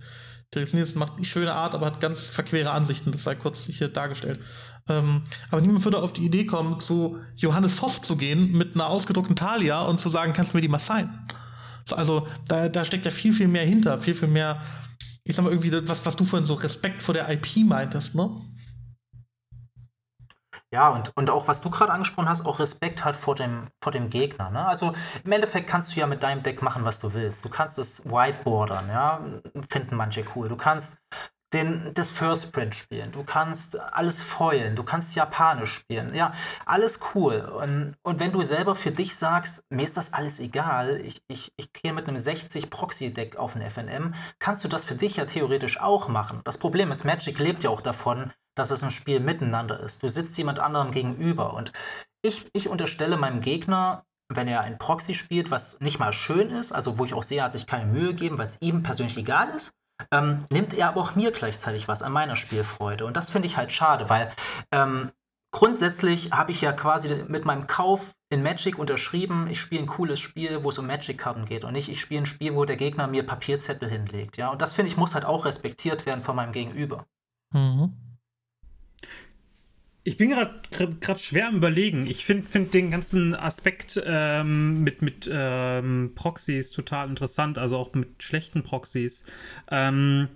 [0.52, 3.10] Therese Nielsen macht eine schöne Art, aber hat ganz verquere Ansichten.
[3.10, 4.38] Das sei kurz hier dargestellt.
[4.88, 8.86] Ähm, aber niemand würde auf die Idee kommen, zu Johannes Voss zu gehen mit einer
[8.86, 11.10] ausgedruckten Thalia und zu sagen, kannst du mir die mal sein?
[11.84, 14.60] So, also da, da steckt ja viel, viel mehr hinter, viel, viel mehr,
[15.24, 18.30] ich sag mal irgendwie, was, was du vorhin so Respekt vor der IP meintest, ne?
[20.72, 23.92] Ja, und, und auch was du gerade angesprochen hast, auch Respekt halt vor dem, vor
[23.92, 24.50] dem Gegner.
[24.50, 24.66] Ne?
[24.66, 27.44] Also im Endeffekt kannst du ja mit deinem Deck machen, was du willst.
[27.44, 29.20] Du kannst es whiteboardern, ja,
[29.68, 30.48] finden manche cool.
[30.48, 30.96] Du kannst
[31.52, 36.32] den, das First Print spielen, du kannst alles foilen, du kannst Japanisch spielen, ja,
[36.66, 37.40] alles cool.
[37.40, 41.52] Und, und wenn du selber für dich sagst, mir ist das alles egal, ich, ich,
[41.56, 45.24] ich gehe mit einem 60 Proxy-Deck auf ein FNM, kannst du das für dich ja
[45.24, 46.40] theoretisch auch machen.
[46.44, 50.02] Das Problem ist, Magic lebt ja auch davon, dass es ein Spiel miteinander ist.
[50.02, 51.72] Du sitzt jemand anderem gegenüber und
[52.22, 56.72] ich, ich unterstelle meinem Gegner, wenn er ein Proxy spielt, was nicht mal schön ist,
[56.72, 59.50] also wo ich auch sehe, hat sich keine Mühe gegeben, weil es ihm persönlich egal
[59.54, 59.72] ist,
[60.10, 63.04] ähm, nimmt er aber auch mir gleichzeitig was an meiner Spielfreude.
[63.04, 64.32] Und das finde ich halt schade, weil
[64.70, 65.10] ähm,
[65.52, 70.18] grundsätzlich habe ich ja quasi mit meinem Kauf in Magic unterschrieben, ich spiele ein cooles
[70.18, 73.06] Spiel, wo es um Magic-Karten geht und nicht, ich spiele ein Spiel, wo der Gegner
[73.06, 74.36] mir Papierzettel hinlegt.
[74.38, 74.50] Ja?
[74.50, 77.06] Und das finde ich muss halt auch respektiert werden von meinem Gegenüber.
[77.52, 77.92] Mhm.
[80.04, 82.08] Ich bin gerade schwer am Überlegen.
[82.08, 87.94] Ich finde find den ganzen Aspekt ähm, mit, mit ähm, Proxys total interessant, also auch
[87.94, 89.24] mit schlechten Proxys.
[89.70, 90.28] Ähm,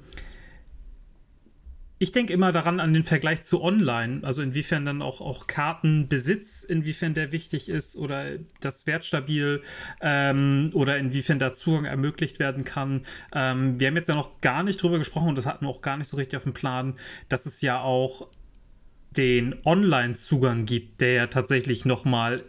[1.98, 6.62] ich denke immer daran an den Vergleich zu Online, also inwiefern dann auch, auch Kartenbesitz,
[6.62, 9.62] inwiefern der wichtig ist oder das wertstabil
[10.00, 13.02] ähm, oder inwiefern da Zugang ermöglicht werden kann.
[13.34, 15.80] Ähm, wir haben jetzt ja noch gar nicht drüber gesprochen und das hatten wir auch
[15.80, 16.94] gar nicht so richtig auf dem Plan,
[17.28, 18.28] dass es ja auch
[19.16, 22.44] den Online-Zugang gibt, der ja tatsächlich nochmal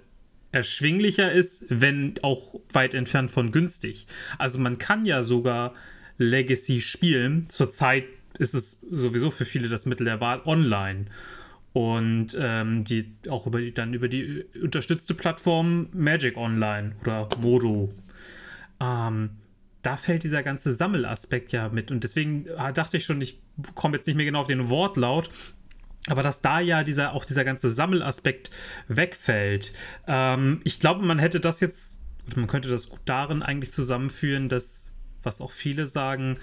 [0.51, 4.07] erschwinglicher ist, wenn auch weit entfernt von günstig.
[4.37, 5.73] Also man kann ja sogar
[6.17, 7.47] Legacy spielen.
[7.49, 8.05] Zurzeit
[8.39, 11.05] ist es sowieso für viele das Mittel der Wahl online.
[11.73, 17.93] Und ähm, die auch über die, dann über die unterstützte Plattform Magic Online oder Modo.
[18.79, 19.29] Ähm,
[19.83, 21.91] da fällt dieser ganze Sammelaspekt ja mit.
[21.91, 23.39] Und deswegen äh, dachte ich schon, ich
[23.75, 25.29] komme jetzt nicht mehr genau auf den Wortlaut,
[26.07, 28.49] aber dass da ja dieser, auch dieser ganze Sammelaspekt
[28.87, 29.73] wegfällt.
[30.07, 32.01] Ähm, ich glaube, man hätte das jetzt,
[32.35, 36.39] man könnte das gut darin eigentlich zusammenführen, dass, was auch viele sagen,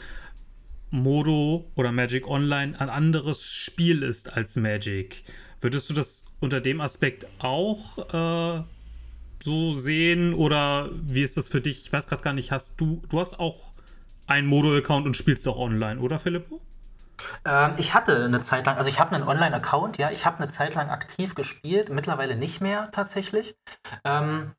[0.91, 5.25] Modo oder Magic Online ein anderes Spiel ist als Magic.
[5.61, 8.63] Würdest du das unter dem Aspekt auch äh,
[9.43, 11.87] so sehen oder wie ist das für dich?
[11.87, 13.73] Ich weiß gerade gar nicht, hast du, du hast auch
[14.27, 16.61] einen Modo-Account und spielst auch online, oder Philippo?
[17.45, 20.49] Ähm, ich hatte eine Zeit lang, also ich habe einen Online-Account, ja, ich habe eine
[20.49, 23.57] Zeit lang aktiv gespielt, mittlerweile nicht mehr tatsächlich.
[24.05, 24.55] Ähm,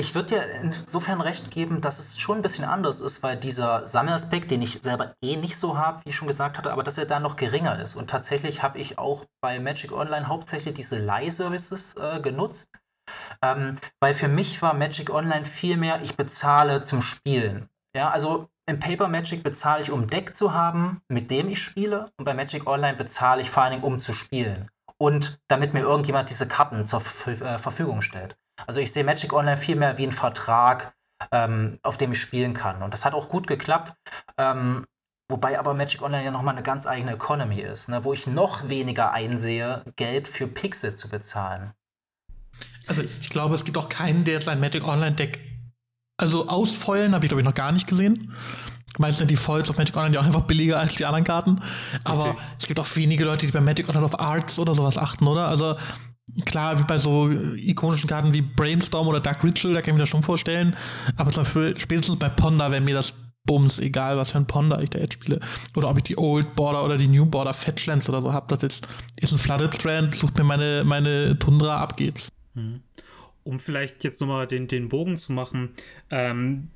[0.00, 3.84] ich würde dir insofern recht geben, dass es schon ein bisschen anders ist, weil dieser
[3.84, 6.98] Sammelaspekt, den ich selber eh nicht so habe, wie ich schon gesagt hatte, aber dass
[6.98, 7.96] er da noch geringer ist.
[7.96, 12.70] Und tatsächlich habe ich auch bei Magic Online hauptsächlich diese Leih-Services äh, genutzt.
[13.42, 17.68] Ähm, weil für mich war Magic Online viel mehr, ich bezahle zum Spielen.
[17.96, 22.10] Ja, also im Paper Magic bezahle ich, um Deck zu haben, mit dem ich spiele.
[22.18, 24.70] Und bei Magic Online bezahle ich vor allen Dingen, um zu spielen.
[24.98, 28.36] Und damit mir irgendjemand diese Karten zur äh, Verfügung stellt.
[28.66, 30.94] Also ich sehe Magic Online viel mehr wie ein Vertrag,
[31.32, 32.82] ähm, auf dem ich spielen kann.
[32.82, 33.94] Und das hat auch gut geklappt.
[34.36, 34.84] Ähm,
[35.30, 38.68] wobei aber Magic Online ja nochmal eine ganz eigene Economy ist, ne, wo ich noch
[38.68, 41.72] weniger einsehe, Geld für Pixel zu bezahlen.
[42.86, 45.47] Also ich glaube, es gibt auch keinen, der sein Magic Online Deck
[46.18, 48.32] also ausfeulen habe ich, glaube ich, noch gar nicht gesehen.
[48.98, 51.60] Meistens sind die Foils auf Magic Online ja auch einfach billiger als die anderen Karten.
[52.02, 52.38] Aber okay.
[52.58, 55.46] es gibt auch wenige Leute, die bei Magic Online auf Arts oder sowas achten, oder?
[55.46, 55.76] Also
[56.44, 60.00] klar, wie bei so ikonischen Karten wie Brainstorm oder Dark Ritual, da kann ich mir
[60.00, 60.76] das schon vorstellen.
[61.16, 63.14] Aber zum Beispiel spätestens bei Ponder wäre mir das
[63.46, 65.38] Bums, egal was für ein Ponder ich da jetzt spiele.
[65.76, 68.54] Oder ob ich die Old Border oder die New Border Fetchlands oder so habe.
[68.56, 68.88] Das ist,
[69.20, 72.32] ist ein Flooded Strand, sucht mir meine, meine Tundra, ab geht's.
[72.54, 72.82] Mhm
[73.48, 75.70] um vielleicht jetzt nochmal den, den Bogen zu machen,
[76.10, 76.68] ähm,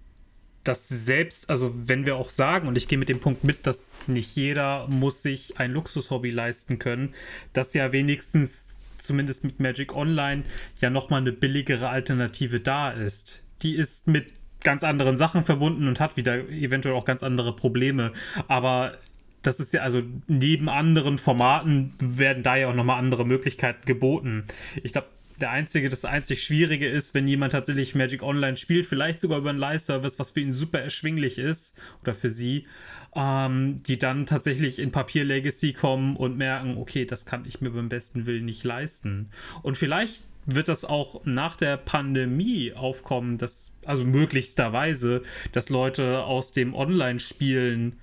[0.64, 3.92] dass selbst, also wenn wir auch sagen, und ich gehe mit dem Punkt mit, dass
[4.06, 7.14] nicht jeder muss sich ein Luxushobby leisten können,
[7.52, 10.44] dass ja wenigstens zumindest mit Magic Online
[10.80, 13.42] ja nochmal eine billigere Alternative da ist.
[13.60, 14.32] Die ist mit
[14.64, 18.12] ganz anderen Sachen verbunden und hat wieder eventuell auch ganz andere Probleme.
[18.48, 18.96] Aber
[19.42, 24.44] das ist ja also neben anderen Formaten werden da ja auch nochmal andere Möglichkeiten geboten.
[24.82, 25.08] Ich glaube,
[25.40, 29.50] der einzige, das einzig Schwierige ist, wenn jemand tatsächlich Magic Online spielt, vielleicht sogar über
[29.50, 32.66] einen Live-Service, was für ihn super erschwinglich ist oder für sie,
[33.14, 37.70] ähm, die dann tatsächlich in Papier Legacy kommen und merken, okay, das kann ich mir
[37.70, 39.30] beim besten Willen nicht leisten.
[39.62, 45.22] Und vielleicht wird das auch nach der Pandemie aufkommen, dass, also möglichsterweise,
[45.52, 48.00] dass Leute aus dem Online-Spielen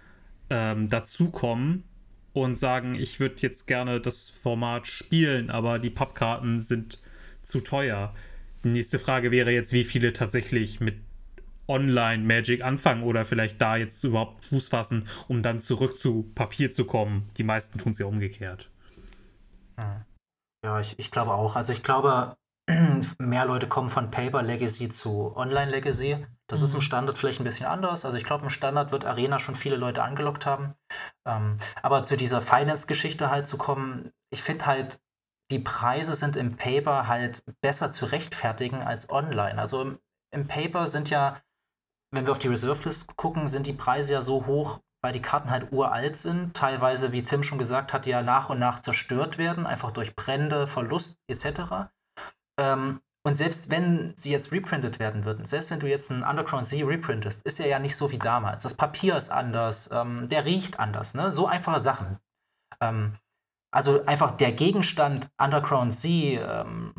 [0.49, 1.83] ähm, dazukommen
[2.33, 7.01] und sagen, ich würde jetzt gerne das Format spielen, aber die Pappkarten sind
[7.43, 8.13] zu teuer.
[8.63, 10.95] Die nächste Frage wäre jetzt, wie viele tatsächlich mit
[11.67, 16.71] Online Magic anfangen oder vielleicht da jetzt überhaupt Fuß fassen, um dann zurück zu Papier
[16.71, 17.29] zu kommen.
[17.37, 18.69] Die meisten tun es ja umgekehrt.
[20.65, 21.55] Ja, ich, ich glaube auch.
[21.55, 22.35] Also ich glaube,
[23.19, 26.25] mehr Leute kommen von Paper Legacy zu Online Legacy.
[26.47, 26.65] Das mhm.
[26.65, 28.03] ist im Standard vielleicht ein bisschen anders.
[28.03, 30.73] Also ich glaube, im Standard wird Arena schon viele Leute angelockt haben.
[31.25, 34.99] Ähm, aber zu dieser Finance-Geschichte halt zu kommen, ich finde halt,
[35.51, 39.59] die Preise sind im Paper halt besser zu rechtfertigen als online.
[39.59, 39.99] Also im,
[40.31, 41.41] im Paper sind ja,
[42.11, 45.21] wenn wir auf die Reserve List gucken, sind die Preise ja so hoch, weil die
[45.21, 49.37] Karten halt uralt sind, teilweise, wie Tim schon gesagt hat, ja nach und nach zerstört
[49.37, 51.89] werden, einfach durch Brände, Verlust etc.
[52.59, 56.65] Ähm, und selbst wenn sie jetzt reprintet werden würden, selbst wenn du jetzt einen Underground
[56.65, 58.63] Z reprintest, ist er ja nicht so wie damals.
[58.63, 61.31] Das Papier ist anders, ähm, der riecht anders, ne?
[61.31, 62.19] So einfache Sachen.
[62.81, 63.17] Ähm,
[63.71, 66.93] also einfach der Gegenstand Underground Z, ähm,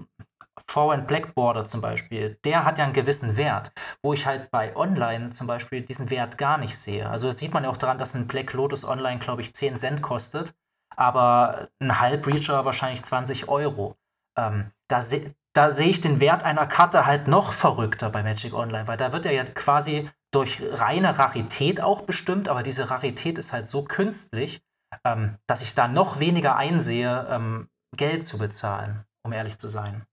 [0.66, 4.76] Foreign Black Border zum Beispiel, der hat ja einen gewissen Wert, wo ich halt bei
[4.76, 7.08] Online zum Beispiel diesen Wert gar nicht sehe.
[7.08, 9.78] Also das sieht man ja auch daran, dass ein Black Lotus Online, glaube ich, 10
[9.78, 10.54] Cent kostet,
[10.96, 13.96] aber ein Halbreacher wahrscheinlich 20 Euro.
[14.38, 18.54] Ähm, da, se da sehe ich den Wert einer Karte halt noch verrückter bei Magic
[18.54, 23.38] Online, weil da wird er ja quasi durch reine Rarität auch bestimmt, aber diese Rarität
[23.38, 24.62] ist halt so künstlich,
[25.04, 30.06] ähm, dass ich da noch weniger einsehe, ähm, Geld zu bezahlen, um ehrlich zu sein.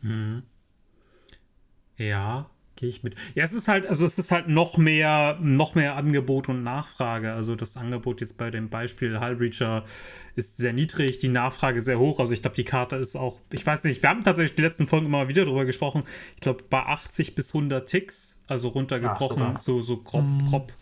[0.00, 0.44] Mhm.
[1.96, 3.14] Ja, gehe ich mit.
[3.34, 7.32] Ja, es ist halt, also es ist halt noch mehr, noch mehr Angebot und Nachfrage.
[7.32, 9.84] Also das Angebot jetzt bei dem Beispiel Hullbreacher
[10.34, 12.20] ist sehr niedrig, die Nachfrage sehr hoch.
[12.20, 14.86] Also ich glaube, die Karte ist auch, ich weiß nicht, wir haben tatsächlich die letzten
[14.86, 16.04] Folgen immer wieder darüber gesprochen.
[16.34, 20.46] Ich glaube, bei 80 bis 100 Ticks, also runtergebrochen, ja, so, so grob, mhm.
[20.46, 20.72] grob.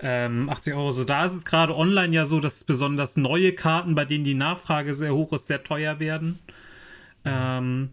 [0.00, 0.92] Ähm, 80 Euro.
[0.92, 4.34] So, da ist es gerade online ja so, dass besonders neue Karten, bei denen die
[4.34, 6.38] Nachfrage sehr hoch ist, sehr teuer werden.
[7.24, 7.90] Ähm,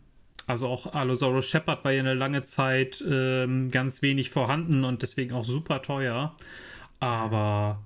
[0.48, 5.34] also auch Allosaurus Shepard war ja eine lange Zeit ähm, ganz wenig vorhanden und deswegen
[5.34, 6.36] auch super teuer.
[7.00, 7.80] Aber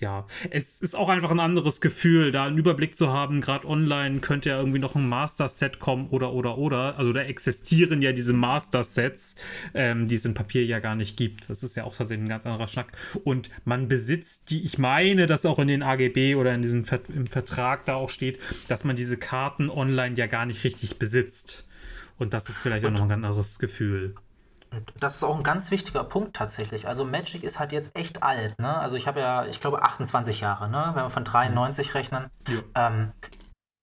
[0.00, 3.40] ja, es ist auch einfach ein anderes Gefühl, da einen Überblick zu haben.
[3.40, 6.98] Gerade online könnte ja irgendwie noch ein Master-Set kommen oder, oder, oder.
[6.98, 9.34] Also da existieren ja diese Master-Sets,
[9.74, 11.50] ähm, die es in Papier ja gar nicht gibt.
[11.50, 12.92] Das ist ja auch tatsächlich ein ganz anderer Schnack.
[13.24, 17.00] Und man besitzt die, ich meine, dass auch in den AGB oder in diesem Ver
[17.08, 18.38] im Vertrag da auch steht,
[18.68, 21.66] dass man diese Karten online ja gar nicht richtig besitzt.
[22.18, 24.14] Und das ist vielleicht auch noch ein ganz anderes Gefühl.
[25.00, 26.88] Das ist auch ein ganz wichtiger Punkt tatsächlich.
[26.88, 28.58] Also Magic ist halt jetzt echt alt.
[28.58, 28.76] Ne?
[28.78, 30.92] Also ich habe ja, ich glaube, 28 Jahre, ne?
[30.94, 32.30] wenn wir von 93 rechnen.
[32.48, 32.88] Ja.
[32.88, 33.12] Ähm,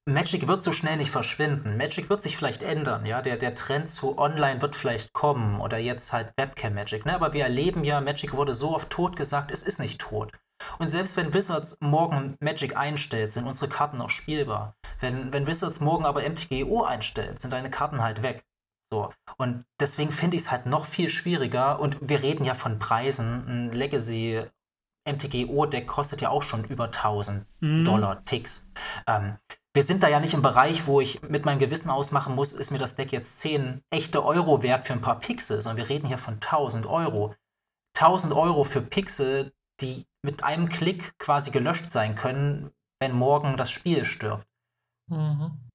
[0.08, 1.78] Magic wird so schnell nicht verschwinden.
[1.78, 3.24] Magic wird sich vielleicht ändern, ja.
[3.24, 7.06] Der, der Trend zu Online wird vielleicht kommen oder jetzt halt Webcam Magic.
[7.08, 7.16] Ne?
[7.16, 10.32] Aber wir erleben ja, Magic wurde so oft tot gesagt, es ist nicht tot.
[10.78, 14.76] Und selbst wenn Wizards morgen Magic einstellt, sind unsere Karten noch spielbar.
[15.00, 18.44] Wenn, wenn Wizards morgen aber MTGO einstellt, sind deine Karten halt weg.
[18.96, 19.10] So.
[19.38, 21.80] Und deswegen finde ich es halt noch viel schwieriger.
[21.80, 23.46] Und wir reden ja von Preisen.
[23.48, 24.46] Ein Legacy
[25.06, 27.84] MTGO-Deck kostet ja auch schon über 1000 mhm.
[27.84, 28.66] Dollar Ticks.
[29.06, 29.38] Ähm,
[29.74, 32.72] wir sind da ja nicht im Bereich, wo ich mit meinem Gewissen ausmachen muss, ist
[32.72, 36.08] mir das Deck jetzt 10 echte Euro wert für ein paar Pixel, sondern wir reden
[36.08, 37.36] hier von 1000 Euro.
[37.98, 42.72] 1000 Euro für Pixel, die mit einem Klick quasi gelöscht sein können,
[43.02, 44.48] wenn morgen das Spiel stirbt.
[45.08, 45.66] Mhm.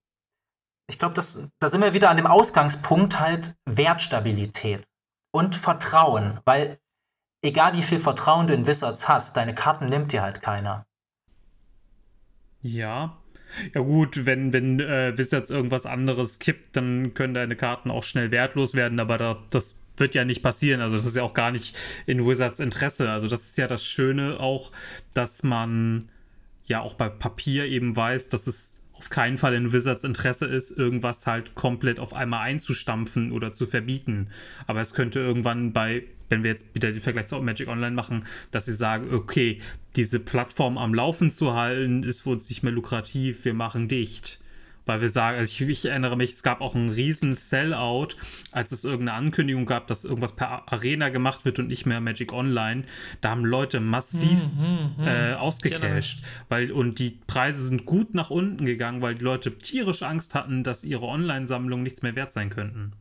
[0.91, 1.23] Ich glaube, da
[1.69, 4.85] sind wir wieder an dem Ausgangspunkt halt Wertstabilität
[5.33, 6.81] und Vertrauen, weil
[7.43, 10.85] egal wie viel Vertrauen du in Wizards hast, deine Karten nimmt dir halt keiner.
[12.61, 13.17] Ja.
[13.73, 18.33] Ja gut, wenn, wenn äh, Wizards irgendwas anderes kippt, dann können deine Karten auch schnell
[18.33, 20.81] wertlos werden, aber da, das wird ja nicht passieren.
[20.81, 21.77] Also das ist ja auch gar nicht
[22.07, 23.11] in Wizards Interesse.
[23.11, 24.73] Also das ist ja das Schöne auch,
[25.15, 26.11] dass man
[26.65, 30.77] ja auch bei Papier eben weiß, dass es auf keinen Fall in Wizards Interesse ist,
[30.77, 34.29] irgendwas halt komplett auf einmal einzustampfen oder zu verbieten.
[34.67, 38.27] Aber es könnte irgendwann bei, wenn wir jetzt wieder den Vergleich zu Magic Online machen,
[38.51, 39.59] dass sie sagen, okay,
[39.97, 44.39] diese Plattform am Laufen zu halten, ist für uns nicht mehr lukrativ, wir machen dicht.
[44.87, 48.09] Weil wir sagen, also ich, ich, erinnere mich, es gab auch einen riesen Sellout,
[48.51, 52.33] als es irgendeine Ankündigung gab, dass irgendwas per Arena gemacht wird und nicht mehr Magic
[52.33, 52.85] Online.
[53.21, 55.07] Da haben Leute massivst hm, hm, hm.
[55.07, 56.23] Äh, ausgecashed.
[56.49, 60.65] Weil, und die Preise sind gut nach unten gegangen, weil die Leute tierisch Angst hatten,
[60.65, 62.93] dass ihre Online-Sammlungen nichts mehr wert sein könnten.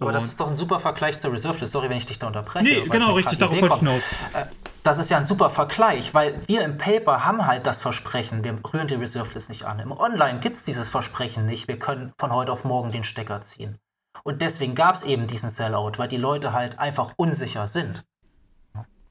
[0.00, 1.72] Aber das ist doch ein super Vergleich zur Reserve List.
[1.72, 2.64] Sorry, wenn ich dich da unterbreche.
[2.64, 4.02] Nee, genau, richtig, darauf wollte ich hinaus.
[4.32, 4.44] Äh,
[4.82, 8.58] das ist ja ein super Vergleich, weil wir im Paper haben halt das Versprechen, wir
[8.72, 9.78] rühren die Reserve List nicht an.
[9.78, 13.40] Im Online gibt es dieses Versprechen nicht, wir können von heute auf morgen den Stecker
[13.40, 13.78] ziehen.
[14.24, 18.04] Und deswegen gab es eben diesen Sellout, weil die Leute halt einfach unsicher sind.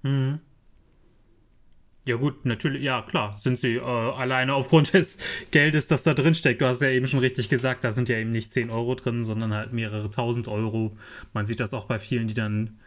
[0.04, 0.40] Mhm.
[2.06, 5.18] Ja gut, natürlich, ja klar, sind sie äh, alleine aufgrund des
[5.52, 6.62] Geldes, das da drin steckt.
[6.62, 9.24] Du hast ja eben schon richtig gesagt, da sind ja eben nicht 10 Euro drin,
[9.24, 10.96] sondern halt mehrere tausend Euro.
[11.34, 12.80] Man sieht das auch bei vielen, die dann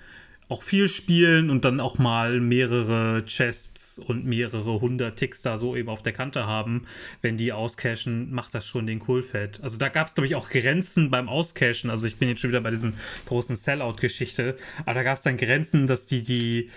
[0.51, 5.77] auch viel spielen und dann auch mal mehrere Chests und mehrere hundert Ticks da so
[5.77, 6.83] eben auf der Kante haben.
[7.23, 9.63] Wenn die auscashen, macht das schon den Kohlfett.
[9.63, 11.89] Also da gab es, glaube ich, auch Grenzen beim Auscashen.
[11.89, 12.95] Also ich bin jetzt schon wieder bei diesem
[13.27, 14.57] großen Sellout-Geschichte.
[14.81, 16.71] Aber da gab es dann Grenzen, dass die die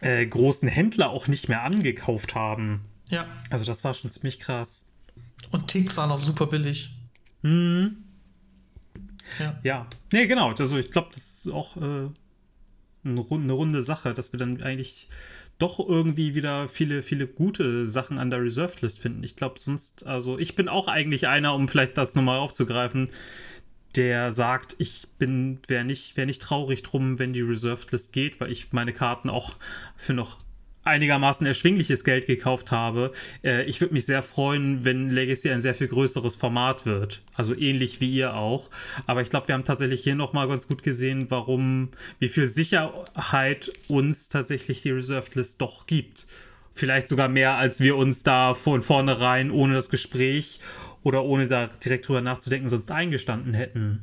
[0.00, 2.80] äh, großen Händler auch nicht mehr angekauft haben.
[3.08, 3.28] Ja.
[3.50, 4.92] Also das war schon ziemlich krass.
[5.52, 6.90] Und Ticks waren auch super billig.
[7.42, 7.98] Hm.
[9.38, 9.60] Ja.
[9.62, 9.86] ja.
[10.12, 10.52] Nee, genau.
[10.52, 12.10] Also ich glaube, das ist auch äh,
[13.04, 15.08] eine, runde Sache, dass wir dann eigentlich
[15.58, 19.22] doch irgendwie wieder viele, viele gute Sachen an der Reserved List finden.
[19.22, 23.10] Ich glaube sonst, also ich bin auch eigentlich einer, um vielleicht das nochmal aufzugreifen,
[23.94, 28.40] der sagt, ich bin, wäre nicht, wär nicht traurig drum, wenn die Reserved List geht,
[28.40, 29.56] weil ich meine Karten auch
[29.96, 30.38] für noch
[30.84, 33.12] einigermaßen erschwingliches Geld gekauft habe.
[33.42, 37.22] Äh, ich würde mich sehr freuen, wenn Legacy ein sehr viel größeres Format wird.
[37.34, 38.70] Also ähnlich wie ihr auch.
[39.06, 41.88] Aber ich glaube, wir haben tatsächlich hier nochmal ganz gut gesehen, warum,
[42.18, 46.26] wie viel Sicherheit uns tatsächlich die Reserved List doch gibt.
[46.74, 50.60] Vielleicht sogar mehr, als wir uns da von vornherein ohne das Gespräch
[51.02, 54.02] oder ohne da direkt drüber nachzudenken sonst eingestanden hätten.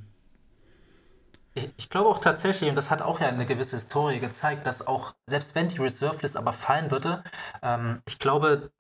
[1.54, 5.16] Ich, glaube auch tatsächlich, und das hat auch ja eine gewisse Historie gezeigt, dass auch,
[5.30, 7.24] selbst wenn die Reserve List aber fallen würde,
[7.62, 8.72] ähm, ich glaube,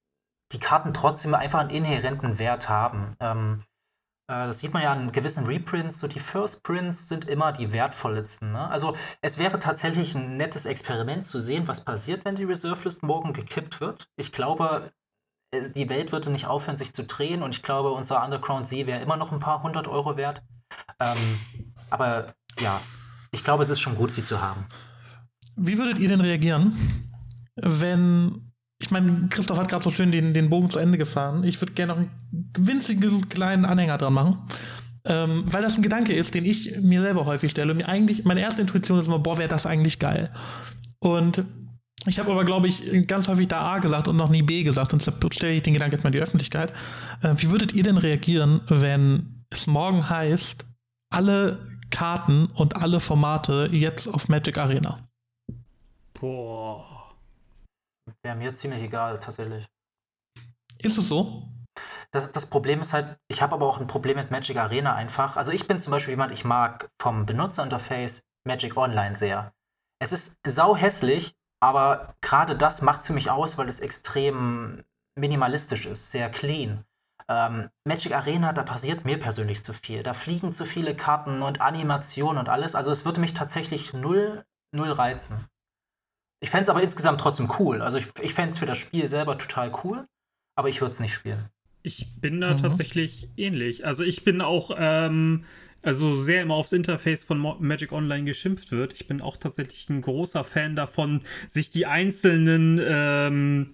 [0.54, 3.12] die Karten trotzdem einfach einen inhärenten Wert haben.
[3.20, 3.64] Ähm,
[4.28, 6.00] äh, das sieht man ja an gewissen Reprints.
[6.00, 8.54] So die First Prints sind immer die wertvollsten.
[8.54, 8.70] Ne?
[8.70, 13.04] Also es wäre tatsächlich ein nettes Experiment zu sehen, was passiert, wenn die Reserve List
[13.04, 14.10] morgen gekippt wird.
[14.16, 14.92] Ich glaube,
[15.54, 18.88] äh, die Welt würde nicht aufhören, sich zu drehen und ich glaube, unser Underground See
[18.88, 20.42] wäre immer noch ein paar hundert Euro wert.
[21.00, 21.40] Ähm,
[21.90, 22.82] aber ja,
[23.32, 24.66] ich glaube, es ist schon gut, sie zu haben.
[25.56, 26.76] Wie würdet ihr denn reagieren,
[27.56, 28.48] wenn.
[28.82, 31.44] Ich meine, Christoph hat gerade so schön den, den Bogen zu Ende gefahren.
[31.44, 34.40] Ich würde gerne noch einen winzigen kleinen Anhänger dran machen.
[35.06, 37.76] Ähm, weil das ein Gedanke ist, den ich mir selber häufig stelle.
[37.76, 40.32] mir eigentlich, meine erste Intuition ist immer, boah, wäre das eigentlich geil.
[41.00, 41.44] Und
[42.08, 44.94] ich habe aber, glaube ich, ganz häufig da A gesagt und noch nie B gesagt.
[44.94, 46.74] Und deshalb stelle ich den Gedanken jetzt mal in die Öffentlichkeit.
[47.22, 50.66] Äh, wie würdet ihr denn reagieren, wenn es morgen heißt,
[51.12, 55.08] alle Karten und alle Formate jetzt auf Magic Arena.
[56.14, 57.14] Boah.
[58.24, 59.68] Wäre mir ziemlich egal, tatsächlich.
[60.80, 61.44] Ist es so?
[62.12, 65.38] Das, das Problem ist halt, ich habe aber auch ein Problem mit Magic Arena einfach.
[65.38, 69.54] Also ich bin zum Beispiel jemand, ich mag vom Benutzerinterface Magic Online sehr.
[70.00, 74.84] Es ist sau hässlich, aber gerade das macht für mich aus, weil es extrem
[75.18, 76.84] minimalistisch ist, sehr clean.
[77.32, 80.04] Ähm, Magic Arena, da passiert mir persönlich zu viel.
[80.04, 82.76] Da fliegen zu viele Karten und Animationen und alles.
[82.76, 84.44] Also es würde mich tatsächlich null,
[84.76, 85.46] null reizen.
[86.42, 87.82] Ich fände es aber insgesamt trotzdem cool.
[87.82, 90.08] Also ich, ich fände es für das Spiel selber total cool,
[90.56, 91.50] aber ich würde es nicht spielen.
[91.84, 92.58] Ich bin da mhm.
[92.58, 93.86] tatsächlich ähnlich.
[93.86, 95.46] Also ich bin auch, ähm,
[95.84, 98.94] also sehr immer aufs Interface von Magic Online geschimpft wird.
[98.94, 103.70] Ich bin auch tatsächlich ein großer Fan davon, sich die einzelnen, ähm,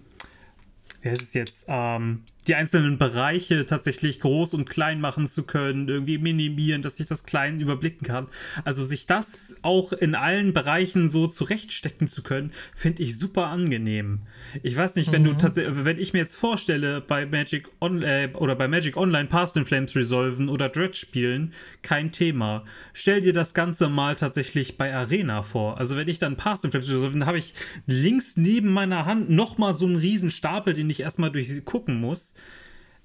[1.02, 5.88] wie heißt es jetzt, ähm, die einzelnen Bereiche tatsächlich groß und klein machen zu können,
[5.88, 8.26] irgendwie minimieren, dass ich das klein überblicken kann.
[8.64, 14.20] Also sich das auch in allen Bereichen so zurechtstecken zu können, finde ich super angenehm.
[14.62, 15.26] Ich weiß nicht, wenn mhm.
[15.26, 19.28] du tatsächlich, wenn ich mir jetzt vorstelle, bei Magic On äh, oder bei Magic Online
[19.28, 21.52] Past in Flames resolven oder Dredge spielen,
[21.82, 22.64] kein Thema.
[22.94, 25.78] Stell dir das Ganze mal tatsächlich bei Arena vor.
[25.78, 27.52] Also wenn ich dann Past in Flames resolven, habe ich
[27.86, 32.00] links neben meiner Hand nochmal so einen riesen Stapel, den ich erstmal durch sie gucken
[32.00, 32.34] muss.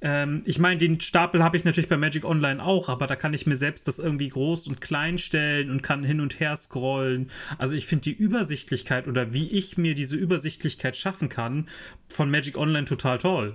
[0.03, 3.33] Ähm, ich meine, den Stapel habe ich natürlich bei Magic Online auch, aber da kann
[3.33, 7.29] ich mir selbst das irgendwie groß und klein stellen und kann hin und her scrollen.
[7.57, 11.67] Also ich finde die Übersichtlichkeit oder wie ich mir diese Übersichtlichkeit schaffen kann
[12.09, 13.53] von Magic Online total toll.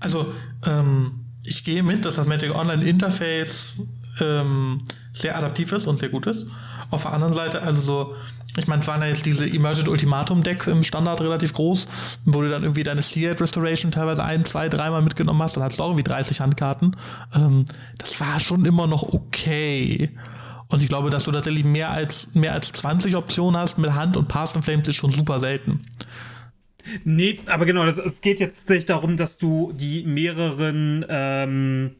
[0.00, 0.32] Also,
[0.64, 3.74] ähm, ich gehe mit, dass das Magic Online Interface
[4.20, 4.82] ähm,
[5.12, 6.46] sehr adaptiv ist und sehr gut ist.
[6.90, 8.16] Auf der anderen Seite, also so,
[8.56, 11.86] ich meine, es waren ja jetzt diese Emergent Ultimatum Decks im Standard relativ groß,
[12.24, 15.78] wo du dann irgendwie deine Seared Restoration teilweise ein, zwei, dreimal mitgenommen hast, dann hast
[15.78, 16.96] du auch irgendwie 30 Handkarten.
[17.34, 17.66] Ähm,
[17.98, 20.10] das war schon immer noch okay.
[20.68, 24.16] Und ich glaube, dass du tatsächlich mehr als, mehr als 20 Optionen hast mit Hand
[24.16, 25.86] und Past and Flames ist schon super selten.
[27.04, 31.96] Nee, aber genau, das, es geht jetzt nicht darum, dass du die mehreren, ähm,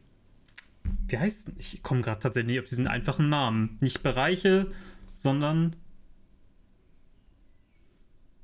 [1.07, 4.67] wie heißt, ich komme gerade tatsächlich auf diesen einfachen Namen, nicht Bereiche,
[5.13, 5.75] sondern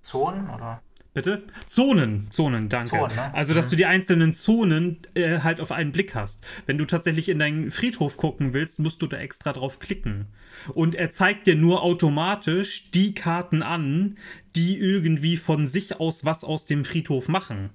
[0.04, 0.82] Zonen oder?
[1.14, 1.44] Bitte?
[1.68, 2.98] Zonen, Zonen, danke.
[2.98, 3.34] Zonen, ne?
[3.36, 3.70] Also, dass mhm.
[3.72, 6.44] du die einzelnen Zonen äh, halt auf einen Blick hast.
[6.66, 10.26] Wenn du tatsächlich in deinen Friedhof gucken willst, musst du da extra drauf klicken.
[10.74, 14.18] Und er zeigt dir nur automatisch die Karten an,
[14.56, 17.70] die irgendwie von sich aus was aus dem Friedhof machen.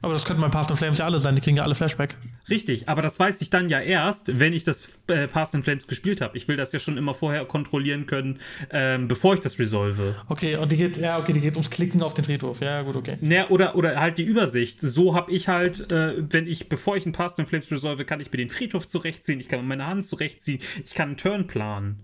[0.00, 2.16] Aber das könnten bei Past and Flames ja alle sein, die kriegen ja alle Flashback.
[2.48, 5.86] Richtig, aber das weiß ich dann ja erst, wenn ich das äh, Past and Flames
[5.86, 6.36] gespielt habe.
[6.36, 8.38] Ich will das ja schon immer vorher kontrollieren können,
[8.70, 10.14] ähm, bevor ich das resolve.
[10.28, 12.60] Okay, und die geht, ja, okay, die geht ums Klicken auf den Friedhof.
[12.60, 13.18] Ja, gut, okay.
[13.20, 14.80] Naja, oder, oder halt die Übersicht.
[14.80, 18.20] So habe ich halt, äh, wenn ich, bevor ich ein Past and Flames resolve, kann
[18.20, 22.00] ich mir den Friedhof zurechtziehen, ich kann meine Hand zurechtziehen, ich kann einen Turn planen.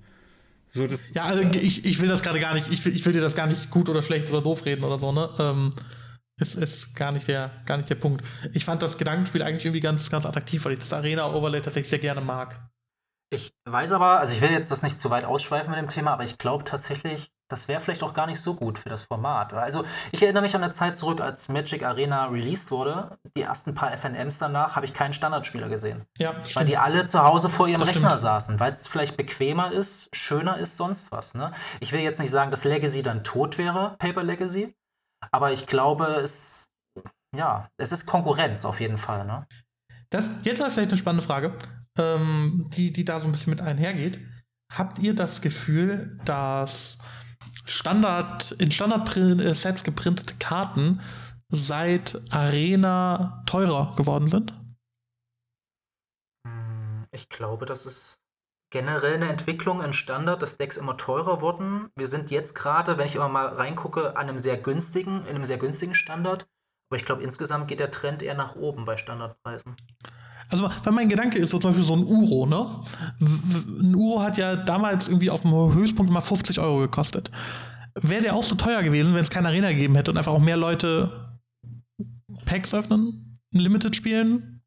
[0.66, 3.12] So, das ja, also ich, ich will das gerade gar nicht, ich will, ich will
[3.12, 5.30] dir das gar nicht gut oder schlecht oder doof reden oder so, ne?
[5.38, 5.72] Ähm,
[6.40, 8.24] ist, ist gar nicht der, gar nicht der Punkt.
[8.52, 11.98] Ich fand das Gedankenspiel eigentlich irgendwie ganz, ganz attraktiv, weil ich das Arena-Overlay tatsächlich sehr
[11.98, 12.60] gerne mag.
[13.30, 16.12] Ich weiß aber, also ich will jetzt das nicht zu weit ausschweifen mit dem Thema,
[16.12, 19.52] aber ich glaube tatsächlich, das wäre vielleicht auch gar nicht so gut für das Format.
[19.52, 23.18] Also ich erinnere mich an eine Zeit zurück, als Magic Arena released wurde.
[23.36, 26.04] Die ersten paar FNMs danach habe ich keinen Standardspieler gesehen.
[26.18, 26.56] Ja, stimmt.
[26.56, 28.20] Weil die alle zu Hause vor ihrem das Rechner stimmt.
[28.20, 31.34] saßen, weil es vielleicht bequemer ist, schöner ist, sonst was.
[31.34, 31.50] Ne?
[31.80, 34.74] Ich will jetzt nicht sagen, dass Legacy dann tot wäre, Paper Legacy,
[35.30, 36.70] aber ich glaube, es,
[37.34, 39.26] ja, es ist Konkurrenz auf jeden Fall.
[39.26, 39.46] Ne?
[40.10, 41.56] Das, jetzt vielleicht eine spannende Frage
[41.98, 44.18] ähm, die, die da so ein bisschen mit einhergeht.
[44.72, 46.98] Habt ihr das Gefühl, dass
[47.66, 51.00] Standard, in Standard-Sets geprintete Karten
[51.50, 54.52] seit Arena teurer geworden sind?
[56.46, 58.23] Hm, ich glaube, das ist
[58.74, 61.90] generell eine Entwicklung in Standard, dass Decks immer teurer wurden.
[61.96, 65.44] Wir sind jetzt gerade, wenn ich immer mal reingucke, an einem sehr günstigen, in einem
[65.44, 66.48] sehr günstigen Standard.
[66.90, 69.76] Aber ich glaube, insgesamt geht der Trend eher nach oben bei Standardpreisen.
[70.48, 72.80] Also, weil mein Gedanke ist so zum Beispiel so ein Uro, ne?
[73.20, 77.30] Ein Uro hat ja damals irgendwie auf dem Höchstpunkt mal 50 Euro gekostet.
[77.94, 80.40] Wäre der auch so teuer gewesen, wenn es keine Arena gegeben hätte und einfach auch
[80.40, 81.38] mehr Leute
[82.44, 84.62] Packs öffnen, Limited spielen?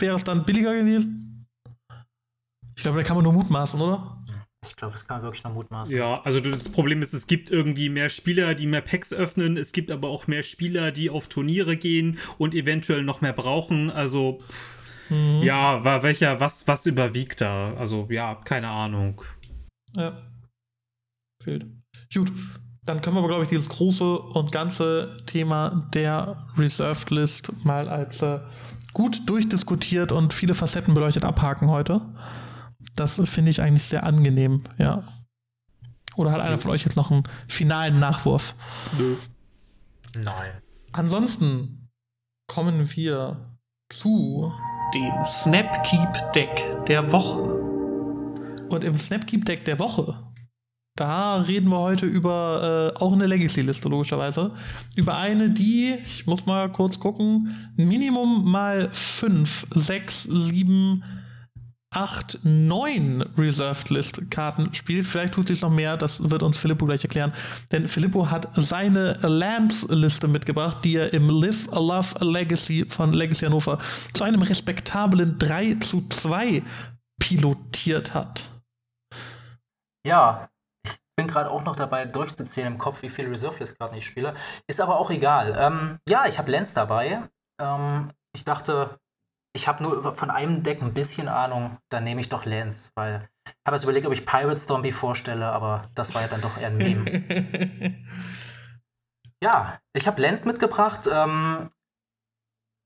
[0.00, 1.20] Wäre es dann billiger gewesen?
[2.76, 4.18] Ich glaube, da kann man nur mutmaßen, oder?
[4.66, 5.94] Ich glaube, das kann man wirklich nur mutmaßen.
[5.94, 9.56] Ja, also das Problem ist, es gibt irgendwie mehr Spieler, die mehr Packs öffnen.
[9.56, 13.90] Es gibt aber auch mehr Spieler, die auf Turniere gehen und eventuell noch mehr brauchen.
[13.90, 14.40] Also.
[15.10, 15.42] Mhm.
[15.42, 17.74] Ja, war welcher, was, was überwiegt da?
[17.74, 19.22] Also, ja, keine Ahnung.
[19.94, 20.22] Ja.
[21.42, 21.66] Fehlt.
[22.12, 22.32] Gut.
[22.86, 27.88] Dann können wir aber, glaube ich, dieses große und ganze Thema der Reserved List mal
[27.88, 28.40] als äh,
[28.92, 32.02] gut durchdiskutiert und viele Facetten beleuchtet abhaken heute.
[32.94, 35.02] Das finde ich eigentlich sehr angenehm, ja.
[36.16, 38.54] Oder hat einer von euch jetzt noch einen finalen Nachwurf?
[38.98, 39.16] Nö.
[40.22, 40.52] Nein.
[40.92, 41.88] Ansonsten
[42.46, 43.58] kommen wir
[43.88, 44.52] zu
[44.94, 47.42] dem Snapkeep Deck der Woche.
[48.68, 50.24] Und im Snapkeep Deck der Woche,
[50.96, 54.52] da reden wir heute über äh, auch eine Legacy-Liste, logischerweise.
[54.96, 61.02] Über eine, die, ich muss mal kurz gucken, Minimum mal 5, 6, 7,
[61.94, 65.06] 8, 9 Reserved List Karten spielt.
[65.06, 67.32] Vielleicht tut sich noch mehr, das wird uns Filippo gleich erklären.
[67.72, 73.46] Denn Filippo hat seine Lands Liste mitgebracht, die er im Live Love Legacy von Legacy
[73.46, 73.78] Hannover
[74.12, 76.62] zu einem respektablen 3 zu 2
[77.20, 78.50] pilotiert hat.
[80.06, 80.48] Ja,
[80.84, 84.06] ich bin gerade auch noch dabei durchzuzählen im Kopf, wie viele Reserve List Karten ich
[84.06, 84.34] spiele.
[84.66, 85.56] Ist aber auch egal.
[85.58, 87.22] Ähm, ja, ich habe Lands dabei.
[87.60, 88.98] Ähm, ich dachte,
[89.54, 93.28] ich habe nur von einem Deck ein bisschen Ahnung, dann nehme ich doch Lance, weil
[93.46, 96.58] ich habe es überlegt, ob ich Pirate Zombie vorstelle, aber das war ja dann doch
[96.58, 97.94] eher ein Meme.
[99.42, 101.08] ja, ich habe Lance mitgebracht.
[101.10, 101.70] Ähm,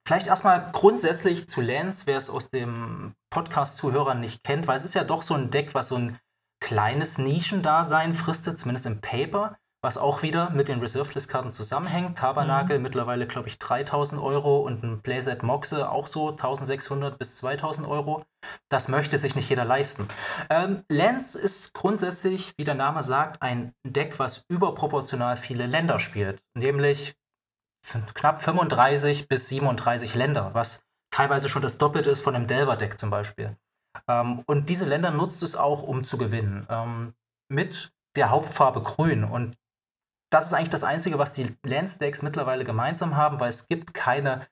[0.06, 4.94] vielleicht erstmal grundsätzlich zu Lance, wer es aus dem Podcast-Zuhörern nicht kennt, weil es ist
[4.94, 6.18] ja doch so ein Deck, was so ein
[6.60, 12.18] kleines Nischendasein fristet, zumindest im Paper was auch wieder mit den Reserve-List-Karten zusammenhängt.
[12.18, 12.82] Tabernakel mhm.
[12.82, 18.24] mittlerweile, glaube ich, 3000 Euro und ein Playset Moxe auch so 1600 bis 2000 Euro.
[18.68, 20.08] Das möchte sich nicht jeder leisten.
[20.50, 26.42] Ähm, Lance ist grundsätzlich, wie der Name sagt, ein Deck, was überproportional viele Länder spielt.
[26.54, 27.14] Nämlich
[28.14, 33.10] knapp 35 bis 37 Länder, was teilweise schon das Doppelte ist von einem Delver-Deck zum
[33.10, 33.56] Beispiel.
[34.08, 36.66] Ähm, und diese Länder nutzt es auch, um zu gewinnen.
[36.68, 37.14] Ähm,
[37.48, 39.24] mit der Hauptfarbe Grün.
[39.24, 39.56] Und
[40.30, 44.46] das ist eigentlich das Einzige, was die Lance-Decks mittlerweile gemeinsam haben, weil es gibt keine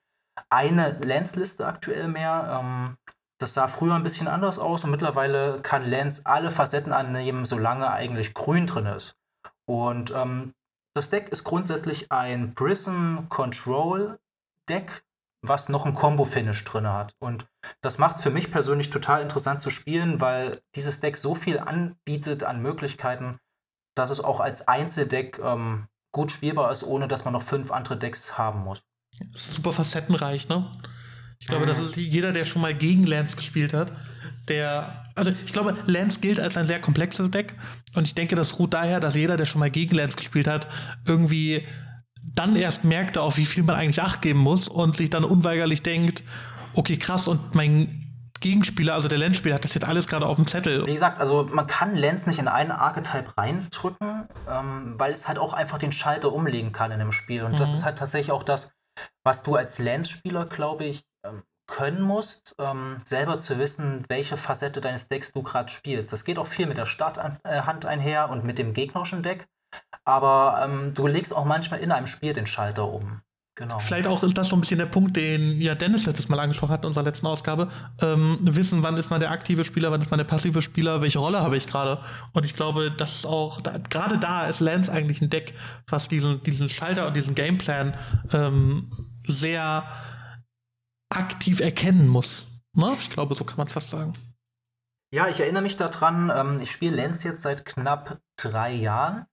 [0.49, 2.59] eine Lance-Liste aktuell mehr.
[2.59, 2.97] Ähm,
[3.39, 7.91] das sah früher ein bisschen anders aus und mittlerweile kann Lance alle Facetten annehmen, solange
[7.91, 9.15] eigentlich grün drin ist.
[9.65, 10.53] Und ähm,
[10.95, 14.19] das Deck ist grundsätzlich ein Prism Control
[14.67, 15.03] Deck,
[15.43, 17.15] was noch ein Combo-Finish drin hat.
[17.19, 17.47] Und
[17.81, 21.59] das macht es für mich persönlich total interessant zu spielen, weil dieses Deck so viel
[21.59, 23.37] anbietet an Möglichkeiten,
[23.97, 27.97] dass es auch als Einzeldeck ähm, gut spielbar ist, ohne dass man noch fünf andere
[27.97, 28.83] Decks haben muss.
[29.33, 30.65] Super facettenreich, ne?
[31.39, 33.91] Ich glaube, das ist jeder, der schon mal gegen Lance gespielt hat,
[34.47, 35.05] der.
[35.15, 37.55] Also ich glaube, Lance gilt als ein sehr komplexes Deck.
[37.95, 40.67] Und ich denke, das ruht daher, dass jeder, der schon mal gegen Lance gespielt hat,
[41.05, 41.65] irgendwie
[42.35, 45.81] dann erst merkt, auf wie viel man eigentlich Acht geben muss und sich dann unweigerlich
[45.83, 46.23] denkt,
[46.73, 48.06] okay, krass, und mein
[48.39, 50.85] Gegenspieler, also der Lens-Spieler, hat das jetzt alles gerade auf dem Zettel.
[50.87, 55.39] Wie gesagt, also man kann Lens nicht in einen Archetype reindrücken, ähm, weil es halt
[55.39, 57.43] auch einfach den Schalter umlegen kann in dem Spiel.
[57.43, 57.57] Und mhm.
[57.57, 58.71] das ist halt tatsächlich auch das,
[59.23, 64.81] was du als Lens-Spieler, glaube ich, ähm, können musst, ähm, selber zu wissen, welche Facette
[64.81, 66.13] deines Decks du gerade spielst.
[66.13, 69.47] Das geht auch viel mit der Starthand äh, einher und mit dem gegnerischen Deck.
[70.05, 73.21] Aber ähm, du legst auch manchmal in einem Spiel den Schalter um.
[73.57, 73.79] Genau.
[73.79, 76.83] Vielleicht auch das so ein bisschen der Punkt, den ja Dennis letztes Mal angesprochen hat
[76.83, 77.71] in unserer letzten Ausgabe.
[77.99, 81.17] Ähm, wissen, wann ist man der aktive Spieler, wann ist man der passive Spieler, welche
[81.17, 81.99] Rolle habe ich gerade.
[82.33, 85.55] Und ich glaube, dass ist auch, da, gerade da ist Lance eigentlich ein Deck,
[85.87, 87.95] was diesen, diesen Schalter und diesen Gameplan
[88.31, 88.91] ähm,
[89.25, 89.85] sehr
[91.09, 92.45] aktiv erkennen muss.
[92.73, 92.95] Ne?
[92.99, 94.13] Ich glaube, so kann man es fast sagen.
[95.11, 99.25] Ja, ich erinnere mich daran, ähm, ich spiele Lance jetzt seit knapp drei Jahren.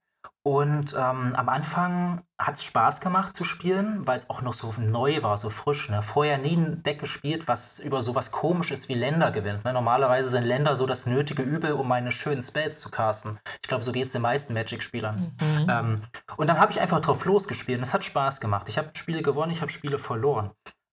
[0.46, 4.74] Und ähm, am Anfang hat es Spaß gemacht zu spielen, weil es auch noch so
[4.78, 5.88] neu war, so frisch.
[5.88, 6.02] Ne?
[6.02, 9.64] Vorher nie ein Deck gespielt, was über sowas komisches wie Länder gewinnt.
[9.64, 9.72] Ne?
[9.72, 13.38] Normalerweise sind Länder so das nötige Übel, um meine schönen Spells zu casten.
[13.62, 15.34] Ich glaube, so geht es den meisten Magic-Spielern.
[15.40, 15.66] Mhm.
[15.70, 16.02] Ähm,
[16.36, 18.68] und dann habe ich einfach drauf losgespielt und es hat Spaß gemacht.
[18.68, 20.51] Ich habe Spiele gewonnen, ich habe Spiele verloren.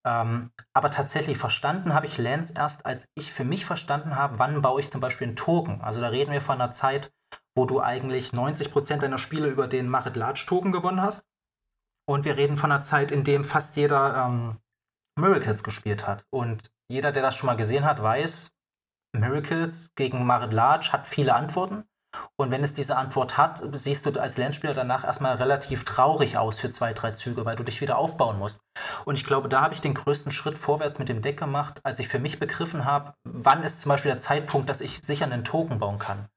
[0.07, 4.61] Ähm, aber tatsächlich verstanden habe ich Lance erst, als ich für mich verstanden habe, wann
[4.61, 5.81] baue ich zum Beispiel einen Token.
[5.81, 7.11] Also da reden wir von einer Zeit,
[7.56, 11.26] wo du eigentlich 90% deiner Spiele über den Marit Large Token gewonnen hast.
[12.07, 14.57] Und wir reden von einer Zeit, in dem fast jeder ähm,
[15.19, 16.26] Miracles gespielt hat.
[16.30, 18.52] Und jeder, der das schon mal gesehen hat, weiß,
[19.14, 21.84] Miracles gegen Marit Large hat viele Antworten.
[22.36, 26.60] Und wenn es diese Antwort hat, siehst du als Lernspieler danach erstmal relativ traurig aus
[26.60, 28.61] für zwei, drei Züge, weil du dich wieder aufbauen musst.
[29.06, 31.99] Und ich glaube, da habe ich den größten Schritt vorwärts mit dem Deck gemacht, als
[31.99, 35.45] ich für mich begriffen habe, wann ist zum Beispiel der Zeitpunkt, dass ich sicher einen
[35.45, 36.28] Token bauen kann.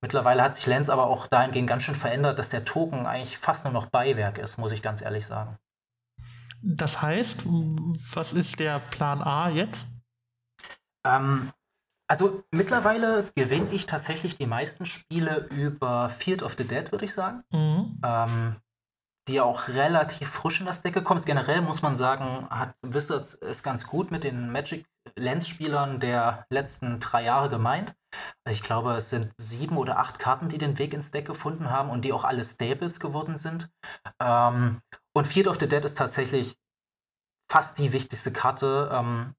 [0.00, 3.64] Mittlerweile hat sich Lens aber auch dahingehend ganz schön verändert, dass der Token eigentlich fast
[3.64, 5.58] nur noch Beiwerk ist, muss ich ganz ehrlich sagen.
[6.62, 7.44] Das heißt,
[8.12, 9.86] was ist der Plan A jetzt?
[11.04, 11.52] Ähm,
[12.08, 17.14] also mittlerweile gewinne ich tatsächlich die meisten Spiele über Field of the Dead, würde ich
[17.14, 17.42] sagen.
[17.52, 18.00] Mhm.
[18.04, 18.56] Ähm,
[19.28, 21.26] die auch relativ frisch in das Deck gekommen ist.
[21.26, 24.86] Generell muss man sagen, hat Wizards es ganz gut mit den Magic
[25.16, 27.94] Lens-Spielern der letzten drei Jahre gemeint.
[28.48, 31.90] Ich glaube, es sind sieben oder acht Karten, die den Weg ins Deck gefunden haben
[31.90, 33.70] und die auch alle Staples geworden sind.
[34.20, 34.80] Ähm,
[35.14, 36.56] und Field of the Dead ist tatsächlich
[37.50, 39.34] fast die wichtigste Karte, ähm,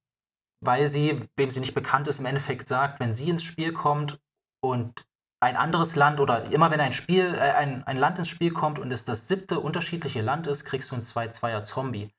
[0.63, 4.19] weil sie, wem sie nicht bekannt ist, im Endeffekt sagt, wenn sie ins Spiel kommt
[4.61, 5.05] und
[5.41, 8.77] ein anderes Land oder immer wenn ein Spiel, äh, ein, ein Land ins Spiel kommt
[8.79, 12.11] und es das siebte unterschiedliche Land ist, kriegst du einen 2-2er Zombie.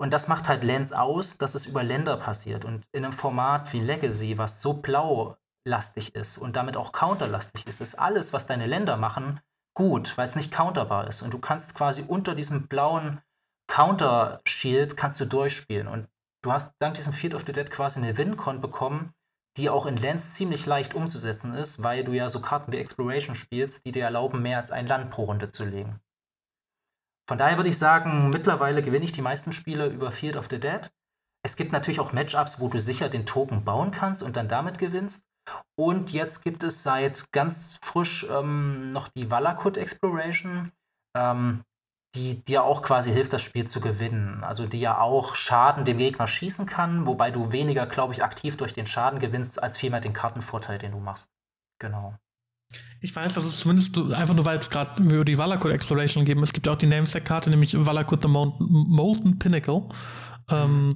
[0.00, 2.64] Und das macht halt Lens aus, dass es über Länder passiert.
[2.64, 7.82] Und in einem Format wie Legacy, was so blaulastig ist und damit auch counterlastig ist,
[7.82, 9.40] ist alles, was deine Länder machen,
[9.74, 11.20] gut, weil es nicht counterbar ist.
[11.20, 13.20] Und du kannst quasi unter diesem blauen
[13.68, 15.86] Counter-Shield kannst du durchspielen.
[15.86, 16.08] Und
[16.42, 19.12] du hast dank diesem Field of the Dead quasi eine Win-Con bekommen,
[19.58, 23.34] die auch in Lands ziemlich leicht umzusetzen ist, weil du ja so Karten wie Exploration
[23.34, 26.00] spielst, die dir erlauben, mehr als ein Land pro Runde zu legen.
[27.30, 30.58] Von daher würde ich sagen, mittlerweile gewinne ich die meisten Spiele über Field of the
[30.58, 30.90] Dead.
[31.46, 34.80] Es gibt natürlich auch Matchups, wo du sicher den Token bauen kannst und dann damit
[34.80, 35.28] gewinnst.
[35.78, 40.72] Und jetzt gibt es seit ganz frisch ähm, noch die Valakut Exploration.
[41.16, 41.62] Ähm,
[42.16, 44.42] die dir auch quasi hilft, das Spiel zu gewinnen.
[44.42, 48.56] Also die ja auch Schaden dem Gegner schießen kann, wobei du weniger, glaube ich, aktiv
[48.56, 51.30] durch den Schaden gewinnst, als vielmehr den Kartenvorteil, den du machst.
[51.78, 52.16] Genau.
[53.00, 56.42] Ich weiß, dass es zumindest einfach nur, weil es gerade über die Valakut Exploration geben.
[56.42, 59.84] Es gibt ja auch die Namesec-Karte, nämlich Valakut the Molten Pinnacle.
[60.50, 60.90] Ähm,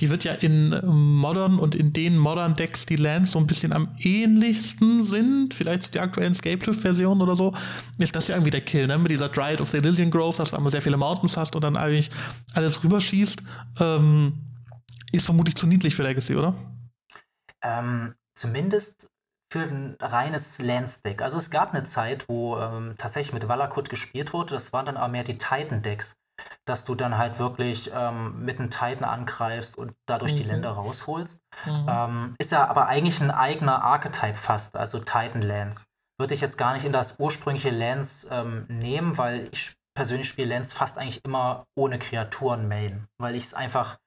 [0.00, 3.72] die wird ja in Modern und in den Modern Decks, die Lands so ein bisschen
[3.72, 7.54] am ähnlichsten sind, vielleicht die aktuellen Scapeshift-Versionen oder so,
[7.98, 8.98] ist das ja irgendwie der Kill, ne?
[8.98, 11.64] Mit dieser Dryad of the Elysian Grove, dass du einmal sehr viele Mountains hast und
[11.64, 12.10] dann eigentlich
[12.52, 13.42] alles rüberschießt.
[13.80, 14.34] Ähm,
[15.10, 16.54] ist vermutlich zu niedlich für Legacy, oder?
[17.62, 19.08] Ähm, zumindest
[19.50, 21.22] für ein reines Lands-Deck.
[21.22, 24.54] Also es gab eine Zeit, wo ähm, tatsächlich mit Valakut gespielt wurde.
[24.54, 26.16] Das waren dann aber mehr die Titan-Decks
[26.64, 30.36] dass du dann halt wirklich ähm, mit einem Titan angreifst und dadurch mhm.
[30.36, 31.40] die Länder rausholst.
[31.66, 31.86] Mhm.
[31.88, 35.86] Ähm, ist ja aber eigentlich ein eigener Archetype fast, also Titan Lance.
[36.18, 40.54] Würde ich jetzt gar nicht in das ursprüngliche Lance ähm, nehmen, weil ich persönlich spiele
[40.54, 43.98] Lance fast eigentlich immer ohne Kreaturen Main, weil ich es einfach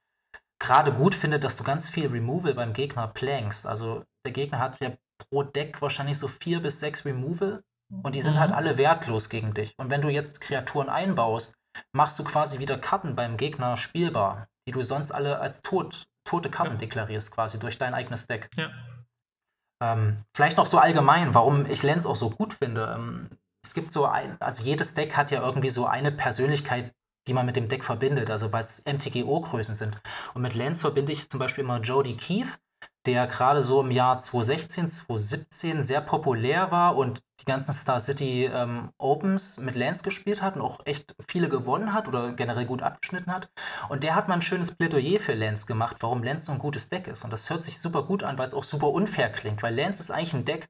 [0.59, 3.65] gerade gut finde, dass du ganz viel Removal beim Gegner plankst.
[3.65, 4.91] Also der Gegner hat ja
[5.29, 7.63] pro Deck wahrscheinlich so vier bis sechs Removal
[8.03, 8.55] und die sind halt mhm.
[8.55, 9.73] halt alle wertlos gegen dich.
[9.77, 11.55] Und wenn du jetzt Kreaturen einbaust,
[11.93, 16.49] machst du quasi wieder Karten beim Gegner spielbar, die du sonst alle als tot, tote
[16.49, 16.77] Karten ja.
[16.77, 18.49] deklarierst, quasi durch dein eigenes Deck.
[18.55, 18.71] Ja.
[19.81, 22.93] Ähm, vielleicht noch so allgemein, warum ich Lens auch so gut finde.
[22.95, 23.29] Ähm,
[23.63, 26.93] es gibt so ein, also jedes Deck hat ja irgendwie so eine Persönlichkeit,
[27.27, 30.01] die man mit dem Deck verbindet, also weil es MTGO-Größen sind.
[30.33, 32.57] Und mit Lance verbinde ich zum Beispiel immer Jody Keefe,
[33.05, 38.45] der gerade so im Jahr 2016, 2017 sehr populär war und die ganzen Star City
[38.45, 42.83] ähm, Opens mit Lance gespielt hat und auch echt viele gewonnen hat oder generell gut
[42.83, 43.49] abgeschnitten hat.
[43.89, 46.89] Und der hat mal ein schönes Plädoyer für Lance gemacht, warum Lance so ein gutes
[46.89, 47.23] Deck ist.
[47.23, 50.01] Und das hört sich super gut an, weil es auch super unfair klingt, weil Lance
[50.01, 50.69] ist eigentlich ein Deck,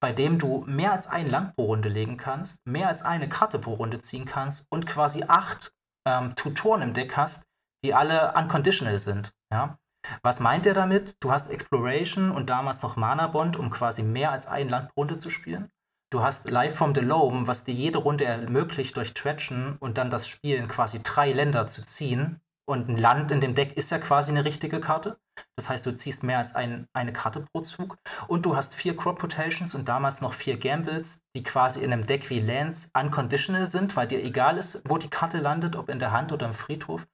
[0.00, 3.58] bei dem du mehr als ein Land pro Runde legen kannst, mehr als eine Karte
[3.58, 5.72] pro Runde ziehen kannst und quasi acht
[6.06, 7.44] ähm, Tutoren im Deck hast,
[7.84, 9.32] die alle unconditional sind.
[9.52, 9.78] Ja?
[10.22, 11.16] Was meint er damit?
[11.20, 15.02] Du hast Exploration und damals noch Mana Bond, um quasi mehr als ein Land pro
[15.02, 15.70] Runde zu spielen.
[16.10, 20.08] Du hast Live from the Loam, was dir jede Runde ermöglicht, durch Tretchen und dann
[20.08, 23.98] das Spielen quasi drei Länder zu ziehen, und ein Land in dem Deck ist ja
[23.98, 25.18] quasi eine richtige Karte.
[25.56, 27.96] Das heißt, du ziehst mehr als ein, eine Karte pro Zug.
[28.26, 32.04] Und du hast vier Crop Rotations und damals noch vier Gambles, die quasi in einem
[32.04, 35.98] Deck wie Lance unconditional sind, weil dir egal ist, wo die Karte landet, ob in
[35.98, 37.06] der Hand oder im Friedhof.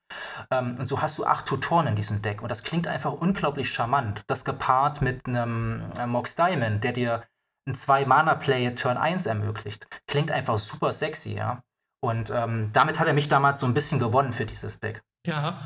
[0.51, 2.43] Ähm, und so hast du acht Tutoren in diesem Deck.
[2.43, 4.23] Und das klingt einfach unglaublich charmant.
[4.27, 7.23] Das gepaart mit einem äh, Mox Diamond, der dir
[7.69, 9.87] ein 2-Mana-Play Turn 1 ermöglicht.
[10.09, 11.63] Klingt einfach super sexy, ja.
[12.03, 15.05] Und ähm, damit hat er mich damals so ein bisschen gewonnen für dieses Deck.
[15.27, 15.61] Ja,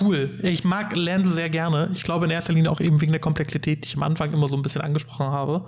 [0.00, 0.38] cool.
[0.42, 1.90] Ich mag Lance sehr gerne.
[1.92, 4.48] Ich glaube in erster Linie auch eben wegen der Komplexität, die ich am Anfang immer
[4.48, 5.66] so ein bisschen angesprochen habe.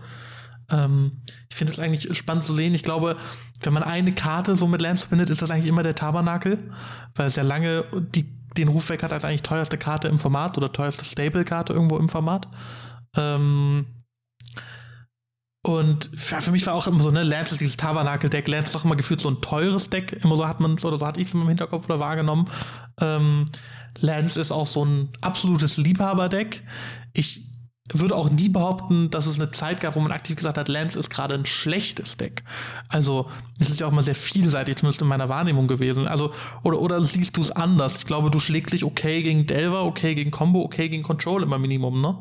[0.70, 2.74] Ähm, ich finde es eigentlich spannend zu sehen.
[2.74, 3.16] Ich glaube,
[3.62, 6.70] wenn man eine Karte so mit Lance verbindet, ist das eigentlich immer der Tabernakel,
[7.14, 7.84] weil es ja lange
[8.14, 11.96] die, den Ruf weg hat als eigentlich teuerste Karte im Format oder teuerste Stable-Karte irgendwo
[11.96, 12.48] im Format.
[13.16, 13.86] Ähm,
[15.62, 18.48] und für mich war auch immer so, ne, Lance ist dieses Tabernakel-Deck.
[18.48, 20.18] Lance ist doch immer gefühlt so ein teures Deck.
[20.24, 22.48] Immer so hat man es, oder so hatte ich es im Hinterkopf oder wahrgenommen.
[22.98, 23.44] Ähm,
[23.98, 26.64] Lance ist auch so ein absolutes Liebhaber-Deck.
[27.12, 27.42] Ich
[27.92, 30.98] würde auch nie behaupten, dass es eine Zeit gab, wo man aktiv gesagt hat, Lance
[30.98, 32.42] ist gerade ein schlechtes Deck.
[32.88, 33.28] Also,
[33.58, 36.06] es ist ja auch mal sehr vielseitig, zumindest in meiner Wahrnehmung gewesen.
[36.06, 36.32] Also,
[36.62, 37.96] oder, oder siehst du es anders?
[37.96, 41.58] Ich glaube, du schlägst dich okay gegen Delver, okay gegen Combo, okay gegen Control immer
[41.58, 42.16] Minimum, ne?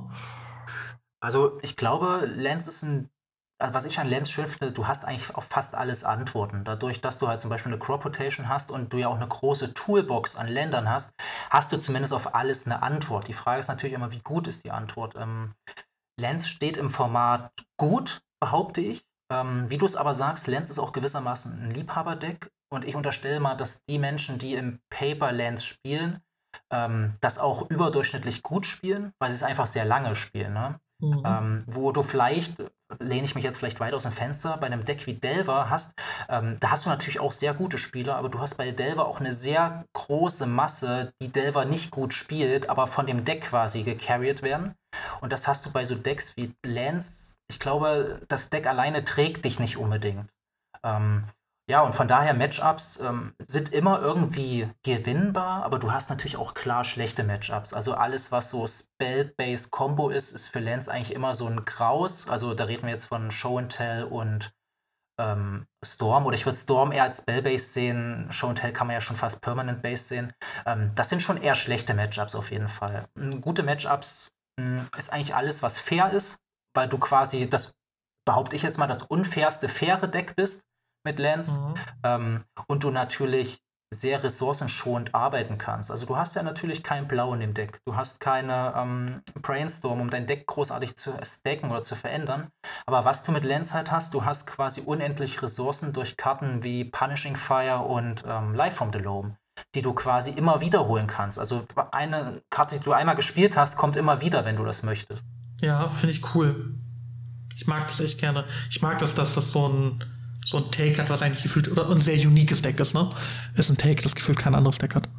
[1.21, 3.09] Also, ich glaube, Lance ist ein
[3.60, 6.64] also was ich an Lens schön finde, du hast eigentlich auf fast alles Antworten.
[6.64, 9.27] Dadurch, dass du halt zum Beispiel eine Crop Rotation hast und du ja auch eine
[9.27, 11.14] große Toolbox an Ländern hast,
[11.49, 13.27] hast du zumindest auf alles eine Antwort.
[13.27, 15.15] Die Frage ist natürlich immer, wie gut ist die Antwort?
[15.18, 15.53] Ähm,
[16.19, 19.03] Lens steht im Format gut, behaupte ich.
[19.31, 23.40] Ähm, wie du es aber sagst, Lens ist auch gewissermaßen ein Liebhaberdeck und ich unterstelle
[23.40, 26.22] mal, dass die Menschen, die im Paper Lens spielen,
[26.72, 30.53] ähm, das auch überdurchschnittlich gut spielen, weil sie es einfach sehr lange spielen.
[30.53, 30.80] Ne?
[31.02, 31.23] Mhm.
[31.26, 32.57] Ähm, wo du vielleicht,
[32.99, 35.93] lehne ich mich jetzt vielleicht weit aus dem Fenster, bei einem Deck wie Delver hast,
[36.27, 39.19] ähm, da hast du natürlich auch sehr gute Spieler, aber du hast bei Delver auch
[39.19, 44.41] eine sehr große Masse, die Delver nicht gut spielt, aber von dem Deck quasi gecarried
[44.41, 44.73] werden.
[45.21, 47.35] Und das hast du bei so Decks wie Lance.
[47.49, 50.29] Ich glaube, das Deck alleine trägt dich nicht unbedingt.
[50.83, 51.25] Ähm,
[51.69, 56.55] ja, und von daher Matchups ähm, sind immer irgendwie gewinnbar, aber du hast natürlich auch
[56.55, 57.73] klar schlechte Matchups.
[57.73, 62.27] Also alles, was so Spell-Based Combo ist, ist für Lance eigentlich immer so ein Graus.
[62.27, 64.51] Also da reden wir jetzt von Show and Tell und
[65.19, 66.25] ähm, Storm.
[66.25, 68.31] Oder ich würde Storm eher als Spell-Based sehen.
[68.31, 70.33] Show and Tell kann man ja schon fast Permanent-Based sehen.
[70.65, 73.07] Ähm, das sind schon eher schlechte Matchups auf jeden Fall.
[73.41, 76.39] Gute Matchups hm, ist eigentlich alles, was fair ist,
[76.75, 77.75] weil du quasi das,
[78.25, 80.63] behaupte ich jetzt mal, das unfairste faire Deck bist
[81.03, 81.73] mit Lens mhm.
[82.03, 83.61] ähm, und du natürlich
[83.91, 85.89] sehr ressourcenschonend arbeiten kannst.
[85.89, 87.81] Also du hast ja natürlich kein Blau in dem Deck.
[87.85, 92.49] Du hast keine ähm, Brainstorm, um dein Deck großartig zu stacken oder zu verändern.
[92.85, 96.85] Aber was du mit Lens halt hast, du hast quasi unendlich Ressourcen durch Karten wie
[96.85, 99.38] Punishing Fire und ähm, Life from the Loam,
[99.73, 101.39] die du quasi immer wiederholen kannst.
[101.39, 105.26] Also eine Karte, die du einmal gespielt hast, kommt immer wieder, wenn du das möchtest.
[105.61, 106.76] Ja, finde ich cool.
[107.55, 108.45] Ich mag das echt gerne.
[108.69, 110.03] Ich mag das, dass das so ein
[110.45, 113.09] so ein Take hat, was eigentlich gefühlt oder ein sehr uniques Deck ist, ne?
[113.55, 115.09] Ist ein Take, das gefühlt kein anderes Deck hat.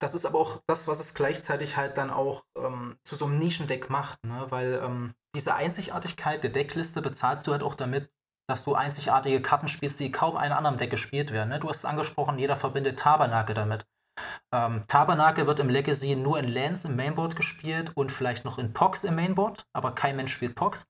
[0.00, 3.38] Das ist aber auch das, was es gleichzeitig halt dann auch ähm, zu so einem
[3.38, 4.46] Nischendeck macht, ne?
[4.50, 8.10] Weil ähm, diese Einzigartigkeit der Deckliste bezahlst du halt auch damit,
[8.48, 11.48] dass du einzigartige Karten spielst, die kaum in einem anderen Deck gespielt werden.
[11.48, 11.58] Ne?
[11.58, 13.86] Du hast es angesprochen, jeder verbindet Tabernakel damit.
[14.52, 18.72] Ähm, Tabernakel wird im Legacy nur in Lands im Mainboard gespielt und vielleicht noch in
[18.72, 20.86] Pox im Mainboard, aber kein Mensch spielt Pox.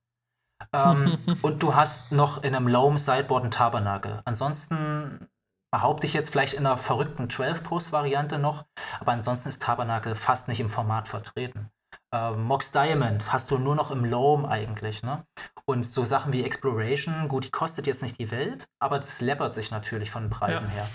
[0.73, 4.20] Ähm, und du hast noch in einem Loam Sideboard einen Tabernakel.
[4.24, 5.28] Ansonsten
[5.70, 8.65] behaupte ich jetzt vielleicht in einer verrückten 12-Post-Variante noch,
[9.01, 11.70] aber ansonsten ist Tabernakel fast nicht im Format vertreten.
[12.12, 15.27] Ähm, Mox Diamond hast du nur noch im Loam eigentlich, ne?
[15.65, 19.55] Und so Sachen wie Exploration, gut, die kostet jetzt nicht die Welt, aber das läppert
[19.55, 20.74] sich natürlich von den Preisen ja.
[20.74, 20.89] her.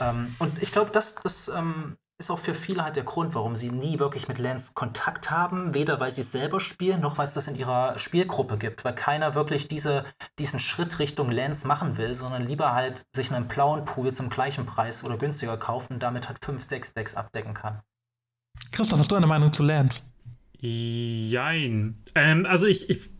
[0.00, 3.56] Ähm, und ich glaube, das, das ähm, ist auch für viele halt der Grund, warum
[3.56, 5.74] sie nie wirklich mit Lance Kontakt haben.
[5.74, 8.84] Weder weil sie es selber spielen, noch weil es das in ihrer Spielgruppe gibt.
[8.84, 10.04] Weil keiner wirklich diese,
[10.38, 14.64] diesen Schritt Richtung Lance machen will, sondern lieber halt sich einen blauen Pool zum gleichen
[14.64, 17.80] Preis oder günstiger kaufen und damit halt 5, 6 Decks abdecken kann.
[18.72, 20.02] Christoph, hast du eine Meinung zu Lance?
[20.58, 22.02] Jein.
[22.14, 23.10] Ähm, also ich, ich,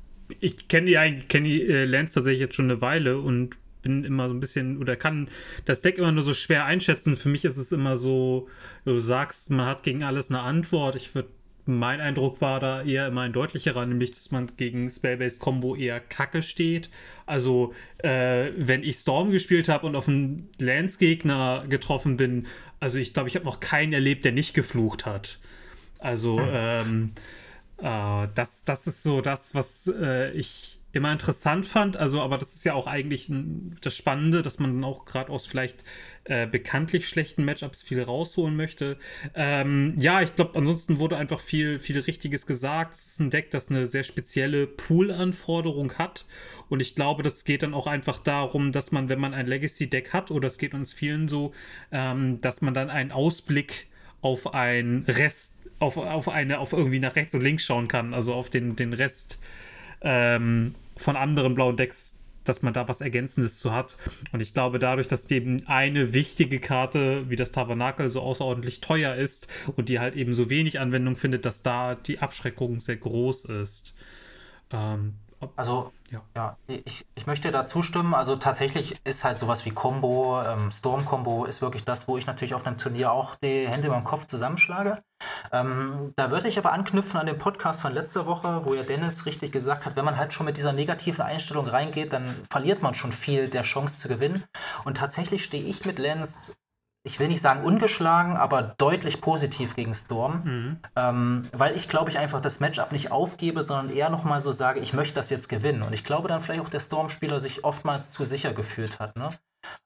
[0.40, 4.29] ich kenne die, kenn die äh, Lance tatsächlich jetzt schon eine Weile und bin immer
[4.29, 5.29] so ein bisschen oder kann
[5.65, 7.17] das Deck immer nur so schwer einschätzen.
[7.17, 8.49] Für mich ist es immer so,
[8.85, 10.97] du sagst, man hat gegen alles eine Antwort.
[10.97, 11.29] Ich würde
[11.69, 15.99] mein Eindruck war da eher immer ein deutlicherer, nämlich, dass man gegen Spellbased Combo eher
[15.99, 16.91] kacke steht.
[17.27, 22.47] Also, äh, wenn ich Storm gespielt habe und auf einen Lance-Gegner getroffen bin,
[22.79, 25.41] also ich glaube, ich habe noch keinen erlebt, der nicht geflucht hat.
[25.99, 26.49] Also, hm.
[26.53, 27.13] ähm,
[27.79, 31.97] äh, das, das ist so das, was äh, ich immer interessant fand.
[31.97, 35.31] Also, aber das ist ja auch eigentlich ein, das Spannende, dass man dann auch gerade
[35.31, 35.85] aus vielleicht
[36.24, 38.97] äh, bekanntlich schlechten Matchups viel rausholen möchte.
[39.35, 42.94] Ähm, ja, ich glaube, ansonsten wurde einfach viel, viel Richtiges gesagt.
[42.94, 46.27] Es ist ein Deck, das eine sehr spezielle Pool-Anforderung hat.
[46.68, 50.12] Und ich glaube, das geht dann auch einfach darum, dass man, wenn man ein Legacy-Deck
[50.12, 51.52] hat, oder es geht uns vielen so,
[51.93, 53.86] ähm, dass man dann einen Ausblick
[54.20, 58.35] auf ein Rest, auf, auf eine, auf irgendwie nach rechts und links schauen kann, also
[58.35, 59.39] auf den, den Rest
[60.01, 63.97] ähm, von anderen blauen Decks, dass man da was Ergänzendes zu hat.
[64.32, 69.14] Und ich glaube, dadurch, dass eben eine wichtige Karte wie das Tabernakel so außerordentlich teuer
[69.14, 73.47] ist und die halt eben so wenig Anwendung findet, dass da die Abschreckung sehr groß
[73.47, 73.94] ist.
[74.73, 75.14] Ähm,
[75.57, 78.15] also, ja, ja ich, ich möchte da zustimmen.
[78.15, 82.55] Also, tatsächlich ist halt sowas wie Combo, ähm, Storm-Combo ist wirklich das, wo ich natürlich
[82.55, 85.03] auf einem Turnier auch die Hände über den Kopf zusammenschlage.
[85.53, 89.27] Ähm, da würde ich aber anknüpfen an den Podcast von letzter Woche, wo ja Dennis
[89.27, 92.95] richtig gesagt hat, wenn man halt schon mit dieser negativen Einstellung reingeht, dann verliert man
[92.95, 94.45] schon viel der Chance zu gewinnen.
[94.85, 96.57] Und tatsächlich stehe ich mit Lenz
[97.07, 100.43] ich will nicht sagen ungeschlagen, aber deutlich positiv gegen Storm.
[100.45, 100.77] Mhm.
[100.97, 104.81] Ähm, weil ich glaube ich einfach das Matchup nicht aufgebe, sondern eher nochmal so sage,
[104.81, 105.83] ich möchte das jetzt gewinnen.
[105.83, 109.16] Und ich glaube dann vielleicht auch der Storm-Spieler sich oftmals zu sicher gefühlt hat.
[109.16, 109.31] Ne?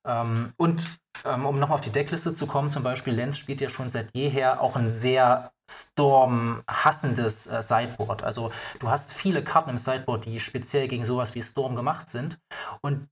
[0.07, 0.89] Ähm, und
[1.27, 4.15] ähm, um nochmal auf die Deckliste zu kommen, zum Beispiel Lenz spielt ja schon seit
[4.17, 8.23] jeher auch ein sehr Storm-hassendes äh, Sideboard.
[8.23, 12.39] Also du hast viele Karten im Sideboard, die speziell gegen sowas wie Storm gemacht sind.
[12.81, 13.09] Und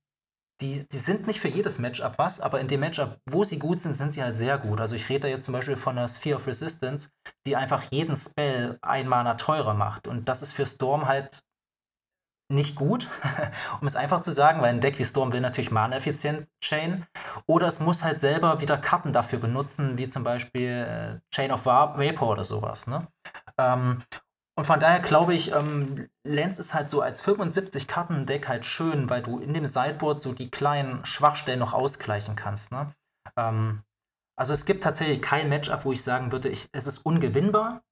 [0.61, 3.81] die, die sind nicht für jedes Matchup was, aber in dem Matchup, wo sie gut
[3.81, 4.81] sind, sind sie halt sehr gut.
[4.81, 7.11] Also ich rede da jetzt zum Beispiel von der Sphere of Resistance,
[7.47, 10.09] die einfach jeden Spell ein Mana teurer macht.
[10.09, 11.43] Und das ist für Storm halt
[12.51, 13.09] nicht gut,
[13.81, 17.07] um es einfach zu sagen, weil ein Deck wie Storm will natürlich Mana-effizient Chain.
[17.47, 21.67] Oder es muss halt selber wieder Karten dafür benutzen, wie zum Beispiel äh, Chain of
[21.67, 22.87] Vapor oder sowas.
[22.87, 23.07] Ne?
[24.59, 29.23] Und von daher glaube ich, ähm, Lens ist halt so als 75-Karten-Deck halt schön, weil
[29.23, 32.73] du in dem Sideboard so die kleinen Schwachstellen noch ausgleichen kannst.
[32.73, 32.89] Ne?
[33.37, 33.85] Ähm,
[34.35, 37.83] also es gibt tatsächlich kein Matchup, wo ich sagen würde, ich, es ist ungewinnbar.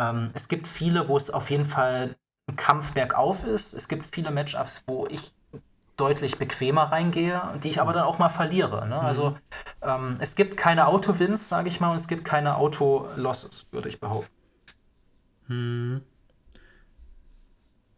[0.00, 2.16] Ähm, es gibt viele, wo es auf jeden Fall
[2.48, 3.74] ein Kampf bergauf ist.
[3.74, 5.34] Es gibt viele Matchups, wo ich
[5.98, 8.88] deutlich bequemer reingehe, die ich aber dann auch mal verliere.
[8.88, 8.96] Ne?
[8.96, 9.04] Mhm.
[9.04, 9.36] Also
[10.20, 14.37] es gibt keine Auto-Wins, sage ich mal, und es gibt keine Auto-Losses, würde ich behaupten.
[15.48, 16.02] Hm.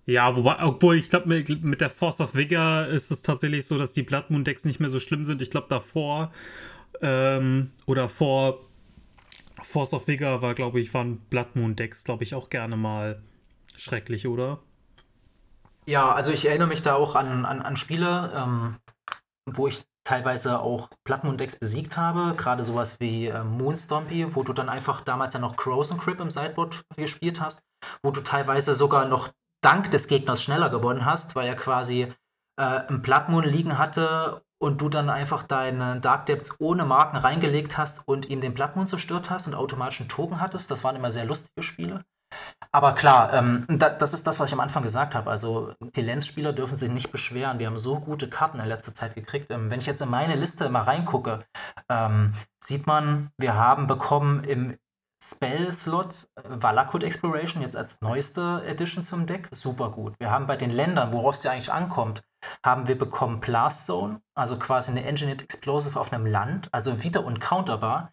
[0.06, 3.78] Ja, wobei, obwohl ich glaube, mit, mit, der Force of Vigor ist es tatsächlich so,
[3.78, 5.40] dass die Blood Moon Decks nicht mehr so schlimm sind.
[5.42, 6.32] Ich glaube, davor
[7.00, 8.66] ähm, oder vor
[9.62, 13.22] Force of Vigor war, glaube ich, waren Blood Moon Decks, glaube ich, auch gerne mal
[13.76, 14.60] schrecklich, oder?
[15.86, 18.76] Ja, also ich erinnere mich da auch an, an, an Spiele, ähm,
[19.46, 24.68] wo ich teilweise auch Plattmund-Decks besiegt habe, gerade sowas wie äh, Moonstompy, wo du dann
[24.68, 27.62] einfach damals ja noch Crows and Crip im Sideboard gespielt hast,
[28.02, 29.28] wo du teilweise sogar noch
[29.62, 32.12] dank des Gegners schneller gewonnen hast, weil er quasi
[32.58, 37.78] äh, einen Bloodmoon liegen hatte und du dann einfach deine Dark Depths ohne Marken reingelegt
[37.78, 40.72] hast und ihm den Bloodmoon zerstört hast und automatisch einen Token hattest.
[40.72, 42.04] Das waren immer sehr lustige Spiele.
[42.72, 45.30] Aber klar, ähm, da, das ist das, was ich am Anfang gesagt habe.
[45.30, 47.58] Also die Lens-Spieler dürfen sich nicht beschweren.
[47.58, 49.50] Wir haben so gute Karten in letzter Zeit gekriegt.
[49.50, 51.40] Ähm, wenn ich jetzt in meine Liste mal reingucke,
[51.88, 52.32] ähm,
[52.62, 54.76] sieht man, wir haben bekommen im
[55.22, 59.48] Spell-Slot äh, Valakut Exploration jetzt als neueste Edition zum Deck.
[59.52, 60.14] Super gut.
[60.18, 62.22] Wir haben bei den Ländern, worauf es ja eigentlich ankommt,
[62.64, 67.24] haben wir bekommen Blast Zone, also quasi eine Engineered Explosive auf einem Land, also wieder
[67.24, 68.12] uncounterbar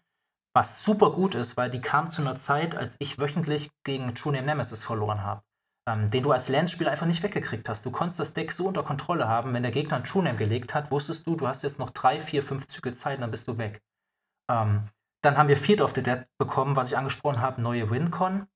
[0.58, 4.32] was super gut ist, weil die kam zu einer Zeit, als ich wöchentlich gegen True
[4.32, 5.44] Name Nemesis verloren habe.
[5.88, 7.86] Ähm, den du als Lance-Spieler einfach nicht weggekriegt hast.
[7.86, 10.74] Du konntest das Deck so unter Kontrolle haben, wenn der Gegner ein True Name gelegt
[10.74, 13.56] hat, wusstest du, du hast jetzt noch drei, vier, fünf Züge Zeit, dann bist du
[13.56, 13.80] weg.
[14.50, 14.88] Ähm,
[15.22, 18.48] dann haben wir Field of the Dead bekommen, was ich angesprochen habe, neue Wincon.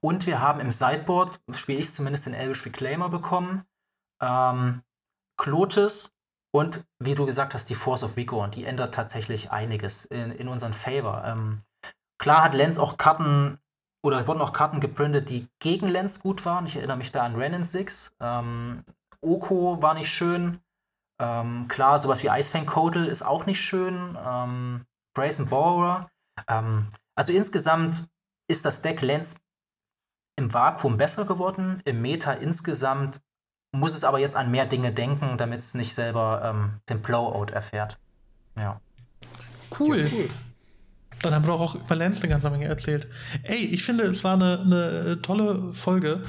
[0.00, 3.64] Und wir haben im Sideboard, spiele ich zumindest den Elvish Reclaimer bekommen,
[4.22, 4.82] ähm,
[5.36, 6.10] Klotis
[6.54, 10.48] und wie du gesagt hast, die Force of und die ändert tatsächlich einiges in, in
[10.48, 11.22] unseren Favor.
[11.24, 11.62] Ähm,
[12.18, 13.58] klar hat Lenz auch Karten
[14.04, 16.66] oder wurden auch Karten geprintet, die gegen Lenz gut waren.
[16.66, 18.14] Ich erinnere mich da an Renin 6.
[18.20, 18.84] Ähm,
[19.20, 20.60] Oko war nicht schön.
[21.20, 24.16] Ähm, klar, sowas wie Icefang Codal ist auch nicht schön.
[24.24, 26.08] Ähm, Brazen Borrower.
[26.46, 28.08] Ähm, also insgesamt
[28.48, 29.36] ist das Deck Lens
[30.36, 31.82] im Vakuum besser geworden.
[31.84, 33.20] Im Meta insgesamt
[33.72, 37.52] muss es aber jetzt an mehr Dinge denken, damit es nicht selber ähm, den Blowout
[37.52, 37.98] erfährt.
[38.60, 38.80] Ja.
[39.78, 40.04] Cool.
[40.04, 40.30] Ja, cool.
[41.22, 43.08] Dann haben wir auch über Lens eine ganze Menge erzählt.
[43.42, 46.24] Ey, ich finde, es war eine, eine tolle Folge.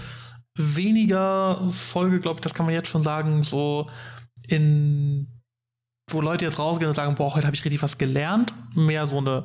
[0.55, 3.89] Weniger Folge, glaube ich, das kann man jetzt schon sagen, so
[4.47, 5.39] in
[6.11, 8.53] wo Leute jetzt rausgehen und sagen, boah, heute habe ich richtig was gelernt.
[8.75, 9.43] Mehr so eine,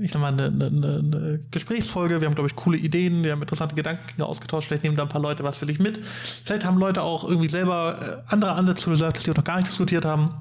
[0.00, 2.20] ich sag mal, eine, eine, eine Gesprächsfolge.
[2.20, 4.68] Wir haben, glaube ich, coole Ideen, wir haben interessante Gedanken ausgetauscht.
[4.68, 6.04] Vielleicht nehmen da ein paar Leute was für dich mit.
[6.04, 9.56] Vielleicht haben Leute auch irgendwie selber äh, andere Ansätze zu Reserves, die wir noch gar
[9.56, 10.34] nicht diskutiert haben.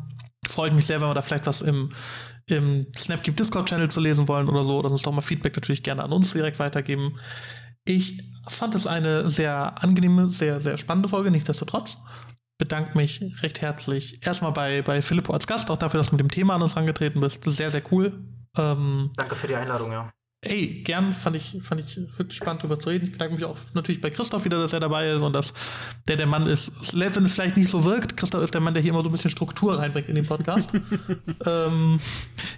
[0.48, 1.90] Freut mich sehr, wenn wir da vielleicht was im,
[2.48, 4.80] im Snapkeep Discord-Channel zu lesen wollen oder so.
[4.80, 7.20] Oder uns doch mal Feedback natürlich gerne an uns direkt weitergeben.
[7.84, 11.98] Ich fand es eine sehr angenehme, sehr, sehr spannende Folge, nichtsdestotrotz
[12.62, 16.20] bedanke mich recht herzlich erstmal bei, bei Filippo als Gast, auch dafür, dass du mit
[16.20, 17.44] dem Thema an uns angetreten bist.
[17.44, 18.24] Sehr, sehr cool.
[18.58, 20.12] Ähm, Danke für die Einladung, ja.
[20.44, 23.06] Ey, gern, fand ich, fand ich wirklich spannend darüber zu reden.
[23.06, 25.54] Ich bedanke mich auch natürlich bei Christoph wieder, dass er dabei ist und dass
[26.08, 28.82] der der Mann ist, wenn es vielleicht nicht so wirkt, Christoph ist der Mann, der
[28.82, 30.72] hier immer so ein bisschen Struktur reinbringt in den Podcast.
[31.46, 32.00] ähm,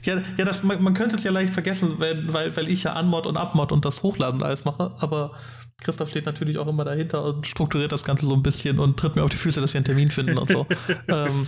[0.03, 2.94] ja, ja das, man, man, könnte es ja leicht vergessen, wenn, weil, weil ich ja
[2.94, 5.34] Anmod und Abmod und das Hochladen alles mache, aber
[5.84, 9.18] Christoph steht natürlich auch immer dahinter und strukturiert das Ganze so ein bisschen und tritt
[9.18, 10.65] mir auf die Füße, dass wir einen Termin finden und so.
[11.10, 11.45] ähm,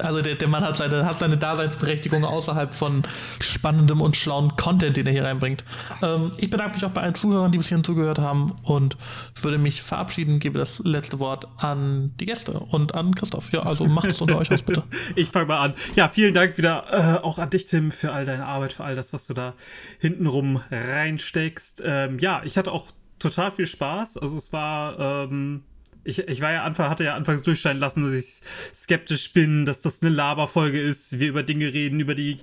[0.00, 3.02] also der, der Mann hat seine, hat seine Daseinsberechtigung außerhalb von
[3.40, 5.64] spannendem und schlauen Content, den er hier reinbringt.
[6.02, 8.96] Ähm, ich bedanke mich auch bei allen Zuhörern, die bis hierhin zugehört haben und
[9.40, 13.52] würde mich verabschieden, gebe das letzte Wort an die Gäste und an Christoph.
[13.52, 14.82] Ja, also macht es unter euch aus, bitte.
[15.16, 15.74] Ich fange mal an.
[15.96, 18.94] Ja, vielen Dank wieder äh, auch an dich, Tim, für all deine Arbeit, für all
[18.94, 19.54] das, was du da
[19.98, 21.82] hintenrum reinsteckst.
[21.84, 22.86] Ähm, ja, ich hatte auch
[23.18, 24.16] total viel Spaß.
[24.16, 25.62] Also es war, ähm,
[26.04, 28.40] ich, ich war ja Anfang, hatte ja anfangs durchscheinen lassen, dass ich
[28.74, 32.38] skeptisch bin, dass das eine Laberfolge ist, wir über Dinge reden, über die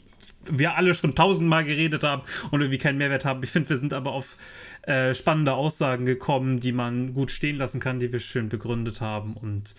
[0.49, 3.43] wir alle schon tausendmal geredet haben und irgendwie keinen Mehrwert haben.
[3.43, 4.37] Ich finde, wir sind aber auf
[4.83, 9.35] äh, spannende Aussagen gekommen, die man gut stehen lassen kann, die wir schön begründet haben.
[9.35, 9.75] Und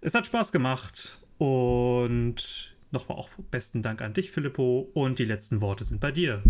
[0.00, 1.18] es hat Spaß gemacht.
[1.38, 4.90] Und nochmal auch besten Dank an dich, Filippo.
[4.94, 6.42] Und die letzten Worte sind bei dir.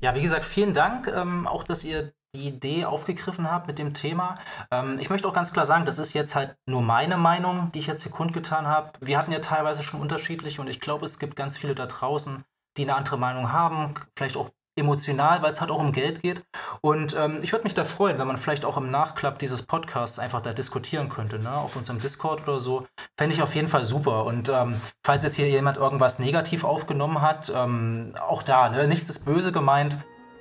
[0.00, 1.06] Ja, wie gesagt, vielen Dank.
[1.06, 4.38] Ähm, auch, dass ihr die Idee aufgegriffen habt mit dem Thema.
[4.70, 7.78] Ähm, ich möchte auch ganz klar sagen, das ist jetzt halt nur meine Meinung, die
[7.78, 8.92] ich jetzt hier kundgetan habe.
[9.00, 12.44] Wir hatten ja teilweise schon unterschiedliche und ich glaube, es gibt ganz viele da draußen,
[12.76, 16.44] die eine andere Meinung haben, vielleicht auch emotional, weil es halt auch um Geld geht.
[16.82, 20.18] Und ähm, ich würde mich da freuen, wenn man vielleicht auch im Nachklapp dieses Podcasts
[20.18, 21.52] einfach da diskutieren könnte, ne?
[21.56, 22.86] auf unserem Discord oder so.
[23.16, 24.24] Fände ich auf jeden Fall super.
[24.24, 28.86] Und ähm, falls jetzt hier jemand irgendwas negativ aufgenommen hat, ähm, auch da, ne?
[28.86, 29.96] nichts ist böse gemeint.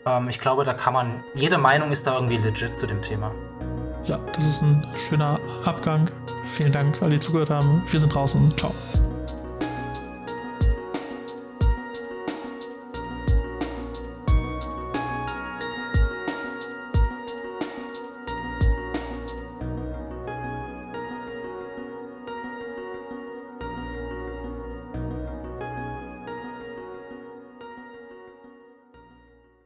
[0.07, 3.31] Ähm, ich glaube, da kann man, jede Meinung ist da irgendwie legit zu dem Thema.
[4.05, 6.11] Ja, das ist ein schöner Abgang.
[6.43, 7.83] Vielen Dank, weil ihr zugehört haben.
[7.89, 8.55] Wir sind draußen.
[8.55, 8.71] Ciao.